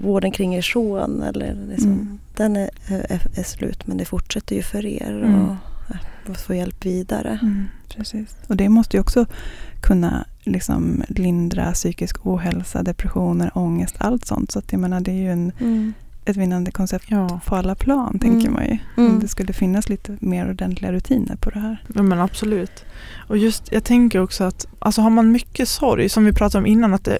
vården 0.00 0.30
kring 0.32 0.54
er 0.54 0.62
son, 0.62 1.22
eller 1.22 1.66
liksom, 1.68 1.92
mm. 1.92 2.18
den 2.36 2.56
är, 2.56 2.70
är, 2.86 3.38
är, 3.38 3.42
slut 3.42 3.86
men 3.86 3.96
det 3.96 4.04
fortsätter 4.04 4.56
ju 4.56 4.62
för 4.62 4.86
er 4.86 5.22
mm. 5.24 5.48
och 5.48 5.56
att 6.30 6.40
få 6.40 6.54
hjälp 6.54 6.86
vidare. 6.86 7.38
Mm, 7.42 7.64
precis. 7.88 8.36
Och 8.46 8.56
det 8.56 8.68
måste 8.68 8.96
ju 8.96 9.00
också 9.00 9.26
kunna 9.80 10.26
liksom 10.44 11.02
lindra 11.08 11.72
psykisk 11.72 12.26
ohälsa, 12.26 12.82
depressioner, 12.82 13.50
ångest, 13.54 13.94
allt 13.98 14.24
sånt. 14.24 14.50
Så 14.50 14.58
att 14.58 14.72
jag 14.72 14.80
menar, 14.80 15.00
det 15.00 15.10
är 15.10 15.22
ju 15.22 15.32
en, 15.32 15.52
mm. 15.60 15.92
Ett 16.24 16.36
vinnande 16.36 16.70
koncept 16.70 17.04
ja. 17.08 17.40
på 17.46 17.56
alla 17.56 17.74
plan, 17.74 18.18
tänker 18.18 18.48
mm. 18.48 18.52
man 18.52 18.64
ju. 18.64 18.78
Om 18.96 19.06
mm. 19.06 19.20
det 19.20 19.28
skulle 19.28 19.52
finnas 19.52 19.88
lite 19.88 20.16
mer 20.20 20.50
ordentliga 20.50 20.92
rutiner 20.92 21.36
på 21.36 21.50
det 21.50 21.58
här. 21.58 21.84
Ja 21.94 22.02
men 22.02 22.20
absolut. 22.20 22.84
Och 23.28 23.38
just, 23.38 23.72
jag 23.72 23.84
tänker 23.84 24.20
också 24.20 24.44
att 24.44 24.66
alltså 24.78 25.00
har 25.00 25.10
man 25.10 25.32
mycket 25.32 25.68
sorg, 25.68 26.08
som 26.08 26.24
vi 26.24 26.32
pratade 26.32 26.58
om 26.58 26.66
innan, 26.66 26.94
att 26.94 27.04
det, 27.04 27.18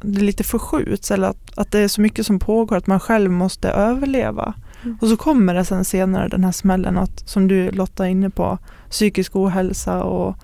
det 0.00 0.20
lite 0.20 0.44
förskjuts 0.44 1.10
eller 1.10 1.28
att, 1.28 1.58
att 1.58 1.70
det 1.70 1.78
är 1.78 1.88
så 1.88 2.00
mycket 2.00 2.26
som 2.26 2.38
pågår 2.38 2.76
att 2.76 2.86
man 2.86 3.00
själv 3.00 3.30
måste 3.30 3.68
överleva. 3.68 4.54
Mm. 4.82 4.98
Och 5.00 5.08
så 5.08 5.16
kommer 5.16 5.54
det 5.54 5.64
sen 5.64 5.84
senare 5.84 6.28
den 6.28 6.44
här 6.44 6.52
smällen 6.52 6.98
att, 6.98 7.28
som 7.28 7.48
du 7.48 7.70
Lotta 7.70 8.06
är 8.06 8.10
inne 8.10 8.30
på, 8.30 8.58
psykisk 8.90 9.36
ohälsa 9.36 10.02
och 10.02 10.36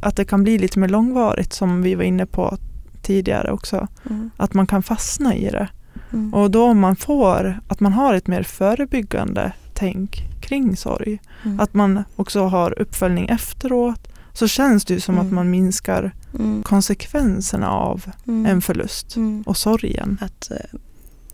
att 0.00 0.16
det 0.16 0.24
kan 0.24 0.42
bli 0.42 0.58
lite 0.58 0.78
mer 0.78 0.88
långvarigt 0.88 1.52
som 1.52 1.82
vi 1.82 1.94
var 1.94 2.04
inne 2.04 2.26
på 2.26 2.58
tidigare 3.02 3.52
också. 3.52 3.88
Mm. 4.10 4.30
Att 4.36 4.54
man 4.54 4.66
kan 4.66 4.82
fastna 4.82 5.34
i 5.34 5.50
det. 5.50 5.68
Mm. 6.12 6.34
Och 6.34 6.50
då 6.50 6.64
om 6.64 6.80
man 6.80 6.96
får, 6.96 7.60
att 7.68 7.80
man 7.80 7.92
har 7.92 8.14
ett 8.14 8.26
mer 8.26 8.42
förebyggande 8.42 9.52
tänk 9.74 10.24
kring 10.40 10.76
sorg. 10.76 11.20
Mm. 11.44 11.60
Att 11.60 11.74
man 11.74 12.04
också 12.16 12.44
har 12.44 12.78
uppföljning 12.78 13.28
efteråt 13.28 14.08
så 14.32 14.48
känns 14.48 14.84
det 14.84 14.94
ju 14.94 15.00
som 15.00 15.14
mm. 15.14 15.26
att 15.26 15.32
man 15.32 15.50
minskar 15.50 16.14
mm. 16.38 16.62
konsekvenserna 16.62 17.70
av 17.70 18.10
mm. 18.26 18.46
en 18.46 18.62
förlust 18.62 19.16
mm. 19.16 19.42
och 19.42 19.56
sorgen. 19.56 20.18
Att 20.20 20.50
äh, 20.50 20.80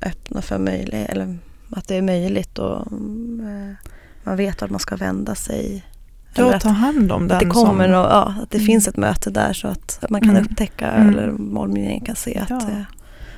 öppna 0.08 0.42
för 0.42 0.58
möjlighet, 0.58 1.10
eller 1.10 1.38
att 1.70 1.88
det 1.88 1.96
är 1.96 2.02
möjligt 2.02 2.58
och 2.58 2.76
äh, 2.76 3.72
man 4.24 4.36
vet 4.36 4.60
vart 4.60 4.70
man 4.70 4.80
ska 4.80 4.96
vända 4.96 5.34
sig. 5.34 5.84
Ja, 6.34 6.60
ta 6.60 6.68
hand 6.68 7.12
om 7.12 7.28
den. 7.28 7.36
Att 7.36 7.42
det, 7.42 7.50
kommer 7.50 7.84
som... 7.84 7.94
och, 7.94 8.10
ja, 8.10 8.34
att 8.42 8.50
det 8.50 8.60
finns 8.60 8.88
ett 8.88 8.96
möte 8.96 9.30
där 9.30 9.52
så 9.52 9.68
att 9.68 10.04
man 10.10 10.20
kan 10.20 10.36
upptäcka 10.36 10.90
eller 10.90 11.30
målmyndigheten 11.30 12.06
kan 12.06 12.16
se 12.16 12.38
att, 12.38 12.50
ja. 12.50 12.84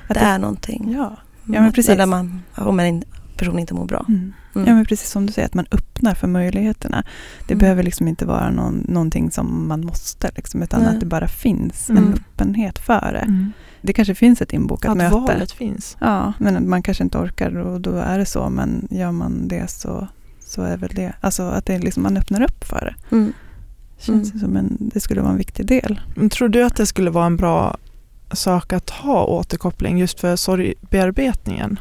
Att 0.07 0.13
det, 0.13 0.19
det, 0.19 0.25
är 0.25 0.39
någonting. 0.39 0.93
Ja, 0.97 1.17
ja 1.43 1.61
men 1.61 1.71
precis. 1.71 1.89
Eller 1.89 2.05
man, 2.05 2.41
om 2.55 2.79
en 2.79 3.03
person 3.37 3.59
inte 3.59 3.73
mår 3.73 3.85
bra. 3.85 4.05
Mm. 4.07 4.33
Ja 4.53 4.73
men 4.73 4.85
precis 4.85 5.09
som 5.09 5.25
du 5.25 5.33
säger, 5.33 5.45
att 5.45 5.53
man 5.53 5.65
öppnar 5.71 6.15
för 6.15 6.27
möjligheterna. 6.27 7.03
Det 7.47 7.53
mm. 7.53 7.59
behöver 7.59 7.83
liksom 7.83 8.07
inte 8.07 8.25
vara 8.25 8.51
någon, 8.51 8.85
någonting 8.89 9.31
som 9.31 9.67
man 9.67 9.85
måste, 9.85 10.31
liksom, 10.35 10.63
utan 10.63 10.81
Nej. 10.81 10.89
att 10.89 10.99
det 10.99 11.05
bara 11.05 11.27
finns 11.27 11.89
mm. 11.89 12.03
en 12.03 12.13
öppenhet 12.13 12.79
för 12.79 13.11
det. 13.13 13.19
Mm. 13.19 13.51
Det 13.81 13.93
kanske 13.93 14.15
finns 14.15 14.41
ett 14.41 14.53
inbokat 14.53 14.91
att 14.91 14.97
möte. 14.97 15.15
Att 15.15 15.21
valet 15.21 15.51
finns. 15.51 15.97
Ja, 15.99 16.33
men 16.37 16.69
man 16.69 16.83
kanske 16.83 17.03
inte 17.03 17.17
orkar 17.17 17.57
och 17.57 17.81
då 17.81 17.95
är 17.95 18.17
det 18.17 18.25
så. 18.25 18.49
Men 18.49 18.87
gör 18.91 19.11
man 19.11 19.47
det 19.47 19.69
så, 19.69 20.07
så 20.39 20.61
är 20.61 20.77
väl 20.77 20.91
det, 20.95 21.13
alltså 21.21 21.43
att 21.43 21.65
det 21.65 21.79
liksom, 21.79 22.03
man 22.03 22.17
öppnar 22.17 22.41
upp 22.41 22.63
för 22.63 22.85
det. 22.85 23.15
Mm. 23.15 23.33
Känns 23.97 24.29
mm. 24.29 24.39
som 24.39 24.57
en, 24.57 24.77
det 24.93 24.99
skulle 24.99 25.21
vara 25.21 25.31
en 25.31 25.37
viktig 25.37 25.65
del. 25.65 26.01
Men 26.15 26.29
tror 26.29 26.49
du 26.49 26.63
att 26.63 26.75
det 26.75 26.85
skulle 26.85 27.09
vara 27.09 27.25
en 27.25 27.37
bra 27.37 27.77
sak 28.31 28.73
att 28.73 28.89
ha 28.89 29.25
återkoppling 29.25 29.97
just 29.97 30.19
för 30.19 30.35
sorgbearbetningen? 30.35 31.79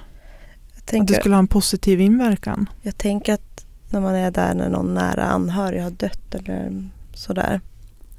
tänker, 0.84 1.02
att 1.02 1.08
det 1.08 1.20
skulle 1.20 1.34
ha 1.34 1.38
en 1.38 1.46
positiv 1.46 2.00
inverkan? 2.00 2.68
Jag 2.82 2.98
tänker 2.98 3.34
att 3.34 3.66
när 3.90 4.00
man 4.00 4.14
är 4.14 4.30
där 4.30 4.54
när 4.54 4.68
någon 4.68 4.94
nära 4.94 5.24
anhörig 5.24 5.82
har 5.82 5.90
dött 5.90 6.34
eller 6.34 6.88
sådär. 7.14 7.60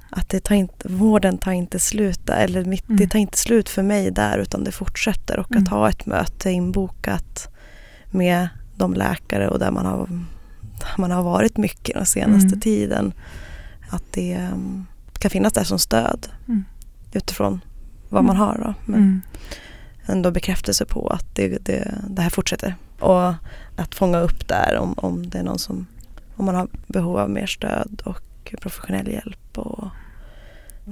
Att 0.10 0.30
det 0.30 0.40
tar 0.40 0.56
inte, 0.56 0.88
vården 0.90 1.38
tar 1.38 1.52
inte 1.52 1.80
slut 1.80 2.30
eller 2.30 2.66
mitt, 2.66 2.90
mm. 2.90 2.98
det 2.98 3.08
tar 3.08 3.20
inte 3.20 3.38
slut 3.38 3.70
för 3.70 3.84
mig 3.84 4.12
där 4.12 4.38
utan 4.38 4.64
det 4.64 4.72
fortsätter. 4.72 5.40
Och 5.40 5.52
mm. 5.52 5.64
att 5.64 5.70
ha 5.70 5.90
ett 5.90 6.06
möte 6.06 6.52
inbokat 6.52 7.50
med 8.12 8.50
de 8.76 8.94
läkare 8.94 9.50
och 9.50 9.60
där 9.60 9.72
man 9.72 9.86
har, 9.86 10.10
man 10.98 11.12
har 11.12 11.24
varit 11.24 11.58
mycket 11.58 11.96
den 11.96 12.06
senaste 12.06 12.48
mm. 12.48 12.60
tiden. 12.60 13.14
Att 13.90 14.04
det 14.12 14.50
um, 14.54 14.86
kan 15.20 15.32
finnas 15.32 15.54
där 15.54 15.64
som 15.64 15.80
stöd 15.80 16.28
mm. 16.48 16.66
utifrån 17.12 17.62
vad 18.16 18.24
man 18.24 18.36
mm. 18.36 18.48
har. 18.48 18.58
Då. 18.58 18.74
Men, 18.86 19.00
mm 19.00 19.22
ändå 20.06 20.32
bekräftelse 20.32 20.86
på 20.86 21.08
att 21.08 21.36
det, 21.36 21.66
det, 21.66 22.02
det 22.10 22.22
här 22.22 22.30
fortsätter. 22.30 22.76
Och 23.00 23.34
att 23.76 23.96
fånga 23.96 24.20
upp 24.20 24.48
där 24.48 24.78
om, 24.78 24.94
om 24.98 25.30
det 25.30 25.38
är 25.38 25.44
någon 25.44 25.60
som, 25.60 25.86
om 26.36 26.46
man 26.46 26.56
har 26.56 26.68
behov 26.88 27.18
av 27.18 27.30
mer 27.30 27.46
stöd 27.46 28.02
och 28.06 28.56
professionell 28.62 29.08
hjälp 29.08 29.58
och 29.58 29.88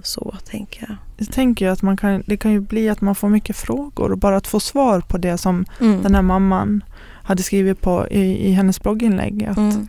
så 0.04 0.36
tänker 0.46 0.86
jag. 0.88 0.98
Jag 1.18 1.32
tänker 1.32 1.70
att 1.70 1.82
man 1.82 1.98
kan, 1.98 2.24
det 2.26 2.38
kan 2.38 2.52
ju 2.52 2.60
bli 2.60 2.90
att 2.90 3.02
man 3.02 3.16
får 3.16 3.30
mycket 3.30 3.56
frågor 3.56 4.12
och 4.12 4.18
bara 4.18 4.38
att 4.38 4.48
få 4.48 4.60
svar 4.60 5.02
på 5.02 5.18
det 5.18 5.38
som 5.38 5.66
mm. 5.80 6.04
den 6.04 6.16
här 6.16 6.22
mamman 6.22 6.84
hade 7.24 7.44
skrivit 7.44 7.82
på 7.82 8.08
i, 8.08 8.48
i 8.48 8.52
hennes 8.52 8.82
blogginlägg. 8.82 9.44
Att 9.44 9.58
mm. 9.58 9.88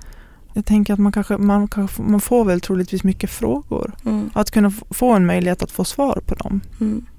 Jag 0.52 0.64
tänker 0.64 0.92
att 0.92 0.98
man 0.98 1.12
kanske, 1.12 1.36
man 1.36 1.68
kanske, 1.68 2.02
man 2.02 2.20
får 2.20 2.44
väl 2.44 2.60
troligtvis 2.60 3.04
mycket 3.04 3.30
frågor. 3.30 3.92
Mm. 4.04 4.30
Att 4.34 4.50
kunna 4.50 4.72
få 4.90 5.12
en 5.12 5.26
möjlighet 5.26 5.62
att 5.62 5.70
få 5.70 5.84
svar 5.84 6.22
på 6.26 6.34
dem. 6.34 6.60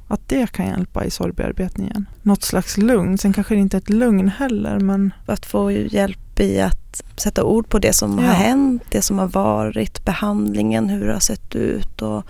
Att 0.08 0.30
det 0.30 0.52
kan 0.52 0.66
hjälpa 0.66 1.06
i 1.06 1.12
sorgbearbetningen. 1.12 2.06
Något 2.22 2.44
slags 2.44 2.78
lugn. 2.78 3.18
Sen 3.18 3.34
kanske 3.34 3.56
det 3.56 3.62
inte 3.62 3.78
är 3.78 3.82
ett 3.82 3.90
lugn 3.90 4.30
heller 4.30 4.80
men... 4.80 5.14
Att 5.26 5.46
få 5.46 5.72
hjälp 5.72 6.40
i 6.40 6.62
att 6.62 7.04
sätta 7.18 7.44
ord 7.44 7.70
på 7.70 7.80
det 7.80 7.94
som 7.94 8.20
ja. 8.20 8.26
har 8.26 8.34
hänt, 8.34 8.84
det 8.90 9.02
som 9.02 9.20
har 9.20 9.28
varit, 9.28 10.06
behandlingen, 10.06 10.90
hur 10.90 11.08
det 11.08 11.14
har 11.14 11.20
sett 11.20 11.56
ut 11.56 12.02
och 12.02 12.24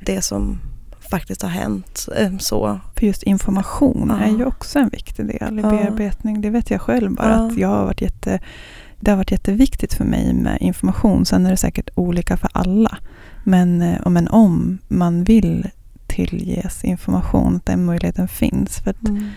det 0.00 0.22
som 0.22 0.58
faktiskt 1.10 1.42
har 1.42 1.48
hänt. 1.48 2.08
Eh, 2.16 2.38
så. 2.38 2.80
För 2.96 3.06
just 3.06 3.22
information 3.22 4.16
ja. 4.20 4.26
är 4.26 4.38
ju 4.38 4.44
också 4.44 4.78
en 4.78 4.88
viktig 4.88 5.26
del 5.26 5.58
i 5.58 5.62
ja. 5.62 5.70
bearbetning. 5.70 6.40
Det 6.40 6.50
vet 6.50 6.70
jag 6.70 6.80
själv 6.80 7.14
bara 7.14 7.34
att 7.34 7.58
jag 7.58 7.68
har 7.68 7.84
varit 7.84 8.00
jätte 8.00 8.40
det 9.00 9.10
har 9.10 9.16
varit 9.16 9.30
jätteviktigt 9.30 9.94
för 9.94 10.04
mig 10.04 10.34
med 10.34 10.58
information. 10.60 11.26
Sen 11.26 11.46
är 11.46 11.50
det 11.50 11.56
säkert 11.56 11.90
olika 11.94 12.36
för 12.36 12.50
alla. 12.52 12.98
Men, 13.44 13.82
eh, 13.82 14.08
men 14.08 14.28
om 14.28 14.78
man 14.88 15.24
vill 15.24 15.70
tillges 16.14 16.84
information, 16.84 17.56
att 17.56 17.66
den 17.66 17.84
möjligheten 17.84 18.28
finns. 18.28 18.78
För 18.78 18.94
mm. 19.08 19.30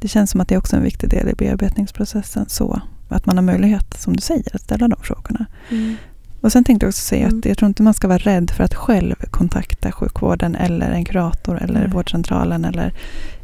Det 0.00 0.08
känns 0.08 0.30
som 0.30 0.40
att 0.40 0.48
det 0.48 0.54
är 0.54 0.58
också 0.58 0.76
en 0.76 0.82
viktig 0.82 1.10
del 1.10 1.28
i 1.28 1.34
bearbetningsprocessen. 1.34 2.48
Så 2.48 2.80
att 3.08 3.26
man 3.26 3.36
har 3.36 3.42
möjlighet, 3.42 4.00
som 4.00 4.16
du 4.16 4.22
säger, 4.22 4.56
att 4.56 4.60
ställa 4.60 4.88
de 4.88 5.00
frågorna. 5.02 5.46
Mm. 5.70 5.96
Och 6.40 6.52
Sen 6.52 6.64
tänkte 6.64 6.86
jag 6.86 6.88
också 6.88 7.04
säga 7.04 7.26
mm. 7.26 7.38
att 7.38 7.44
jag 7.44 7.58
tror 7.58 7.68
inte 7.68 7.82
man 7.82 7.94
ska 7.94 8.08
vara 8.08 8.18
rädd 8.18 8.50
för 8.50 8.64
att 8.64 8.74
själv 8.74 9.14
kontakta 9.30 9.92
sjukvården 9.92 10.54
eller 10.54 10.90
en 10.90 11.04
kurator 11.04 11.62
eller 11.62 11.80
mm. 11.80 11.90
vårdcentralen 11.90 12.64
eller 12.64 12.92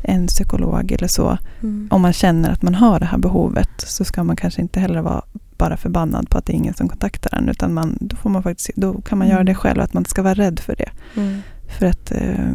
en 0.03 0.27
psykolog 0.27 0.93
eller 0.93 1.09
så. 1.09 1.39
Mm. 1.63 1.89
Om 1.91 2.03
man 2.03 2.13
känner 2.13 2.51
att 2.51 2.63
man 2.63 2.75
har 2.75 3.01
det 3.01 3.07
här 3.07 3.19
behovet 3.19 3.71
så 3.79 4.05
ska 4.05 4.25
man 4.25 4.37
kanske 4.37 4.63
inte 4.63 4.81
heller 4.81 5.01
vara 5.01 5.23
bara 5.59 5.77
förbannad 5.77 6.31
på 6.31 6.39
att 6.39 6.47
det 6.47 6.53
är 6.53 6.57
ingen 6.57 6.75
som 6.75 6.89
kontaktar 6.89 7.39
en. 7.39 7.49
Utan 7.49 7.75
man, 7.75 7.99
då, 8.01 8.17
får 8.17 8.31
man 8.31 8.43
faktiskt, 8.43 8.71
då 8.77 9.01
kan 9.01 9.19
man 9.19 9.29
göra 9.29 9.41
mm. 9.41 9.47
det 9.47 9.55
själv, 9.55 9.81
att 9.81 9.95
man 9.95 10.01
inte 10.01 10.11
ska 10.11 10.23
vara 10.23 10.35
rädd 10.35 10.61
för 10.61 10.77
det. 10.77 10.91
Mm. 11.17 11.43
För 11.79 11.87
att 11.87 12.11
eh, 12.11 12.53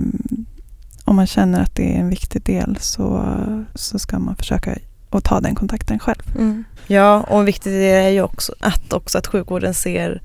om 1.06 1.16
man 1.16 1.28
känner 1.28 1.62
att 1.62 1.76
det 1.76 1.96
är 1.96 2.00
en 2.00 2.10
viktig 2.10 2.44
del 2.44 2.78
så, 2.80 3.36
så 3.76 4.00
ska 4.00 4.20
man 4.20 4.36
försöka 4.36 4.78
och 5.10 5.24
ta 5.24 5.40
den 5.40 5.56
kontakten 5.56 6.00
själv. 6.00 6.24
Mm. 6.36 6.64
Ja, 6.88 7.22
och 7.22 7.48
viktigt 7.48 7.74
är 7.74 8.10
ju 8.10 8.22
också 8.22 8.54
att, 8.60 8.94
också 8.94 9.18
att 9.18 9.28
sjukvården 9.28 9.74
ser 9.74 10.22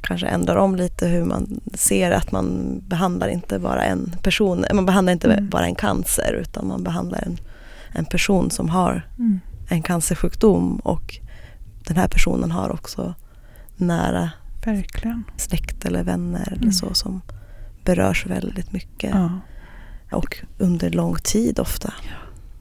kanske 0.00 0.26
ändrar 0.26 0.56
om 0.56 0.76
lite 0.76 1.06
hur 1.06 1.24
man 1.24 1.60
ser 1.74 2.10
att 2.10 2.32
man 2.32 2.78
behandlar 2.88 3.28
inte 3.28 3.58
bara 3.58 3.84
en 3.84 4.16
person, 4.22 4.64
man 4.74 4.86
behandlar 4.86 5.12
inte 5.12 5.32
mm. 5.32 5.48
bara 5.48 5.66
en 5.66 5.74
cancer 5.74 6.32
utan 6.40 6.66
man 6.66 6.82
behandlar 6.82 7.22
en, 7.26 7.38
en 7.92 8.04
person 8.04 8.50
som 8.50 8.68
har 8.68 9.08
mm. 9.18 9.40
en 9.68 9.82
cancersjukdom 9.82 10.76
och 10.76 11.18
den 11.86 11.96
här 11.96 12.08
personen 12.08 12.50
har 12.50 12.70
också 12.72 13.14
nära 13.76 14.30
Verkligen. 14.64 15.24
släkt 15.36 15.84
eller 15.84 16.02
vänner 16.02 16.48
mm. 16.48 16.62
eller 16.62 16.72
så 16.72 16.94
som 16.94 17.22
berörs 17.84 18.26
väldigt 18.26 18.72
mycket. 18.72 19.10
Ja. 19.14 19.40
Och 20.10 20.38
under 20.58 20.90
lång 20.90 21.16
tid 21.16 21.58
ofta. 21.58 21.92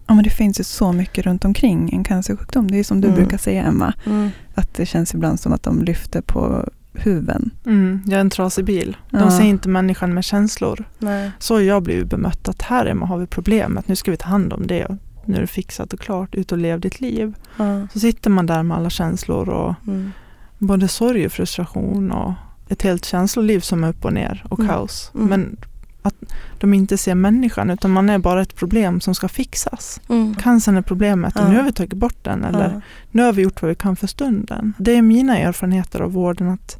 Ja, 0.07 0.15
men 0.15 0.23
det 0.23 0.29
finns 0.29 0.59
ju 0.59 0.63
så 0.63 0.91
mycket 0.91 1.25
runt 1.25 1.45
omkring 1.45 1.93
en 1.93 2.03
cancersjukdom. 2.03 2.71
Det 2.71 2.79
är 2.79 2.83
som 2.83 3.01
du 3.01 3.07
mm. 3.07 3.19
brukar 3.19 3.37
säga 3.37 3.63
Emma. 3.63 3.93
Mm. 4.05 4.29
Att 4.55 4.73
det 4.73 4.85
känns 4.85 5.13
ibland 5.13 5.39
som 5.39 5.53
att 5.53 5.63
de 5.63 5.81
lyfter 5.81 6.21
på 6.21 6.69
huven. 6.93 7.51
Mm, 7.65 8.01
jag 8.05 8.17
är 8.17 8.21
en 8.21 8.29
trasig 8.29 8.65
bil. 8.65 8.97
De 9.09 9.17
ja. 9.17 9.31
ser 9.31 9.43
inte 9.43 9.69
människan 9.69 10.13
med 10.13 10.23
känslor. 10.23 10.83
Nej. 10.99 11.31
Så 11.39 11.53
har 11.53 11.61
jag 11.61 11.83
blivit 11.83 12.09
bemött 12.09 12.49
att 12.49 12.61
här 12.61 12.85
Emma 12.85 13.05
har 13.05 13.17
vi 13.17 13.27
problem. 13.27 13.77
Att 13.77 13.87
nu 13.87 13.95
ska 13.95 14.11
vi 14.11 14.17
ta 14.17 14.29
hand 14.29 14.53
om 14.53 14.67
det. 14.67 14.97
Nu 15.25 15.35
är 15.35 15.41
det 15.41 15.47
fixat 15.47 15.93
och 15.93 15.99
klart. 15.99 16.35
Ut 16.35 16.51
och 16.51 16.57
lev 16.57 16.79
ditt 16.79 17.01
liv. 17.01 17.33
Ja. 17.57 17.87
Så 17.93 17.99
sitter 17.99 18.29
man 18.29 18.45
där 18.45 18.63
med 18.63 18.77
alla 18.77 18.89
känslor 18.89 19.49
och 19.49 19.75
mm. 19.87 20.11
både 20.57 20.87
sorg 20.87 21.25
och 21.25 21.31
frustration 21.31 22.11
och 22.11 22.33
ett 22.71 22.81
helt 22.81 23.05
känsloliv 23.05 23.59
som 23.59 23.83
är 23.83 23.89
upp 23.89 24.05
och 24.05 24.13
ner 24.13 24.43
och 24.49 24.59
Mm. 24.59 24.71
kaos. 24.71 25.11
Mm. 25.15 25.27
Men 25.27 25.57
att 26.03 26.15
de 26.59 26.73
inte 26.73 26.97
ser 26.97 27.15
människan 27.15 27.69
utan 27.69 27.91
man 27.91 28.09
är 28.09 28.17
bara 28.19 28.41
ett 28.41 28.55
problem 28.55 29.01
som 29.01 29.15
ska 29.15 29.27
fixas. 29.27 30.01
Mm. 30.09 30.35
Cancern 30.35 30.77
är 30.77 30.81
problemet 30.81 31.35
och 31.35 31.41
Ja. 31.41 31.47
nu 31.49 31.55
har 31.57 31.63
vi 31.63 31.71
tagit 31.71 31.93
bort 31.93 32.23
den 32.23 32.43
eller 32.43 32.71
Ja. 32.73 32.81
nu 33.11 33.21
har 33.23 33.33
vi 33.33 33.41
gjort 33.41 33.61
vad 33.61 33.69
vi 33.69 33.75
kan 33.75 33.95
för 33.95 34.07
stunden. 34.07 34.73
Det 34.77 34.91
är 34.97 35.01
mina 35.01 35.37
erfarenheter 35.37 35.99
av 36.01 36.11
vården 36.11 36.49
att 36.49 36.77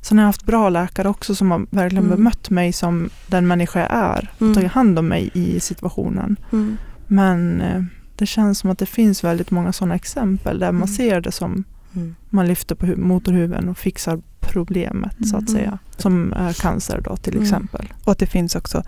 Sen 0.00 0.18
har 0.18 0.22
jag 0.22 0.28
haft 0.28 0.46
bra 0.46 0.68
läkare 0.68 1.08
också 1.08 1.34
som 1.34 1.50
har 1.50 1.66
verkligen 1.70 2.04
Mm. 2.04 2.16
bemött 2.16 2.50
mig 2.50 2.72
som 2.72 3.10
den 3.26 3.46
människa 3.46 3.80
jag 3.80 3.90
är 3.92 4.30
och 4.36 4.42
Mm. 4.42 4.54
tagit 4.54 4.72
hand 4.72 4.98
om 4.98 5.08
mig 5.08 5.30
i 5.34 5.60
situationen. 5.60 6.36
Mm. 6.52 6.76
Men 7.06 7.60
eh, 7.60 7.82
det 8.16 8.26
känns 8.26 8.58
som 8.58 8.70
att 8.70 8.78
det 8.78 8.86
finns 8.86 9.24
väldigt 9.24 9.50
många 9.50 9.72
sådana 9.72 9.94
exempel 9.94 10.58
där 10.58 10.72
man 10.72 10.82
Mm. 10.82 10.88
ser 10.96 11.20
det 11.20 11.32
som 11.32 11.64
Mm. 11.96 12.14
man 12.30 12.46
lyfter 12.46 12.74
på 12.74 12.86
hu- 12.86 12.96
motorhuven 12.96 13.68
och 13.68 13.78
fixar 13.78 14.20
problemet 14.40 15.16
så 15.28 15.36
att 15.36 15.48
Mm. 15.48 15.60
säga. 15.60 15.78
Som 15.96 16.32
är 16.32 16.52
cancer 16.52 17.00
då 17.04 17.16
till 17.16 17.32
Mm. 17.32 17.42
exempel. 17.44 17.92
Och 18.04 18.12
att 18.12 18.18
det 18.18 18.26
finns 18.26 18.54
också 18.54 18.82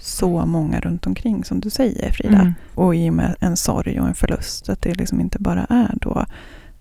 så 0.00 0.46
många 0.46 0.80
runt 0.80 1.06
omkring 1.06 1.44
som 1.44 1.60
du 1.60 1.70
säger 1.70 2.12
Frida. 2.12 2.40
Mm. 2.40 2.54
Och 2.74 2.94
i 2.96 3.10
och 3.10 3.14
med 3.14 3.36
en 3.40 3.56
sorg 3.56 4.00
och 4.00 4.08
en 4.08 4.14
förlust. 4.14 4.68
Att 4.68 4.82
det 4.82 4.94
liksom 4.94 5.20
inte 5.20 5.38
bara 5.38 5.64
är 5.64 5.94
då 6.00 6.26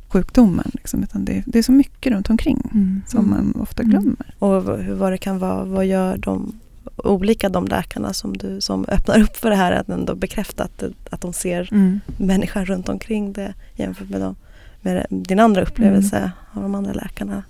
sjukdomen. 0.10 0.72
Liksom, 0.74 1.04
utan 1.04 1.26
det, 1.26 1.44
det 1.46 1.60
är 1.60 1.64
så 1.64 1.72
mycket 1.72 2.12
runt 2.14 2.30
omkring 2.30 2.62
Mm. 2.74 3.02
som 3.08 3.20
Mm. 3.20 3.30
man 3.32 3.62
ofta 3.62 3.84
Mm. 3.84 3.92
glömmer. 3.92 4.36
Och 4.40 4.78
hur, 4.84 4.94
vad 4.94 5.12
det 5.12 5.18
kan 5.18 5.40
vara, 5.40 5.64
vad 5.66 5.86
gör 5.86 6.18
de 6.18 6.60
olika 6.98 7.50
de 7.50 7.66
läkarna 7.68 8.14
som, 8.14 8.38
du, 8.38 8.62
som 8.62 8.86
öppnar 8.88 9.22
upp 9.22 9.38
för 9.38 9.50
det 9.50 9.56
här 9.56 9.72
att 9.72 9.90
ändå 9.90 10.16
bekräfta 10.16 10.64
att, 10.64 10.84
att 11.10 11.22
de 11.22 11.34
ser 11.34 11.70
Mm. 11.72 12.00
människan 12.18 12.66
runt 12.66 12.90
omkring 12.90 13.34
det 13.34 13.54
jämfört 13.76 14.10
med, 14.10 14.22
dem, 14.22 14.36
med 14.84 15.06
din 15.10 15.40
andra 15.40 15.62
upplevelse 15.62 16.32
av 16.54 16.62
de 16.62 16.76
andra 16.76 16.94
läkarna. 16.94 17.44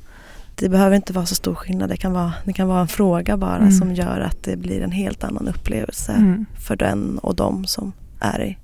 Det 0.56 0.70
behöver 0.70 0.96
inte 0.96 1.14
vara 1.14 1.26
så 1.26 1.36
stor 1.36 1.56
skillnad. 1.56 1.90
Det 1.90 1.98
kan 1.98 2.14
vara, 2.14 2.34
det 2.44 2.54
kan 2.54 2.68
vara 2.68 2.82
en 2.82 2.88
fråga 2.88 3.38
bara 3.38 3.58
Mm. 3.58 3.72
som 3.72 3.94
gör 3.94 4.20
att 4.20 4.44
det 4.44 4.56
blir 4.58 4.82
en 4.82 4.92
helt 4.92 5.24
annan 5.24 5.48
upplevelse 5.48 6.12
Mm. 6.12 6.46
för 6.60 6.76
den 6.76 7.18
och 7.18 7.36
de 7.36 7.66
som 7.66 7.92
är 8.20 8.44
i 8.44 8.58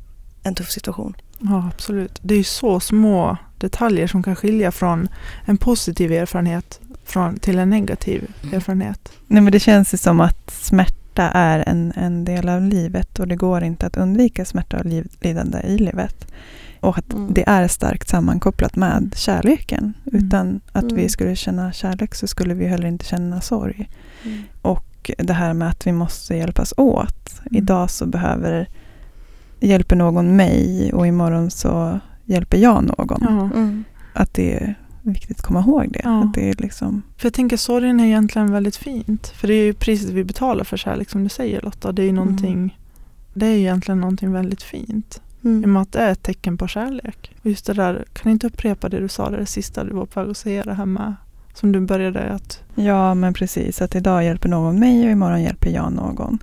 en 0.43 0.55
tuff 0.55 0.69
situation. 0.71 1.13
Ja, 1.39 1.69
absolut. 1.73 2.19
Det 2.21 2.33
är 2.33 2.37
ju 2.37 2.43
så 2.43 2.79
små 2.79 3.37
detaljer 3.57 4.07
som 4.07 4.23
kan 4.23 4.35
skilja 4.35 4.71
från 4.71 5.07
en 5.45 5.57
positiv 5.57 6.11
erfarenhet 6.11 6.79
från, 7.05 7.39
till 7.39 7.59
en 7.59 7.69
negativ 7.69 8.31
Mm. 8.43 8.55
erfarenhet. 8.55 9.11
Nej, 9.27 9.41
men 9.41 9.51
det 9.51 9.59
känns 9.59 9.93
ju 9.93 9.97
som 9.97 10.21
att 10.21 10.51
smärta 10.51 11.23
är 11.23 11.63
en, 11.69 11.93
en 11.95 12.25
del 12.25 12.49
av 12.49 12.61
livet 12.61 13.19
och 13.19 13.27
det 13.27 13.35
går 13.35 13.63
inte 13.63 13.85
att 13.85 13.97
undvika 13.97 14.45
smärta 14.45 14.77
och 14.79 14.85
liv, 14.85 15.07
lidande 15.21 15.59
i 15.59 15.77
livet. 15.77 16.31
Och 16.79 16.97
att 16.97 17.13
Mm. 17.13 17.33
det 17.33 17.49
är 17.49 17.67
starkt 17.67 18.09
sammankopplat 18.09 18.75
med 18.75 19.13
kärleken. 19.15 19.93
Mm. 20.11 20.25
Utan 20.25 20.61
att 20.71 20.85
vi 20.85 20.91
Mm. 20.91 21.09
skulle 21.09 21.35
känna 21.35 21.71
kärlek 21.71 22.15
så 22.15 22.27
skulle 22.27 22.53
vi 22.53 22.67
heller 22.67 22.87
inte 22.87 23.05
känna 23.05 23.41
sorg. 23.41 23.89
Och 24.61 25.11
det 25.17 25.33
här 25.33 25.53
med 25.53 25.69
att 25.69 25.87
vi 25.87 25.91
måste 25.91 26.35
hjälpas 26.35 26.73
åt. 26.77 27.39
Mm. 27.39 27.63
Idag 27.63 27.89
så 27.89 28.05
behöver 28.05 28.67
hjälper 29.59 29.95
någon 29.95 30.35
mig 30.35 30.93
och 30.93 31.07
imorgon 31.07 31.51
så 31.51 31.99
hjälper 32.25 32.57
jag 32.57 32.83
någon. 32.83 33.17
Ja. 33.21 33.49
Mm. 33.59 33.83
Att 34.13 34.33
det 34.33 34.53
är 34.53 34.75
viktigt 35.01 35.39
att 35.39 35.45
komma 35.45 35.59
ihåg 35.59 35.91
det. 35.91 36.01
Ja. 36.03 36.23
Att 36.23 36.33
det 36.33 36.49
är 36.49 36.55
liksom, 36.57 37.01
För 37.17 37.25
jag 37.25 37.33
tänker 37.33 37.57
sorgen 37.57 37.99
är 37.99 38.05
egentligen 38.05 38.51
väldigt 38.51 38.75
fint. 38.75 39.27
För 39.27 39.47
det 39.47 39.53
är 39.53 39.63
ju 39.65 39.73
priset 39.73 40.09
vi 40.09 40.23
betalar 40.23 40.63
för 40.63 40.77
kärlek 40.77 41.09
som 41.09 41.23
du 41.23 41.29
säger 41.29 41.61
Lotta. 41.61 41.91
Det 41.91 42.01
är 42.01 42.05
ju 42.05 42.11
någonting, 42.11 42.77
det 43.33 43.45
är 43.45 43.57
egentligen 43.57 43.99
någonting 44.01 44.31
väldigt 44.31 44.61
fint. 44.63 45.21
I 45.41 45.45
och 45.47 45.51
Mm. 45.51 45.73
med 45.73 45.81
att 45.81 45.91
det 45.91 45.99
är 45.99 46.11
ett 46.11 46.23
tecken 46.23 46.57
på 46.57 46.67
kärlek. 46.67 47.31
Och 47.41 47.45
just 47.45 47.65
det 47.65 47.73
där, 47.73 47.93
kan 48.13 48.23
du 48.23 48.31
inte 48.31 48.47
upprepa 48.47 48.89
det 48.89 48.99
du 48.99 49.07
sa, 49.07 49.29
det, 49.29 49.37
det 49.37 49.45
sista 49.45 49.83
du 49.83 49.93
var 49.93 50.05
på 50.05 50.19
väg 50.21 50.29
att 50.29 50.37
säga 50.37 50.63
det 50.63 50.73
här 50.73 50.85
med, 50.85 51.13
som 51.53 51.71
du 51.71 51.79
började 51.79 52.19
att, 52.33 52.63
ja 52.75 53.13
men 53.13 53.33
precis, 53.33 53.81
att 53.81 53.95
idag 53.95 54.23
hjälper 54.23 54.49
någon 54.49 54.79
mig 54.79 55.05
och 55.05 55.11
imorgon 55.11 55.41
hjälper 55.43 55.69
jag 55.69 55.93
någon. 55.93 56.39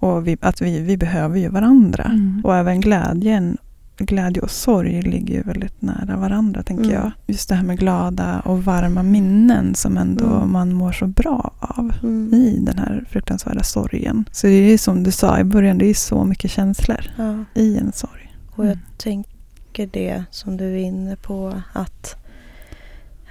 Och 0.00 0.26
vi, 0.26 0.36
att 0.40 0.62
vi, 0.62 0.80
vi 0.80 0.96
behöver 0.96 1.38
ju 1.38 1.48
varandra. 1.48 2.04
Mm. 2.04 2.40
Och 2.44 2.56
även 2.56 2.80
glädjen, 2.80 3.56
glädje 3.96 4.42
och 4.42 4.50
sorg 4.50 5.02
ligger 5.02 5.34
ju 5.34 5.42
väldigt 5.42 5.82
nära 5.82 6.16
varandra 6.16 6.62
tänker 6.62 6.84
Mm. 6.84 6.94
jag. 6.96 7.10
Just 7.26 7.48
det 7.48 7.54
här 7.54 7.64
med 7.64 7.78
glada 7.78 8.40
och 8.44 8.64
varma 8.64 9.02
minnen 9.02 9.74
som 9.74 9.96
ändå 9.96 10.24
Mm. 10.36 10.52
man 10.52 10.72
mår 10.72 10.92
så 10.92 11.06
bra 11.06 11.52
av 11.58 11.92
Mm. 12.02 12.34
i 12.34 12.58
den 12.62 12.78
här 12.78 13.04
fruktansvärda 13.10 13.62
sorgen. 13.62 14.24
Så 14.32 14.46
det 14.46 14.52
är 14.52 14.70
ju 14.70 14.78
som 14.78 15.02
du 15.02 15.10
sa 15.10 15.38
i 15.38 15.44
början, 15.44 15.78
det 15.78 15.90
är 15.90 15.94
så 15.94 16.24
mycket 16.24 16.50
känslor 16.50 17.00
Ja. 17.16 17.44
i 17.54 17.76
en 17.78 17.92
sorg. 17.92 18.20
Och 18.56 18.64
jag 18.64 18.72
Mm. 18.72 18.84
tänker 18.96 19.86
det 19.86 20.24
som 20.30 20.56
du 20.56 20.64
är 20.72 20.78
inne 20.78 21.16
på 21.16 21.60
att 21.72 22.16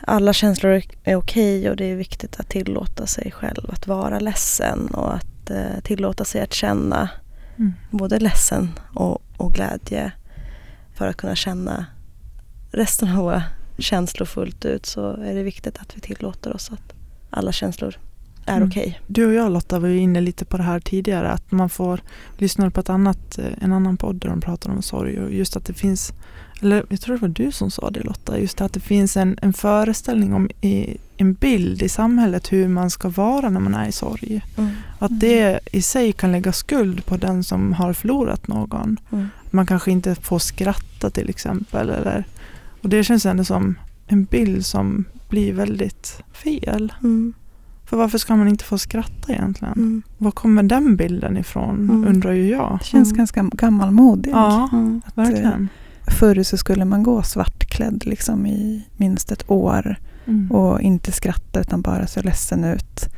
alla 0.02 0.34
känslor 0.34 0.82
är 1.04 1.16
okej 1.16 1.70
och 1.70 1.76
det 1.76 1.86
är 1.86 1.96
viktigt 1.96 2.40
att 2.40 2.50
tillåta 2.50 3.08
sig 3.08 3.32
själv 3.32 3.70
att 3.70 3.88
vara 3.88 4.20
ledsen 4.20 4.88
och 4.88 5.14
att 5.16 5.50
eh, 5.50 5.80
tillåta 5.84 6.26
sig 6.26 6.42
att 6.42 6.54
känna 6.54 7.10
Mm. 7.58 7.74
både 7.92 8.20
ledsen 8.20 8.70
och, 8.94 9.22
och 9.38 9.54
glädje 9.54 10.12
för 10.94 11.08
att 11.08 11.18
kunna 11.18 11.36
känna 11.36 11.86
resten 12.72 13.10
av 13.10 13.16
våra 13.16 13.44
känslor 13.78 14.26
fullt 14.26 14.66
ut 14.66 14.86
så 14.86 15.12
är 15.14 15.36
det 15.36 15.44
viktigt 15.44 15.78
att 15.78 15.98
vi 15.98 16.02
tillåter 16.02 16.54
oss 16.56 16.72
att 16.72 16.94
alla 17.30 17.52
känslor 17.52 17.96
är 18.46 18.58
Mm. 18.58 18.70
okej. 18.70 19.00
Du 19.08 19.26
och 19.26 19.34
jag 19.34 19.52
Lotta 19.52 19.80
var 19.80 19.88
ju 19.88 19.98
inne 19.98 20.22
lite 20.22 20.46
på 20.46 20.58
det 20.58 20.64
här 20.64 20.80
tidigare 20.80 21.30
att 21.32 21.52
man 21.52 21.70
får 21.70 22.02
lyssna 22.38 22.72
på 22.72 22.80
ett 22.80 22.90
annat, 22.90 23.38
eh, 23.40 23.46
en 23.62 23.74
annan 23.74 23.98
podd 23.98 24.16
där 24.16 24.30
de 24.30 24.42
pratar 24.42 24.70
om 24.72 24.82
sorg 24.82 25.20
och 25.20 25.34
just 25.34 25.56
att 25.56 25.66
det 25.66 25.74
finns, 25.74 26.14
eller 26.62 26.86
jag 26.90 27.02
tror 27.02 27.16
det 27.16 27.22
var 27.22 27.28
du 27.30 27.52
som 27.52 27.72
sa 27.72 27.90
det 27.90 28.04
Lotta, 28.04 28.40
just 28.40 28.62
att 28.62 28.74
det 28.74 28.80
finns 28.80 29.18
en, 29.18 29.38
en 29.42 29.54
föreställning 29.54 30.34
om 30.34 30.50
i, 30.62 30.98
en 31.18 31.34
bild 31.34 31.82
i 31.82 31.90
samhället 31.90 32.52
hur 32.52 32.68
man 32.68 32.90
ska 32.90 33.10
vara 33.10 33.50
när 33.50 33.60
man 33.60 33.76
är 33.76 33.88
i 33.88 33.92
sorg. 33.92 34.42
Mm. 34.58 34.70
Att 35.00 35.20
det 35.20 35.60
i 35.72 35.82
sig 35.82 36.12
kan 36.14 36.32
lägga 36.32 36.52
skuld 36.54 37.06
på 37.06 37.18
den 37.18 37.44
som 37.44 37.74
har 37.74 37.94
förlorat 37.94 38.48
någon. 38.48 38.98
Mm. 39.12 39.28
Man 39.52 39.66
kanske 39.66 39.92
inte 39.92 40.16
får 40.16 40.40
skratta 40.40 41.10
till 41.10 41.30
exempel. 41.30 41.90
Eller, 41.90 42.24
och 42.82 42.90
det 42.90 43.04
känns 43.04 43.26
ändå 43.26 43.44
som 43.44 43.76
en 44.08 44.24
bild 44.24 44.66
som 44.66 45.06
blir 45.30 45.54
väldigt 45.54 46.22
fel. 46.34 46.94
Mm. 47.04 47.34
För 47.94 47.98
varför 47.98 48.18
ska 48.18 48.36
man 48.36 48.48
inte 48.48 48.64
få 48.64 48.78
skratta 48.78 49.34
egentligen? 49.34 49.74
Mm. 49.74 50.04
Var 50.18 50.32
kommer 50.32 50.64
den 50.64 50.96
bilden 50.96 51.38
ifrån 51.38 51.76
Mm. 51.90 52.08
undrar 52.08 52.32
ju 52.32 52.50
jag. 52.50 52.78
Det 52.82 52.86
känns 52.86 53.08
Mm. 53.12 53.18
ganska 53.18 53.50
gammalmodig. 53.54 54.32
Ja, 54.32 54.70
Mm. 54.74 55.02
Att, 55.06 55.18
verkligen. 55.18 55.70
Förr 56.20 56.44
så 56.44 56.58
skulle 56.58 56.86
man 56.86 57.04
gå 57.04 57.24
svartklädd 57.24 58.06
liksom 58.06 58.46
i 58.46 58.88
minst 58.98 59.32
ett 59.32 59.52
år 59.52 59.96
Mm. 60.26 60.52
och 60.52 60.82
inte 60.82 61.12
skratta 61.12 61.60
utan 61.62 61.82
bara 61.82 62.08
se 62.08 62.22
ledsen 62.22 62.64
ut. 62.64 63.10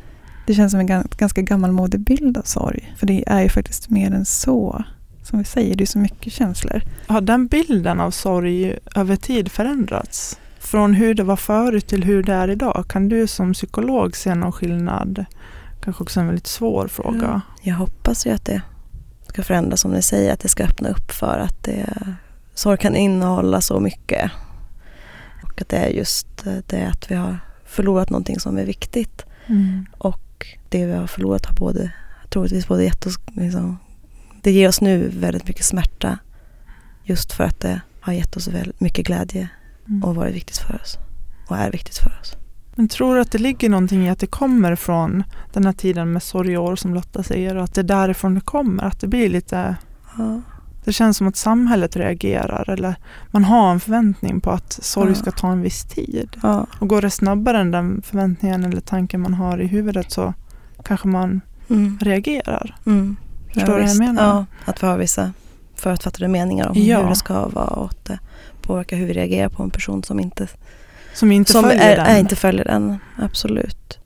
Det 0.48 0.54
känns 0.54 0.72
som 0.72 0.80
en 0.80 0.88
gan- 0.90 1.18
ganska 1.18 1.42
gammalmodig 1.42 2.00
bild 2.00 2.38
av 2.38 2.42
sorg. 2.44 2.94
För 2.98 3.08
det 3.08 3.24
är 3.28 3.42
ju 3.44 3.50
faktiskt 3.50 3.90
mer 3.90 4.12
än 4.12 4.26
så. 4.26 4.84
Som 5.24 5.40
vi 5.40 5.46
säger, 5.46 5.76
det 5.76 5.84
är 5.84 5.86
så 5.86 6.00
mycket 6.00 6.34
känslor. 6.34 6.82
Har 7.08 7.22
den 7.22 7.48
bilden 7.48 8.00
av 8.00 8.12
sorg 8.12 8.78
över 8.96 9.16
tid 9.16 9.52
förändrats? 9.52 10.40
Från 10.66 10.94
hur 10.94 11.14
det 11.14 11.24
var 11.24 11.36
förut 11.36 11.88
till 11.88 12.04
hur 12.04 12.24
det 12.24 12.34
är 12.34 12.48
idag? 12.48 12.86
Kan 12.90 13.10
du 13.10 13.28
som 13.28 13.54
psykolog 13.54 14.16
se 14.16 14.36
någon 14.36 14.52
skillnad? 14.52 15.26
Kanske 15.82 16.04
också 16.04 16.20
en 16.20 16.26
väldigt 16.26 16.48
svår 16.48 16.88
fråga. 16.88 17.42
Jag 17.62 17.76
hoppas 17.76 18.26
ju 18.26 18.32
att 18.32 18.46
det 18.46 18.62
ska 19.28 19.44
förändras 19.44 19.82
som 19.82 19.92
ni 19.92 20.02
säger, 20.02 20.34
att 20.34 20.40
det 20.40 20.50
ska 20.50 20.64
öppna 20.64 20.90
upp 20.90 21.12
för 21.12 21.40
att 21.40 21.64
det, 21.64 21.90
sorg 22.54 22.78
kan 22.78 22.96
innehålla 22.96 23.62
så 23.62 23.80
mycket. 23.80 24.32
Och 25.44 25.62
att 25.62 25.70
det 25.70 25.78
är 25.78 25.90
just 25.90 26.28
det 26.68 26.88
att 26.88 27.12
vi 27.12 27.16
har 27.16 27.38
förlorat 27.66 28.10
någonting 28.10 28.40
som 28.40 28.58
är 28.58 28.66
viktigt. 28.66 29.26
Mm. 29.48 29.86
Och 29.98 30.48
det 30.70 30.86
vi 30.86 30.94
har 30.94 31.08
förlorat 31.08 31.46
har 31.46 31.56
både, 31.56 31.92
troligtvis 32.30 32.68
både 32.68 32.84
gett 32.84 33.06
oss, 33.06 33.20
liksom, 33.34 33.78
det 34.42 34.52
ger 34.52 34.68
oss 34.68 34.82
nu 34.82 35.10
väldigt 35.14 35.48
mycket 35.48 35.66
smärta. 35.66 36.20
Just 37.04 37.32
för 37.32 37.44
att 37.44 37.60
det 37.60 37.82
har 38.02 38.14
gett 38.14 38.36
oss 38.36 38.48
väldigt 38.48 38.80
mycket 38.80 39.06
glädje 39.06 39.50
Mm. 39.88 40.04
och 40.04 40.16
varit 40.16 40.36
viktigt 40.36 40.58
för 40.58 40.76
oss. 40.84 40.98
Och 41.48 41.58
är 41.58 41.72
viktigt 41.72 41.98
för 41.98 42.18
oss. 42.22 42.36
Men 42.76 42.88
tror 42.88 43.16
du 43.16 43.22
att 43.22 43.32
det 43.32 43.38
ligger 43.38 43.70
någonting 43.70 44.06
i 44.06 44.10
att 44.10 44.20
det 44.20 44.28
kommer 44.28 44.76
från 44.76 45.24
den 45.54 45.66
här 45.66 45.74
tiden 45.74 46.14
med 46.14 46.24
sorgeår 46.24 46.76
som 46.76 46.94
Lotta 46.94 47.24
säger 47.24 47.56
och 47.58 47.64
att 47.64 47.74
det 47.74 47.82
är 47.82 47.84
därifrån 47.84 48.36
det 48.36 48.42
kommer? 48.42 48.84
Att 48.84 49.00
det 49.02 49.08
blir 49.08 49.30
lite 49.30 49.76
Ja. 50.18 50.42
Det 50.86 50.94
känns 50.94 51.18
som 51.18 51.28
att 51.28 51.36
samhället 51.36 51.96
reagerar 51.96 52.70
eller 52.70 52.96
man 53.32 53.44
har 53.44 53.72
en 53.72 53.80
förväntning 53.80 54.42
på 54.42 54.52
att 54.52 54.74
sorg 54.74 55.10
Ja. 55.10 55.16
ska 55.16 55.32
ta 55.32 55.52
en 55.52 55.62
viss 55.62 55.84
tid. 55.86 56.30
Ja. 56.44 56.68
Och 56.80 56.88
går 56.88 57.02
det 57.02 57.10
snabbare 57.10 57.58
än 57.60 57.72
den 57.72 58.02
förväntningen 58.02 58.64
eller 58.66 58.82
tanken 58.82 59.22
man 59.22 59.34
har 59.34 59.62
i 59.62 59.68
huvudet 59.68 60.12
så 60.12 60.34
kanske 60.84 61.08
man 61.08 61.42
Mm. 61.70 61.98
reagerar. 62.02 62.76
Mm. 62.86 63.16
Förstår 63.54 63.74
du 63.76 63.82
vad 63.82 63.90
jag 63.90 63.98
menar? 64.00 64.24
Ja, 64.24 64.46
att 64.66 64.84
vi 64.84 64.88
har 64.88 64.98
vissa 64.98 65.32
förutfattade 65.76 66.28
meningar 66.28 66.68
om 66.68 66.76
hur 66.76 67.10
det 67.10 67.16
ska 67.16 67.48
vara 67.48 67.66
och 67.66 67.94
det 68.04 68.20
påverkar 68.68 68.98
hur 68.98 69.06
vi 69.08 69.14
reagerar 69.14 69.50
på 69.50 69.64
en 69.64 69.70
person 69.70 70.04
som 70.04 70.20
inte, 70.20 70.48
Som 71.14 71.32
inte 71.32 71.52
som 71.52 71.64
följer 71.64 71.92
är, 71.92 71.96
den. 71.96 72.06
är 72.06 72.20
inte 72.20 72.36
följer 72.36 72.66
den. 72.66 72.98
Absolut. 73.20 74.00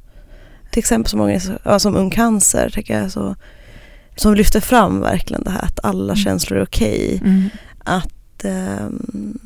Till 0.71 0.79
exempel 0.79 1.09
som, 1.09 1.39
ja, 1.63 1.79
som 1.79 1.95
Ung 1.95 2.09
Cancer, 2.11 2.69
tycker 2.69 3.01
jag, 3.01 3.11
så, 3.11 3.35
som 4.15 4.33
lyfter 4.35 4.59
fram 4.59 5.01
verkligen 5.01 5.43
det 5.43 5.51
här 5.51 5.63
att 5.65 5.79
alla 5.83 6.13
Mm. 6.13 6.15
känslor 6.15 6.59
är 6.59 6.63
okej. 6.63 7.21
Mm. 7.25 7.49
Att 7.83 8.45
ehm, 8.45 9.39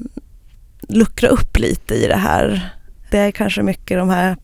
luckra 0.90 1.30
upp 1.30 1.60
lite 1.60 1.96
i 1.96 2.08
det 2.08 2.16
här. 2.18 2.70
Det 3.12 3.18
är 3.18 3.32
kanske 3.32 3.64
mycket 3.64 3.98
de 3.98 4.10
här 4.10 4.38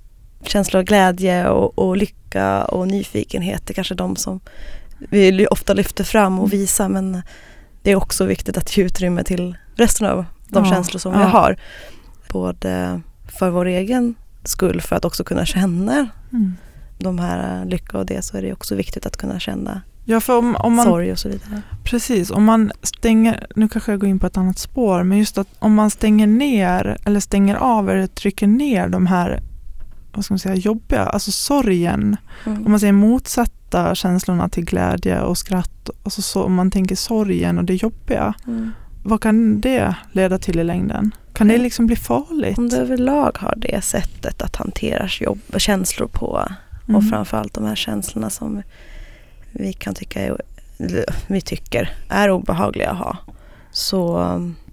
känslor 0.43 0.80
av 0.80 0.86
glädje 0.86 1.49
och, 1.49 1.80
och 1.80 1.97
lycka 1.97 2.63
och 2.65 2.88
nyfikenhet. 2.88 3.61
Det 3.65 3.72
är 3.72 3.76
kanske 3.76 3.95
de 3.95 4.15
som 4.15 4.39
vi 5.09 5.47
ofta 5.47 5.74
lyfter 5.74 6.03
fram 6.03 6.39
och 6.39 6.53
visar 6.53 6.89
men 6.89 7.22
det 7.82 7.91
är 7.91 7.95
också 7.95 8.26
viktigt 8.26 8.57
att 8.57 8.78
ge 8.78 8.84
utrymme 8.84 9.24
till 9.24 9.57
resten 9.76 10.07
av 10.07 10.26
de 10.49 10.65
Ja, 10.65 10.71
känslor 10.71 10.99
som 10.99 11.13
ja. 11.13 11.19
vi 11.19 11.23
har. 11.25 11.55
Både 12.31 13.01
för 13.27 13.49
vår 13.49 13.65
egen 13.65 14.15
skull 14.43 14.81
för 14.81 14.95
att 14.95 15.05
också 15.05 15.23
kunna 15.23 15.45
känna 15.45 16.07
Mm. 16.33 16.55
de 16.99 17.19
här 17.19 17.65
lycka 17.65 17.97
och 17.97 18.05
det 18.05 18.21
så 18.25 18.37
är 18.37 18.41
det 18.41 18.53
också 18.53 18.75
viktigt 18.75 19.05
att 19.05 19.17
kunna 19.17 19.39
känna 19.39 19.81
Ja, 20.05 20.19
för 20.19 20.37
om, 20.37 20.55
om 20.55 20.75
man, 20.75 20.85
sorg 20.85 21.11
och 21.11 21.19
så 21.19 21.29
vidare. 21.29 21.61
precis, 21.83 22.31
om 22.31 22.43
man 22.45 22.71
stänger, 22.83 23.47
nu 23.55 23.67
kanske 23.67 23.91
jag 23.91 23.99
går 23.99 24.09
in 24.09 24.19
på 24.19 24.27
ett 24.27 24.37
annat 24.37 24.57
spår, 24.59 25.03
men 25.03 25.17
just 25.17 25.37
att 25.37 25.47
om 25.59 25.73
man 25.73 25.89
stänger 25.89 26.27
ner 26.27 26.97
eller 27.05 27.19
stänger 27.19 27.55
av 27.55 27.89
eller 27.89 28.07
trycker 28.07 28.47
ner 28.47 28.87
de 28.87 29.05
här, 29.07 29.41
vad 30.13 30.25
ska 30.25 30.33
man 30.33 30.39
säga, 30.39 30.55
jobbiga, 30.55 31.05
alltså 31.05 31.31
sorgen, 31.31 32.17
Mm. 32.45 32.65
om 32.65 32.71
man 32.71 32.79
säger 32.79 32.93
motsatta 32.93 33.95
känslorna 33.95 34.49
till 34.49 34.65
glädje 34.65 35.21
och 35.21 35.37
skratt, 35.37 35.89
alltså 36.03 36.21
så, 36.21 36.43
om 36.43 36.53
man 36.53 36.71
tänker 36.71 36.95
sorgen 36.95 37.57
och 37.57 37.63
det 37.63 37.73
jobbiga, 37.75 38.33
Mm. 38.47 38.71
Vad 39.03 39.21
kan 39.21 39.61
det 39.61 39.95
leda 40.11 40.37
till 40.37 40.59
i 40.59 40.63
längden? 40.63 41.11
Kan 41.33 41.47
det 41.47 41.57
liksom 41.57 41.87
bli 41.87 41.95
farligt? 41.95 42.57
Om 42.57 42.69
du 42.69 42.75
överlag 42.75 43.37
har 43.39 43.53
det 43.57 43.83
sättet 43.83 44.41
att 44.41 44.55
hantera 44.55 45.07
jobb 45.19 45.39
och 45.53 45.61
känslor 45.61 46.07
på 46.07 46.25
och 46.83 46.89
Mm. 46.89 47.01
framförallt 47.01 47.53
de 47.53 47.65
här 47.65 47.75
känslorna 47.75 48.29
som 48.29 48.61
vi 49.51 49.73
kan 49.73 49.93
tycka 49.93 50.21
är, 50.21 50.41
vi 51.27 51.41
tycker 51.41 51.89
är 52.09 52.31
obehagliga 52.31 52.89
att 52.89 52.97
ha 52.97 53.17
så 53.71 54.25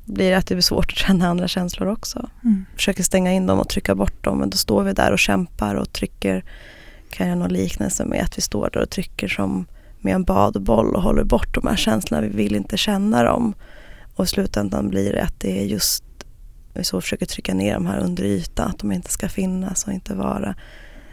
blir 0.05 0.31
det 0.31 0.37
att 0.37 0.47
det 0.47 0.55
blir 0.55 0.63
svårt 0.63 0.93
att 0.93 0.99
känna 0.99 1.29
andra 1.29 1.49
känslor 1.49 1.89
också. 1.89 2.29
Mm. 2.45 2.65
Försöker 2.75 3.03
stänga 3.03 3.33
in 3.33 3.47
dem 3.47 3.59
och 3.59 3.69
trycka 3.69 3.95
bort 3.95 4.25
dem 4.25 4.39
men 4.39 4.51
då 4.51 4.57
står 4.57 4.83
vi 4.83 4.93
där 4.93 5.13
och 5.13 5.19
kämpar 5.19 5.75
och 5.75 5.93
trycker 5.93 6.45
kan 7.11 7.29
jag 7.29 7.39
någon 7.39 7.53
liknelse 7.53 8.05
med 8.05 8.23
att 8.23 8.39
vi 8.39 8.43
står 8.43 8.71
där 8.73 8.83
och 8.83 8.91
trycker 8.91 9.29
som 9.29 9.67
med 10.01 10.15
en 10.15 10.25
badboll 10.25 10.95
och 10.95 11.03
håller 11.03 11.25
bort 11.25 11.55
de 11.55 11.67
här 11.67 11.77
känslorna. 11.77 12.23
Vi 12.23 12.37
vill 12.37 12.57
inte 12.57 12.77
känna 12.77 13.23
dem. 13.23 13.55
Och 14.17 14.25
i 14.25 14.29
slutändan 14.29 14.89
blir 14.89 15.13
det 15.13 15.23
att 15.23 15.41
det 15.41 15.61
är 15.61 15.65
just 15.65 16.05
vi 16.75 16.85
så 16.85 17.01
försöker 17.01 17.27
trycka 17.27 17.55
ner 17.55 17.75
de 17.75 17.87
här 17.87 17.99
under 17.99 18.25
ytan, 18.25 18.71
att 18.71 18.79
de 18.79 18.93
inte 18.93 19.11
ska 19.11 19.29
finnas 19.29 19.87
och 19.87 19.93
inte 19.93 20.15
vara. 20.15 20.55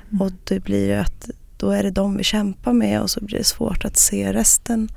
Mm. 0.09 0.21
Och 0.21 0.31
det 0.43 0.59
blir 0.59 0.87
ju 0.87 0.93
att 0.93 1.29
då 1.57 1.71
är 1.71 1.83
det 1.83 1.91
de 1.91 2.17
vi 2.17 2.23
kämpar 2.23 2.73
med 2.73 3.01
och 3.01 3.09
så 3.09 3.25
blir 3.25 3.37
det 3.37 3.43
svårt 3.43 3.85
att 3.85 3.97
se 3.97 4.33
resten 4.33 4.89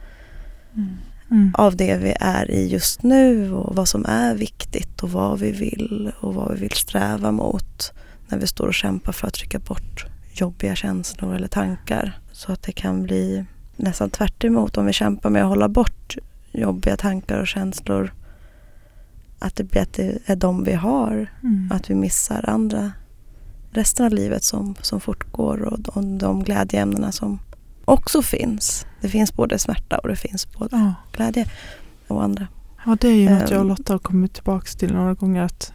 Mm. 1.30 1.54
av 1.54 1.76
det 1.76 1.96
vi 1.96 2.14
är 2.20 2.50
i 2.50 2.66
just 2.66 3.02
nu 3.02 3.52
och 3.52 3.76
vad 3.76 3.88
som 3.88 4.06
är 4.06 4.34
viktigt 4.34 5.02
och 5.02 5.10
vad 5.10 5.38
vi 5.38 5.52
vill 5.52 6.12
och 6.20 6.34
vad 6.34 6.52
vi 6.52 6.60
vill 6.60 6.70
sträva 6.70 7.32
mot 7.32 7.92
när 8.28 8.38
vi 8.38 8.46
står 8.46 8.66
och 8.66 8.74
kämpar 8.74 9.12
för 9.12 9.26
att 9.26 9.34
trycka 9.34 9.58
bort 9.58 10.06
jobbiga 10.32 10.74
känslor 10.74 11.34
eller 11.34 11.48
tankar. 11.48 12.20
Så 12.32 12.52
att 12.52 12.62
det 12.62 12.72
kan 12.72 13.02
bli 13.02 13.44
nästan 13.76 14.10
tvärt 14.10 14.44
om 14.44 14.86
vi 14.86 14.92
kämpar 14.92 15.30
med 15.30 15.42
att 15.42 15.48
hålla 15.48 15.68
bort 15.68 16.16
jobbiga 16.56 16.96
tankar 16.96 17.38
och 17.40 17.46
känslor. 17.48 18.12
Att 19.38 19.56
det 19.56 19.64
blir 19.64 19.82
att 19.82 19.92
det 19.92 20.18
är 20.26 20.36
de 20.36 20.64
vi 20.64 20.72
har 20.72 21.26
Mm. 21.42 21.68
att 21.72 21.90
vi 21.90 21.94
missar 21.94 22.44
andra 22.50 22.92
resten 23.70 24.06
av 24.06 24.12
livet 24.12 24.44
som, 24.44 24.74
som 24.82 25.00
fortgår 25.00 25.62
och 25.62 25.80
de, 25.80 26.18
de 26.18 26.42
glädjeämnena 26.44 27.12
som 27.12 27.38
också 27.84 28.22
finns. 28.22 28.86
Det 29.00 29.08
finns 29.08 29.32
både 29.34 29.58
smärta 29.58 29.98
och 29.98 30.08
det 30.08 30.16
finns 30.16 30.52
både 30.52 30.76
Ja. 30.76 30.94
glädje 31.12 31.46
och 32.08 32.22
andra. 32.24 32.46
ja, 32.86 32.96
det 33.00 33.08
är 33.08 33.14
ju 33.14 33.30
något 33.30 33.50
jag 33.50 33.58
och 33.58 33.62
Ehm. 33.62 33.68
Lotta 33.68 33.92
har 33.94 33.98
kommit 33.98 34.34
tillbaka 34.34 34.66
till 34.78 34.92
några 34.92 35.14
gånger 35.14 35.42
att 35.42 35.72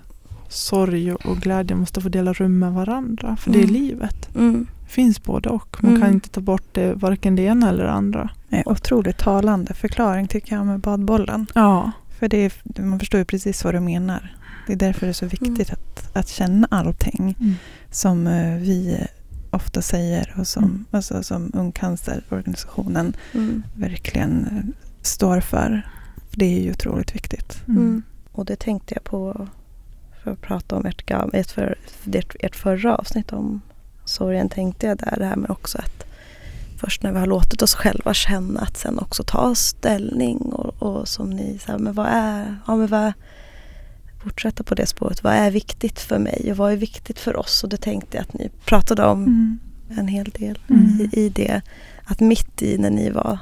sorg 0.49 1.13
och 1.13 1.37
glädje 1.37 1.75
måste 1.75 2.01
få 2.01 2.09
dela 2.09 2.33
rum 2.33 2.59
med 2.59 2.73
varandra, 2.73 3.35
för 3.35 3.51
det 3.51 3.59
är 3.59 3.63
Mm. 3.63 3.73
livet. 3.73 4.29
Mm. 4.35 4.67
Det 4.91 4.95
finns 4.95 5.23
både 5.23 5.49
och. 5.49 5.77
Man 5.83 5.91
kan 5.93 6.01
Mm. 6.01 6.13
inte 6.13 6.29
ta 6.29 6.41
bort 6.41 6.63
det, 6.71 6.93
varken 6.93 7.35
det 7.35 7.41
ena 7.41 7.69
eller 7.69 7.83
det 7.83 7.91
andra. 7.91 8.29
Eh, 8.49 8.61
Otroligt 8.65 9.17
talande 9.17 9.73
förklaring 9.73 10.27
tycker 10.27 10.55
jag 10.55 10.65
med 10.65 10.79
badbollen. 10.79 11.47
Ja. 11.55 11.91
För 12.19 12.27
det 12.27 12.37
är, 12.37 12.81
man 12.81 12.99
förstår 12.99 13.17
ju 13.17 13.25
precis 13.25 13.63
vad 13.63 13.73
du 13.73 13.79
menar. 13.79 14.35
Det 14.67 14.73
är 14.73 14.77
därför 14.77 15.05
det 15.05 15.11
är 15.11 15.13
så 15.13 15.25
viktigt 15.25 15.71
att, 15.73 16.15
att 16.17 16.27
känna 16.29 16.67
allting 16.71 17.35
Mm. 17.39 17.55
som 17.91 18.27
eh, 18.27 18.55
vi 18.57 19.07
ofta 19.51 19.81
säger 19.81 20.33
och 20.37 20.47
som, 20.47 20.63
Mm. 20.63 20.85
alltså, 20.91 21.23
som 21.23 21.51
Ung 21.53 21.71
Cancer-organisationen 21.71 23.13
Mm. 23.33 23.63
verkligen 23.75 24.45
eh, 24.47 24.83
står 25.01 25.39
för. 25.41 25.89
Det 26.31 26.45
är 26.45 26.61
ju 26.61 26.71
otroligt 26.71 27.15
viktigt. 27.15 27.63
Mm. 27.67 28.03
Och 28.31 28.45
det 28.45 28.55
tänkte 28.59 28.93
jag 28.95 29.03
på 29.03 29.47
för 30.23 30.31
att 30.31 30.41
prata 30.41 30.75
om 30.75 30.85
ert, 30.85 31.05
gam- 31.09 31.29
ert, 31.33 31.51
för, 31.51 31.75
ert, 32.13 32.35
ert 32.39 32.55
förra 32.55 32.95
avsnitt 32.95 33.33
om 33.33 33.61
sorgen 34.05 34.49
tänkte 34.49 34.87
jag 34.87 34.97
där 34.97 35.15
det 35.17 35.25
här 35.25 35.35
med 35.35 35.49
också 35.51 35.77
att 35.77 36.05
först 36.77 37.03
när 37.03 37.11
vi 37.11 37.19
har 37.19 37.27
låtit 37.27 37.61
oss 37.61 37.73
själva 37.75 38.13
känna 38.13 38.59
att 38.59 38.77
sen 38.77 38.99
också 38.99 39.23
ta 39.23 39.55
ställning 39.55 40.37
och, 40.37 40.83
och 40.83 41.07
som 41.07 41.29
ni 41.29 41.59
sa, 41.65 41.77
men 41.77 41.93
vad 41.93 42.07
är, 42.09 42.55
ja 42.67 42.75
men 42.75 42.87
vad 42.87 43.13
fortsätta 44.23 44.63
på 44.63 44.75
det 44.75 44.85
spåret, 44.85 45.23
vad 45.23 45.33
är 45.33 45.51
viktigt 45.51 45.99
för 45.99 46.19
mig 46.19 46.47
och 46.51 46.57
vad 46.57 46.71
är 46.71 46.77
viktigt 46.77 47.19
för 47.19 47.35
oss 47.37 47.63
och 47.63 47.69
det 47.69 47.77
tänkte 47.77 48.17
jag 48.17 48.21
att 48.21 48.33
ni 48.33 48.49
pratade 48.65 49.05
om 49.05 49.23
Mm. 49.23 49.59
en 49.99 50.07
hel 50.07 50.25
del 50.29 50.59
Mm. 50.69 51.09
i, 51.13 51.19
i 51.25 51.29
det. 51.29 51.61
Att 52.03 52.19
mitt 52.19 52.61
i 52.61 52.77
när 52.77 52.89
ni 52.89 53.09
var 53.09 53.37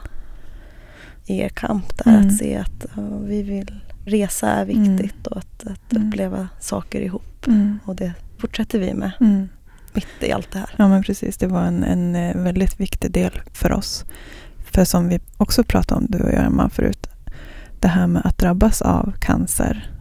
i 1.25 1.39
er 1.39 1.49
kamp 1.49 1.97
där 1.97 2.11
Mm. 2.11 2.27
att 2.27 2.37
se 2.37 2.55
att 2.57 2.85
ja, 2.95 3.17
vi 3.17 3.43
vill 3.43 3.79
resa 4.05 4.47
är 4.49 4.65
viktigt 4.65 5.27
och 5.27 5.37
att, 5.37 5.67
att 5.67 5.93
Mm. 5.93 6.07
uppleva 6.07 6.47
saker 6.59 7.01
ihop. 7.01 7.47
Mm. 7.47 7.79
Och 7.85 7.95
det 7.95 8.13
fortsätter 8.37 8.79
vi 8.79 8.93
med 8.93 9.11
Mm. 9.21 9.49
Mitt 9.99 10.29
i 10.29 10.31
allt 10.31 10.51
det 10.51 10.59
här. 10.59 10.69
Ja 10.77 10.87
men 10.87 11.03
precis, 11.03 11.37
det 11.37 11.47
var 11.47 11.61
en, 11.61 11.83
en 11.83 12.15
eh, 12.15 12.35
väldigt 12.35 12.79
viktig 12.79 13.11
del 13.11 13.41
för 13.53 13.71
oss. 13.71 14.05
För 14.71 14.85
som 14.85 15.09
vi 15.09 15.19
också 15.37 15.63
pratade 15.63 15.99
om, 15.99 16.05
du 16.09 16.19
och 16.19 16.33
jag 16.33 16.45
Emma, 16.45 16.69
förut. 16.69 17.07
Det 17.79 17.87
här 17.87 18.07
med 18.07 18.21
att 18.25 18.37
drabbas 18.37 18.81
av 18.81 19.13
cancer 19.19 19.91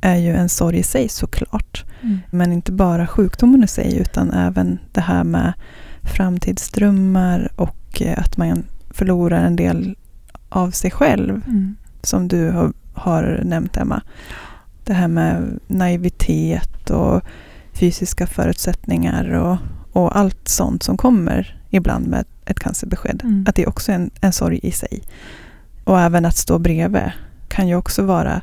är 0.00 0.16
ju 0.16 0.34
en 0.34 0.48
sorg 0.48 0.78
i 0.78 0.82
sig 0.82 1.08
såklart. 1.08 1.84
Mm. 2.02 2.18
Men 2.30 2.52
inte 2.52 2.72
bara 2.72 3.06
sjukdomen 3.06 3.64
i 3.64 3.66
sig 3.66 3.98
utan 3.98 4.30
även 4.30 4.78
det 4.92 5.00
här 5.00 5.24
med 5.24 5.52
framtidsdrömmar 6.02 7.52
och 7.56 8.02
eh, 8.02 8.18
att 8.18 8.36
man 8.36 8.64
förlorar 8.90 9.44
en 9.44 9.56
del 9.56 9.96
av 10.48 10.70
sig 10.70 10.90
själv. 10.90 11.42
Mm. 11.46 11.76
Som 12.02 12.28
du 12.28 12.50
har, 12.50 12.72
har 12.94 13.40
nämnt 13.44 13.76
Emma. 13.76 14.02
Det 14.84 14.94
här 14.94 15.08
med 15.08 15.58
naivitet 15.66 16.90
och 16.90 17.22
fysiska 17.74 18.26
förutsättningar 18.26 19.30
och, 19.30 19.56
och 19.92 20.16
allt 20.16 20.48
sånt 20.48 20.82
som 20.82 20.96
kommer 20.96 21.60
ibland 21.70 22.06
med 22.06 22.24
ett 22.46 22.60
cancerbesked. 22.60 23.20
Mm. 23.24 23.44
Att 23.48 23.54
det 23.54 23.62
är 23.62 23.68
också 23.68 23.92
en, 23.92 24.10
en 24.20 24.32
sorg 24.32 24.60
i 24.62 24.70
sig. 24.70 25.02
Och 25.84 26.00
även 26.00 26.24
att 26.24 26.36
stå 26.36 26.58
bredvid 26.58 27.10
kan 27.48 27.68
ju 27.68 27.76
också 27.76 28.02
vara 28.02 28.42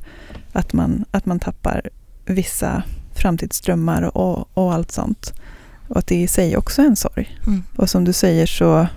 att 0.53 0.73
man, 0.73 1.05
att 1.11 1.25
man 1.25 1.39
tappar 1.39 1.89
vissa 2.25 2.83
framtidsdrömmar 3.13 4.17
och, 4.17 4.57
och 4.57 4.73
allt 4.73 4.91
sånt. 4.91 5.33
Och 5.87 5.97
att 5.97 6.07
det 6.07 6.15
i 6.21 6.27
sig 6.27 6.57
också 6.57 6.81
är 6.81 6.85
en 6.85 6.95
sorg. 6.95 7.37
Mm. 7.47 7.63
Och 7.75 7.89
som 7.89 8.03
du 8.03 8.13
säger 8.13 8.45
så, 8.45 8.87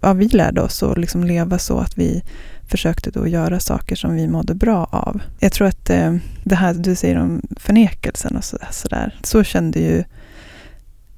ja, 0.00 0.12
vi 0.12 0.28
lärde 0.28 0.60
oss 0.60 0.82
att 0.82 0.98
liksom 0.98 1.24
leva 1.24 1.58
så 1.58 1.78
att 1.78 1.98
vi 1.98 2.22
försökte 2.68 3.10
då 3.10 3.26
göra 3.28 3.60
saker 3.60 3.96
som 3.96 4.14
vi 4.14 4.28
mådde 4.28 4.54
bra 4.54 4.84
av. 4.84 5.20
Jag 5.40 5.52
tror 5.52 5.68
att 5.68 5.90
eh, 5.90 6.16
det 6.44 6.54
här 6.54 6.74
du 6.74 6.94
säger 6.94 7.18
om 7.18 7.42
förnekelsen 7.56 8.36
och 8.36 8.44
så, 8.44 8.58
så 8.70 8.88
så 9.22 9.44
kände 9.44 9.78
ju 9.80 10.04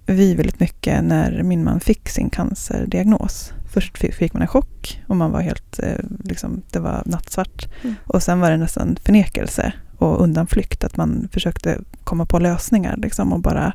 vi 0.07 0.35
väldigt 0.35 0.61
mycket 0.61 1.05
när 1.05 1.43
min 1.43 1.65
man 1.65 1.81
fick 1.81 2.09
sin 2.09 2.31
cancerdiagnos. 2.31 3.53
Först 3.73 3.99
fi- 3.99 4.13
fick 4.13 4.33
man 4.33 4.43
en 4.43 4.49
chock 4.49 5.03
och 5.07 5.17
man 5.17 5.31
var 5.31 5.41
helt, 5.41 5.79
eh, 5.83 6.05
liksom, 6.25 6.63
det 6.71 6.79
var 6.79 7.03
nattsvart. 7.07 7.69
Mm. 7.83 7.95
Och 8.05 8.23
sen 8.23 8.41
var 8.41 8.51
det 8.51 8.57
nästan 8.57 8.97
förnekelse. 9.05 9.73
och 9.99 10.23
undanflykt. 10.23 10.85
Att 10.85 10.97
man 10.97 11.29
försökte 11.33 11.79
komma 12.05 12.27
på 12.27 12.39
lösningar 12.39 12.97
liksom, 12.97 13.33
och 13.33 13.41
bara 13.41 13.73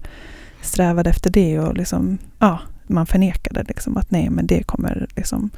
strävade 0.61 1.09
efter 1.09 1.29
det. 1.29 1.59
och 1.59 1.77
liksom, 1.77 2.17
ja, 2.39 2.59
Man 2.87 3.05
förnekade 3.05 3.63
liksom, 3.67 3.97
att 3.97 4.11
nej, 4.11 4.29
men 4.29 4.47
det 4.47 4.63
kommer... 4.63 5.07
Liksom, 5.15 5.49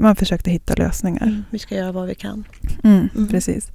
man 0.00 0.16
försökte 0.16 0.50
hitta 0.50 0.74
lösningar. 0.74 1.22
Mm, 1.22 1.44
vi 1.50 1.58
ska 1.58 1.74
göra 1.74 1.92
vad 1.92 2.06
vi 2.06 2.14
kan. 2.14 2.44
Mm, 2.84 3.08
mm. 3.16 3.28
Precis. 3.28 3.72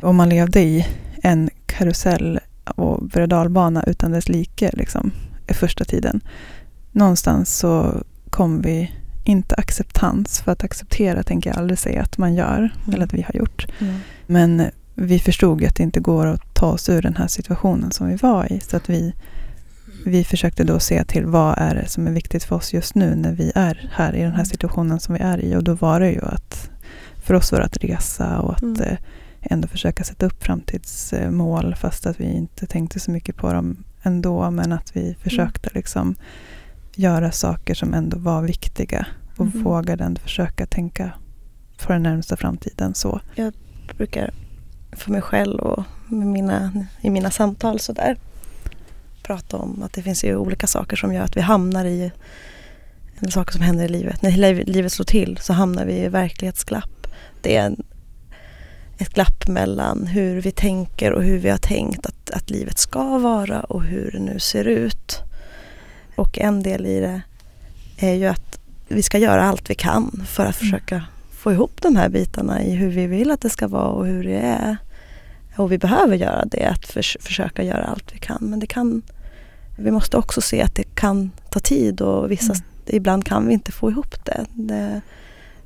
Och 0.00 0.14
man 0.14 0.28
levde 0.28 0.60
i 0.60 0.86
en 1.22 1.50
karusell 1.66 2.40
och 2.64 3.06
berg 3.06 3.82
utan 3.86 4.12
dess 4.12 4.28
like 4.28 4.70
liksom, 4.72 5.12
i 5.48 5.54
första 5.54 5.84
tiden. 5.84 6.20
Någonstans 6.92 7.58
så 7.58 8.02
kom 8.30 8.62
vi 8.62 8.90
inte 9.24 9.54
acceptans. 9.54 10.40
För 10.40 10.52
att 10.52 10.64
acceptera 10.64 11.22
tänker 11.22 11.50
jag 11.50 11.58
aldrig 11.58 11.78
säga 11.78 12.02
att 12.02 12.18
man 12.18 12.34
gör, 12.34 12.58
mm. 12.58 12.94
eller 12.94 13.04
att 13.04 13.14
vi 13.14 13.22
har 13.22 13.34
gjort. 13.34 13.66
Mm. 13.78 13.94
Men 14.26 14.62
vi 14.94 15.18
förstod 15.18 15.64
att 15.64 15.76
det 15.76 15.82
inte 15.82 16.00
går 16.00 16.26
att 16.26 16.54
ta 16.54 16.66
oss 16.66 16.88
ur 16.88 17.02
den 17.02 17.16
här 17.16 17.26
situationen 17.26 17.90
som 17.90 18.08
vi 18.08 18.16
var 18.16 18.52
i. 18.52 18.60
Så 18.60 18.76
att 18.76 18.90
vi, 18.90 19.14
vi 20.04 20.24
försökte 20.24 20.64
då 20.64 20.78
se 20.78 21.04
till 21.04 21.26
vad 21.26 21.54
är 21.58 21.74
det 21.74 21.88
som 21.88 22.06
är 22.06 22.12
viktigt 22.12 22.44
för 22.44 22.56
oss 22.56 22.72
just 22.72 22.94
nu 22.94 23.14
när 23.14 23.32
vi 23.32 23.52
är 23.54 23.90
här 23.92 24.14
i 24.14 24.18
den 24.18 24.30
här 24.30 24.34
mm. 24.34 24.46
situationen 24.46 25.00
som 25.00 25.14
vi 25.14 25.20
är 25.20 25.44
i. 25.44 25.56
Och 25.56 25.64
då 25.64 25.74
var 25.74 26.00
det 26.00 26.10
ju 26.10 26.20
att 26.22 26.70
för 27.16 27.34
oss 27.34 27.52
var 27.52 27.58
det 27.58 27.64
att 27.64 27.84
resa 27.84 28.38
och 28.38 28.54
att 28.54 28.62
mm. 28.62 28.80
Eh, 28.80 28.98
ändå 29.40 29.68
försöka 29.68 30.04
sätta 30.04 30.26
upp 30.26 30.44
framtidsmål 30.44 31.74
fast 31.74 32.06
att 32.06 32.20
vi 32.20 32.24
inte 32.24 32.66
tänkte 32.66 33.00
så 33.00 33.10
mycket 33.10 33.36
på 33.36 33.52
dem 33.52 33.84
ändå. 34.02 34.50
Men 34.50 34.72
att 34.72 34.96
vi 34.96 35.16
försökte 35.22 35.68
mm. 35.68 35.78
liksom 35.78 36.14
göra 36.94 37.32
saker 37.32 37.74
som 37.74 37.94
ändå 37.94 38.18
var 38.18 38.42
viktiga 38.42 39.06
och 39.36 39.46
mm. 39.46 39.62
vågade 39.62 40.04
ändå 40.04 40.20
försöka 40.20 40.66
tänka 40.66 41.12
på 41.86 41.92
den 41.92 42.02
närmsta 42.02 42.36
framtiden. 42.36 42.94
så. 42.94 43.20
Jag 43.34 43.52
brukar 43.96 44.34
för 44.92 45.10
mig 45.10 45.22
själv 45.22 45.60
och 45.60 45.84
mina, 46.08 46.86
i 47.00 47.10
mina 47.10 47.30
samtal 47.30 47.80
sådär 47.80 48.16
prata 49.22 49.56
om 49.56 49.82
att 49.82 49.92
det 49.92 50.02
finns 50.02 50.24
ju 50.24 50.36
olika 50.36 50.66
saker 50.66 50.96
som 50.96 51.14
gör 51.14 51.22
att 51.22 51.36
vi 51.36 51.40
hamnar 51.40 51.84
i 51.84 52.10
eller 53.22 53.30
saker 53.30 53.52
som 53.52 53.62
händer 53.62 53.84
i 53.84 53.88
livet. 53.88 54.22
När 54.22 54.64
livet 54.64 54.92
slår 54.92 55.04
till 55.04 55.38
så 55.40 55.52
hamnar 55.52 55.84
vi 55.84 55.94
i 55.94 56.08
verklighetsglapp. 56.08 57.06
Det 57.40 57.56
är 57.56 57.66
en, 57.66 57.82
ett 58.98 59.14
glapp 59.14 59.48
mellan 59.48 60.06
hur 60.06 60.40
vi 60.40 60.50
tänker 60.50 61.12
och 61.12 61.22
hur 61.22 61.38
vi 61.38 61.50
har 61.50 61.58
tänkt 61.58 62.06
att, 62.06 62.30
att 62.30 62.50
livet 62.50 62.78
ska 62.78 63.18
vara 63.18 63.60
och 63.60 63.82
hur 63.82 64.10
det 64.10 64.18
nu 64.18 64.38
ser 64.38 64.64
ut. 64.64 65.18
Och 66.16 66.38
en 66.38 66.62
del 66.62 66.86
i 66.86 67.00
det 67.00 67.22
är 67.98 68.14
ju 68.14 68.26
att 68.26 68.58
vi 68.88 69.02
ska 69.02 69.18
göra 69.18 69.42
allt 69.42 69.70
vi 69.70 69.74
kan 69.74 70.24
för 70.26 70.46
att 70.46 70.60
mm. 70.62 70.70
försöka 70.70 71.04
få 71.30 71.52
ihop 71.52 71.82
de 71.82 71.96
här 71.96 72.08
bitarna 72.08 72.62
i 72.62 72.74
hur 72.74 72.90
vi 72.90 73.06
vill 73.06 73.30
att 73.30 73.40
det 73.40 73.50
ska 73.50 73.68
vara 73.68 73.88
och 73.88 74.06
hur 74.06 74.24
det 74.24 74.38
är. 74.38 74.76
Och 75.56 75.72
vi 75.72 75.78
behöver 75.78 76.16
göra 76.16 76.44
det, 76.44 76.66
att 76.66 76.86
för, 76.86 77.22
försöka 77.22 77.62
göra 77.62 77.84
allt 77.84 78.14
vi 78.14 78.18
kan. 78.18 78.38
Men 78.40 78.58
det 78.58 78.66
kan, 78.66 79.02
vi 79.78 79.90
måste 79.90 80.16
också 80.16 80.40
se 80.40 80.62
att 80.62 80.74
det 80.74 80.94
kan 80.94 81.30
ta 81.50 81.60
tid 81.60 82.00
och 82.00 82.30
vissa, 82.30 82.52
mm. 82.52 82.64
ibland 82.86 83.24
kan 83.24 83.46
vi 83.46 83.52
inte 83.52 83.72
få 83.72 83.90
ihop 83.90 84.24
det. 84.24 84.46
det. 84.54 85.00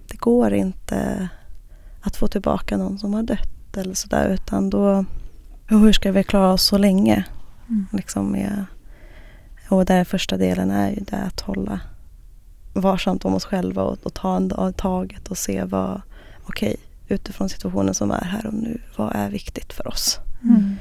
det. 0.09 0.17
går 0.17 0.55
inte 0.55 1.29
att 2.01 2.17
få 2.17 2.29
tillbaka 2.29 2.77
någon 2.77 2.99
som 2.99 3.15
har 3.15 3.23
dött 3.23 3.77
eller 3.77 3.95
sådär 3.95 4.29
utan 4.29 4.71
då, 4.71 5.05
hur 5.67 5.93
ska 5.93 6.13
vi 6.13 6.25
klara 6.25 6.53
oss 6.53 6.63
så 6.63 6.79
länge? 6.79 7.25
Mm. 7.69 7.87
Liksom 7.93 8.33
med, 8.33 8.65
och 9.69 9.85
där 9.85 10.05
första 10.05 10.37
delen 10.37 10.71
är 10.71 10.91
ju 10.91 11.01
det 11.01 11.17
att 11.17 11.41
hålla 11.41 11.81
varsamt 12.73 13.25
om 13.25 13.35
oss 13.35 13.45
själva 13.45 13.83
och, 13.83 13.99
och 14.07 14.15
ta 14.15 14.37
en 14.37 14.73
taget 14.73 15.29
och 15.29 15.39
se 15.39 15.65
vad, 15.65 16.01
okej, 16.45 16.69
okay, 16.69 16.86
utifrån 17.09 17.49
situationen 17.49 17.95
som 17.95 18.11
är 18.11 18.25
här 18.25 18.47
och 18.47 18.55
nu, 18.55 18.81
vad 18.97 19.17
är 19.17 19.31
viktigt 19.31 19.73
för 19.73 19.89
oss? 19.89 20.19
Mm. 20.43 20.77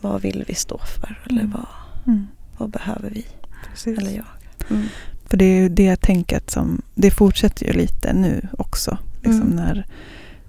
Vad 0.00 0.22
vill 0.22 0.44
vi 0.48 0.54
stå 0.54 0.78
för? 0.78 1.20
Eller 1.26 1.40
mm. 1.40 1.52
vad, 1.52 1.66
mm. 2.06 2.26
vad 2.58 2.70
behöver 2.70 3.10
vi? 3.10 3.26
Precis. 3.70 3.98
Eller 3.98 4.10
jag. 4.10 4.26
Mm. 4.70 4.86
För 5.26 5.36
det 5.36 5.44
är 5.44 5.60
ju 5.62 5.68
det 5.68 5.96
tänket 5.96 6.50
som, 6.50 6.82
det 6.94 7.10
fortsätter 7.10 7.66
ju 7.66 7.72
lite 7.72 8.12
nu 8.12 8.48
också. 8.58 8.98
Liksom 9.22 9.42
mm. 9.42 9.56
när, 9.56 9.86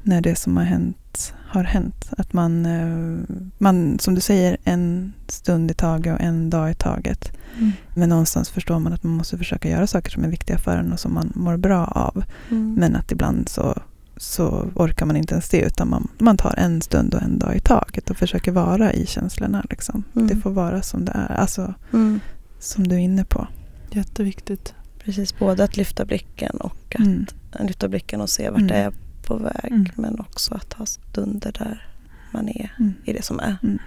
när 0.03 0.21
det 0.21 0.35
som 0.35 0.57
har 0.57 0.63
hänt 0.63 1.33
har 1.55 1.63
hänt. 1.63 2.09
Att 2.17 2.33
man, 2.33 2.65
eh, 2.65 3.37
man, 3.57 3.99
som 3.99 4.15
du 4.15 4.21
säger, 4.21 4.57
en 4.63 5.13
stund 5.27 5.71
i 5.71 5.73
taget 5.73 6.15
och 6.15 6.21
en 6.21 6.49
dag 6.49 6.71
i 6.71 6.73
taget. 6.73 7.31
Mm. 7.57 7.71
Men 7.93 8.09
någonstans 8.09 8.49
förstår 8.49 8.79
man 8.79 8.93
att 8.93 9.03
man 9.03 9.13
måste 9.13 9.37
försöka 9.37 9.69
göra 9.69 9.87
saker 9.87 10.11
som 10.11 10.23
är 10.23 10.29
viktiga 10.29 10.57
för 10.57 10.77
en 10.77 10.93
och 10.93 10.99
som 10.99 11.13
man 11.13 11.31
mår 11.35 11.57
bra 11.57 11.85
av. 11.85 12.23
Mm. 12.51 12.73
Men 12.73 12.95
att 12.95 13.11
ibland 13.11 13.49
så, 13.49 13.81
så 14.17 14.71
orkar 14.75 15.05
man 15.05 15.15
inte 15.15 15.33
ens 15.33 15.49
det 15.49 15.61
utan 15.61 15.89
man, 15.89 16.07
man 16.17 16.37
tar 16.37 16.53
en 16.57 16.81
stund 16.81 17.13
och 17.13 17.21
en 17.21 17.39
dag 17.39 17.55
i 17.55 17.59
taget 17.59 18.09
och 18.09 18.17
försöker 18.17 18.51
vara 18.51 18.93
i 18.93 19.05
känslorna. 19.05 19.65
Liksom. 19.69 20.03
Mm. 20.15 20.27
Det 20.27 20.35
får 20.35 20.51
vara 20.51 20.81
som 20.81 21.05
det 21.05 21.11
är, 21.11 21.35
alltså, 21.35 21.73
mm. 21.93 22.19
som 22.59 22.87
du 22.87 22.95
är 22.95 22.99
inne 22.99 23.25
på. 23.25 23.47
Jätteviktigt. 23.91 24.73
Precis, 24.99 25.39
både 25.39 25.63
att 25.63 25.77
lyfta 25.77 26.05
blicken 26.05 26.57
och 26.57 26.95
att 26.95 27.05
mm. 27.05 27.25
lyfta 27.59 27.87
blicken 27.87 28.21
och 28.21 28.29
se 28.29 28.49
vart 28.49 28.59
mm. 28.59 28.67
det 28.67 28.75
är 28.75 28.93
på 29.25 29.37
väg. 29.37 29.71
Mm. 29.71 29.85
Men 29.95 30.19
också 30.19 30.53
att 30.53 30.73
ha 30.73 30.85
stunder 30.85 31.51
där 31.51 31.87
man 32.31 32.49
är 32.49 32.75
mm. 32.79 32.93
i 33.05 33.13
det 33.13 33.21
som 33.21 33.39
är. 33.39 33.57
Mm. 33.63 33.79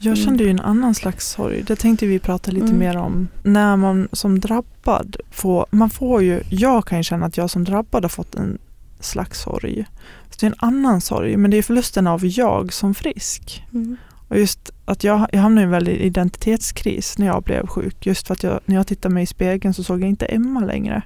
Jag 0.00 0.18
kände 0.18 0.44
ju 0.44 0.50
en 0.50 0.60
annan 0.60 0.94
slags 0.94 1.28
sorg. 1.28 1.62
Det 1.62 1.76
tänkte 1.76 2.06
vi 2.06 2.18
prata 2.18 2.50
lite 2.50 2.66
mm. 2.66 2.78
mer 2.78 2.96
om. 2.96 3.28
När 3.42 3.76
man 3.76 4.08
som 4.12 4.40
drabbad 4.40 5.16
får, 5.30 5.66
man 5.70 5.90
får 5.90 6.22
ju, 6.22 6.42
jag 6.48 6.86
kan 6.86 6.98
ju 6.98 7.04
känna 7.04 7.26
att 7.26 7.36
jag 7.36 7.50
som 7.50 7.64
drabbad 7.64 8.04
har 8.04 8.08
fått 8.08 8.34
en 8.34 8.58
slags 9.00 9.40
sorg. 9.40 9.86
Så 10.30 10.36
det 10.40 10.46
är 10.46 10.50
en 10.50 10.56
annan 10.58 11.00
sorg, 11.00 11.36
men 11.36 11.50
det 11.50 11.56
är 11.56 11.62
förlusten 11.62 12.06
av 12.06 12.26
jag 12.26 12.72
som 12.72 12.94
frisk. 12.94 13.64
Mm. 13.72 13.96
Och 14.28 14.38
just 14.38 14.70
att 14.84 15.04
jag, 15.04 15.26
jag 15.32 15.40
hamnade 15.40 15.62
i 15.62 15.64
en 15.64 15.70
väldig 15.70 16.00
identitetskris 16.00 17.18
när 17.18 17.26
jag 17.26 17.42
blev 17.42 17.66
sjuk. 17.66 18.06
Just 18.06 18.26
för 18.26 18.34
att 18.34 18.42
jag, 18.42 18.60
när 18.64 18.76
jag 18.76 18.86
tittade 18.86 19.14
mig 19.14 19.22
i 19.22 19.26
spegeln 19.26 19.74
så 19.74 19.84
såg 19.84 20.02
jag 20.02 20.08
inte 20.08 20.26
Emma 20.26 20.60
längre. 20.60 21.02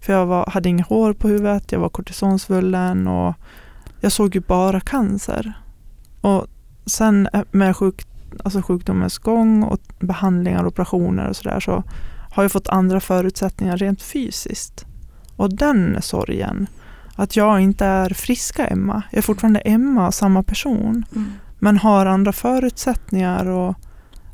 För 0.00 0.12
jag 0.12 0.26
var, 0.26 0.46
hade 0.46 0.68
inget 0.68 0.86
hår 0.86 1.12
på 1.12 1.28
huvudet, 1.28 1.72
jag 1.72 1.80
var 1.80 1.88
kortisonsvullen 1.88 3.08
och 3.08 3.34
jag 4.00 4.12
såg 4.12 4.34
ju 4.34 4.40
bara 4.40 4.80
cancer. 4.80 5.52
Och 6.20 6.46
sen 6.86 7.28
med 7.50 7.76
sjuk, 7.76 8.06
alltså 8.44 8.62
sjukdomens 8.62 9.18
gång 9.18 9.62
och 9.62 9.80
behandlingar 9.98 10.64
och 10.64 10.68
operationer 10.68 11.28
och 11.28 11.36
sådär 11.36 11.60
så 11.60 11.82
har 12.32 12.42
jag 12.42 12.52
fått 12.52 12.68
andra 12.68 13.00
förutsättningar 13.00 13.76
rent 13.76 14.02
fysiskt. 14.02 14.86
Och 15.36 15.56
den 15.56 16.02
sorgen, 16.02 16.66
att 17.16 17.36
jag 17.36 17.60
inte 17.60 17.84
är 17.86 18.10
friska 18.10 18.66
Emma, 18.66 19.02
jag 19.10 19.18
är 19.18 19.22
fortfarande 19.22 19.60
Emma, 19.60 20.12
samma 20.12 20.42
person, 20.42 21.04
mm. 21.14 21.32
men 21.58 21.78
har 21.78 22.06
andra 22.06 22.32
förutsättningar 22.32 23.46
och 23.46 23.74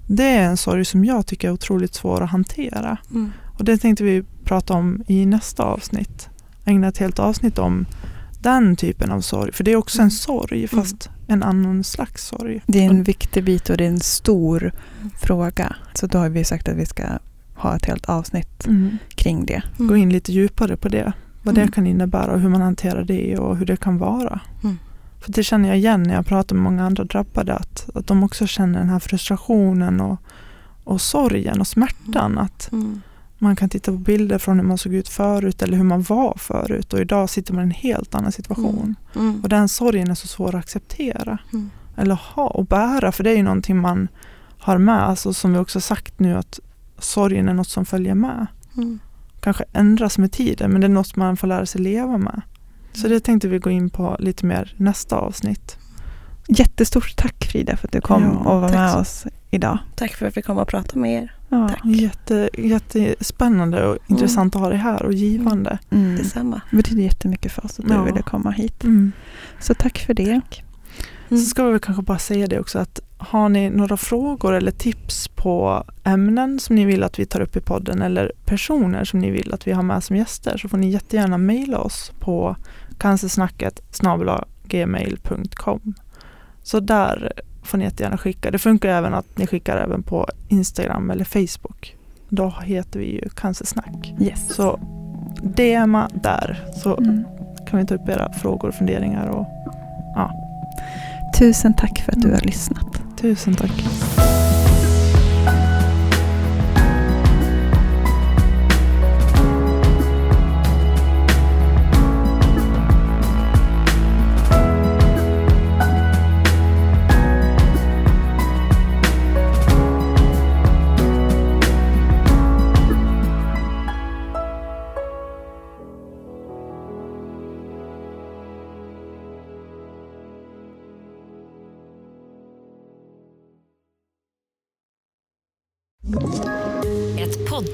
det 0.07 0.25
är 0.25 0.43
en 0.43 0.57
sorg 0.57 0.85
som 0.85 1.05
jag 1.05 1.27
tycker 1.27 1.49
är 1.49 1.53
otroligt 1.53 1.95
svår 1.95 2.23
att 2.23 2.31
hantera. 2.31 2.99
Mm. 3.11 3.33
Och 3.59 3.65
det 3.65 3.79
tänkte 3.79 4.05
vi 4.05 4.25
prata 4.45 4.75
om 4.75 5.03
i 5.07 5.27
nästa 5.27 5.63
avsnitt. 5.63 6.29
Ägna 6.65 6.89
ett 6.89 6.99
helt 6.99 7.19
avsnitt 7.19 7.59
om 7.59 7.87
den 8.41 8.77
typen 8.77 9.11
av 9.11 9.21
sorg. 9.21 9.53
För 9.53 9.65
det 9.65 9.73
är 9.73 9.77
också 9.77 9.99
en 9.99 10.03
mm. 10.03 10.11
sorg 10.11 10.59
mm. 10.59 10.69
fast 10.69 11.07
mm. 11.07 11.19
en 11.27 11.43
annan 11.43 11.85
slags 11.85 12.27
sorg. 12.27 12.63
Det 12.67 12.85
är 12.85 12.91
en 12.91 13.03
viktig 13.03 13.45
bit 13.45 13.71
och 13.71 13.77
det 13.77 13.85
är 13.85 13.89
en 13.89 14.01
stor 14.01 14.63
mm. 14.63 15.11
fråga. 15.21 15.77
Så 15.95 16.07
då 16.07 16.19
har 16.19 16.29
vi 16.29 16.45
sagt 16.45 16.69
att 16.69 16.77
vi 16.77 16.87
ska 16.87 17.03
ha 17.55 17.77
ett 17.77 17.85
helt 17.85 18.09
avsnitt 18.09 18.67
mm. 18.67 18.99
kring 19.09 19.47
det. 19.47 19.63
Gå 19.79 19.97
in 19.97 20.13
lite 20.13 20.33
djupare 20.33 20.77
på 20.77 20.89
det. 20.89 21.13
Vad 21.43 21.55
det 21.55 21.73
kan 21.73 21.87
innebära 21.87 22.33
och 22.33 22.41
hur 22.41 22.49
man 22.49 22.61
hanterar 22.61 23.05
det 23.05 23.39
och 23.39 23.57
hur 23.57 23.67
det 23.67 23.77
kan 23.77 23.99
vara. 23.99 24.41
För 25.21 25.33
det 25.33 25.43
känner 25.43 25.69
jag 25.69 25.79
igen 25.79 26.03
när 26.03 26.15
jag 26.15 26.27
pratar 26.27 26.57
med 26.57 26.63
många 26.63 26.87
andra 26.87 27.05
drabbade. 27.05 27.55
Att, 27.55 27.91
att 27.95 28.07
de 28.07 28.23
också 28.23 28.47
känner 28.47 28.79
den 28.79 28.89
här 28.89 28.99
frustrationen 28.99 30.01
och, 30.01 30.21
och 30.85 31.01
sorgen 31.01 31.61
och 31.61 31.67
smärtan. 31.67 32.39
Att 32.39 32.71
man 33.39 33.57
kan 33.57 33.69
titta 33.69 33.93
på 33.93 33.99
bilder 33.99 34.39
från 34.39 34.59
hur 34.59 34.67
man 34.67 34.79
såg 34.79 34.95
ut 34.95 35.09
förut 35.09 35.63
eller 35.63 35.77
hur 35.77 35.85
man 35.85 36.03
var 36.03 36.35
förut 36.39 36.93
och 36.93 37.01
idag 37.01 37.31
sitter 37.31 37.55
man 37.55 37.63
i 37.63 37.65
en 37.65 37.71
helt 37.71 38.15
annan 38.15 38.33
situation. 38.33 38.95
Mm. 39.15 39.29
Mm. 39.29 39.41
Och 39.43 39.49
den 39.49 39.69
sorgen 39.69 40.11
är 40.11 40.15
så 40.15 40.27
svår 40.27 40.49
att 40.49 40.55
acceptera. 40.55 41.39
Mm. 41.53 41.71
Eller 41.97 42.15
ha 42.15 42.47
och 42.47 42.67
bära, 42.67 43.13
för 43.13 43.25
det 43.25 43.31
är 43.31 43.37
ju 43.37 43.43
någonting 43.43 43.81
man 43.81 44.09
har 44.59 44.79
med. 44.79 45.03
Alltså 45.03 45.33
som 45.33 45.53
vi 45.53 45.59
också 45.59 45.81
sagt 45.81 46.19
nu 46.19 46.37
att 46.37 46.61
sorgen 46.99 47.49
är 47.49 47.55
något 47.55 47.69
som 47.69 47.85
följer 47.85 48.15
med. 48.15 48.47
Mm. 49.41 49.55
Kanske 49.55 49.65
ändras 49.73 50.19
med 50.19 50.33
tiden 50.33 50.71
men 50.73 50.81
det 50.81 50.87
är 50.87 50.89
något 50.89 51.17
man 51.17 51.37
får 51.37 51.47
lära 51.47 51.67
sig 51.67 51.81
leva 51.81 52.19
med. 52.19 52.43
Så 52.93 53.09
det 53.09 53.21
tänkte 53.21 53.49
vi 53.49 53.59
gå 53.59 53.71
in 53.71 53.91
på 53.91 54.17
lite 54.19 54.47
mer 54.47 54.75
nästa 54.77 55.17
avsnitt. 55.17 55.77
Jättestort 56.49 57.17
tack 57.17 57.45
Frida 57.45 57.77
för 57.77 57.89
att 57.89 57.93
du 57.93 58.01
kom 58.01 58.23
ja, 58.23 58.51
och 58.51 58.61
var 58.61 58.71
med 58.71 58.95
oss 58.95 59.27
idag. 59.51 59.79
Tack 59.97 60.15
för 60.15 60.27
att 60.27 60.37
vi 60.37 60.43
kom 60.43 60.59
och 60.59 60.69
prata 60.69 60.99
med 60.99 61.23
er. 61.23 61.33
Ja, 61.49 61.69
Tack. 61.69 61.85
Jätte, 61.85 62.51
jättespännande 62.59 63.87
och 63.87 63.93
mm. 63.93 64.03
intressant 64.07 64.57
att 64.57 64.63
ha 64.63 64.69
dig 64.69 64.79
här 64.79 65.03
och 65.03 65.13
givande. 65.13 65.79
Mm. 65.91 66.05
mm. 66.05 66.17
Detsamma. 66.17 66.61
Det 66.71 66.77
betyder 66.77 67.03
jättemycket 67.03 67.53
för 67.53 67.65
oss 67.65 67.81
att 67.81 67.87
du 67.87 67.95
ja. 67.95 68.03
ville 68.03 68.23
komma 68.23 68.51
hit. 68.51 68.85
Mm. 68.85 69.13
Så 69.61 69.75
tack 69.75 69.99
för 69.99 70.15
det. 70.15 70.41
Tack. 70.41 70.65
Mm. 71.31 71.43
Så 71.43 71.49
ska 71.51 71.65
vi 71.65 71.79
kanske 71.79 72.03
bara 72.03 72.19
säga 72.19 72.47
det 72.47 72.61
också 72.61 72.79
att 72.79 73.01
har 73.19 73.49
ni 73.49 73.71
några 73.71 73.97
frågor 73.97 74.55
eller 74.55 74.71
tips 74.71 75.29
på 75.29 75.85
ämnen 76.05 76.61
som 76.61 76.77
ni 76.77 76.85
vill 76.85 77.03
att 77.03 77.19
vi 77.19 77.27
tar 77.27 77.41
upp 77.41 77.57
i 77.57 77.61
podden 77.61 78.03
eller 78.03 78.33
personer 78.45 79.05
som 79.05 79.21
ni 79.21 79.31
vill 79.31 79.55
att 79.55 79.67
vi 79.67 79.73
har 79.73 79.83
med 79.83 80.05
som 80.05 80.17
gäster 80.17 80.57
så 80.57 80.69
får 80.69 80.79
ni 80.79 80.91
jättegärna 80.91 81.39
mejla 81.39 81.79
oss 81.79 82.13
på 82.21 82.57
cancersnacket 82.99 83.81
gmail.com 84.65 85.95
Så 86.63 86.81
där 86.81 87.33
får 87.63 87.79
ni 87.79 87.85
jättegärna 87.85 88.19
skicka. 88.19 88.51
Det 88.51 88.59
funkar 88.59 88.89
även 88.89 89.15
att 89.15 89.39
ni 89.39 89.47
skickar 89.47 89.77
även 89.77 90.03
på 90.03 90.27
Instagram 90.49 91.11
eller 91.11 91.25
Facebook. 91.25 91.97
Då 92.29 92.55
heter 92.65 93.01
vi 93.01 93.13
ju 93.13 93.29
Cancersnack. 93.29 94.15
Yes. 94.21 94.55
Så 94.55 94.81
DMa 95.43 96.09
där 96.15 96.65
så 96.83 96.97
Mm. 96.97 97.25
kan 97.69 97.79
vi 97.79 97.87
ta 97.87 97.95
upp 97.95 98.09
era 98.09 98.33
frågor 98.33 98.69
och 98.69 98.75
funderingar. 98.75 99.27
Och, 99.27 99.47
Tusen 101.39 101.75
tack 101.75 101.99
för 101.99 102.13
att 102.13 102.23
du 102.23 102.31
har 102.31 102.41
lyssnat. 102.41 103.03
tusen 103.21 103.55
tack. 103.55 103.85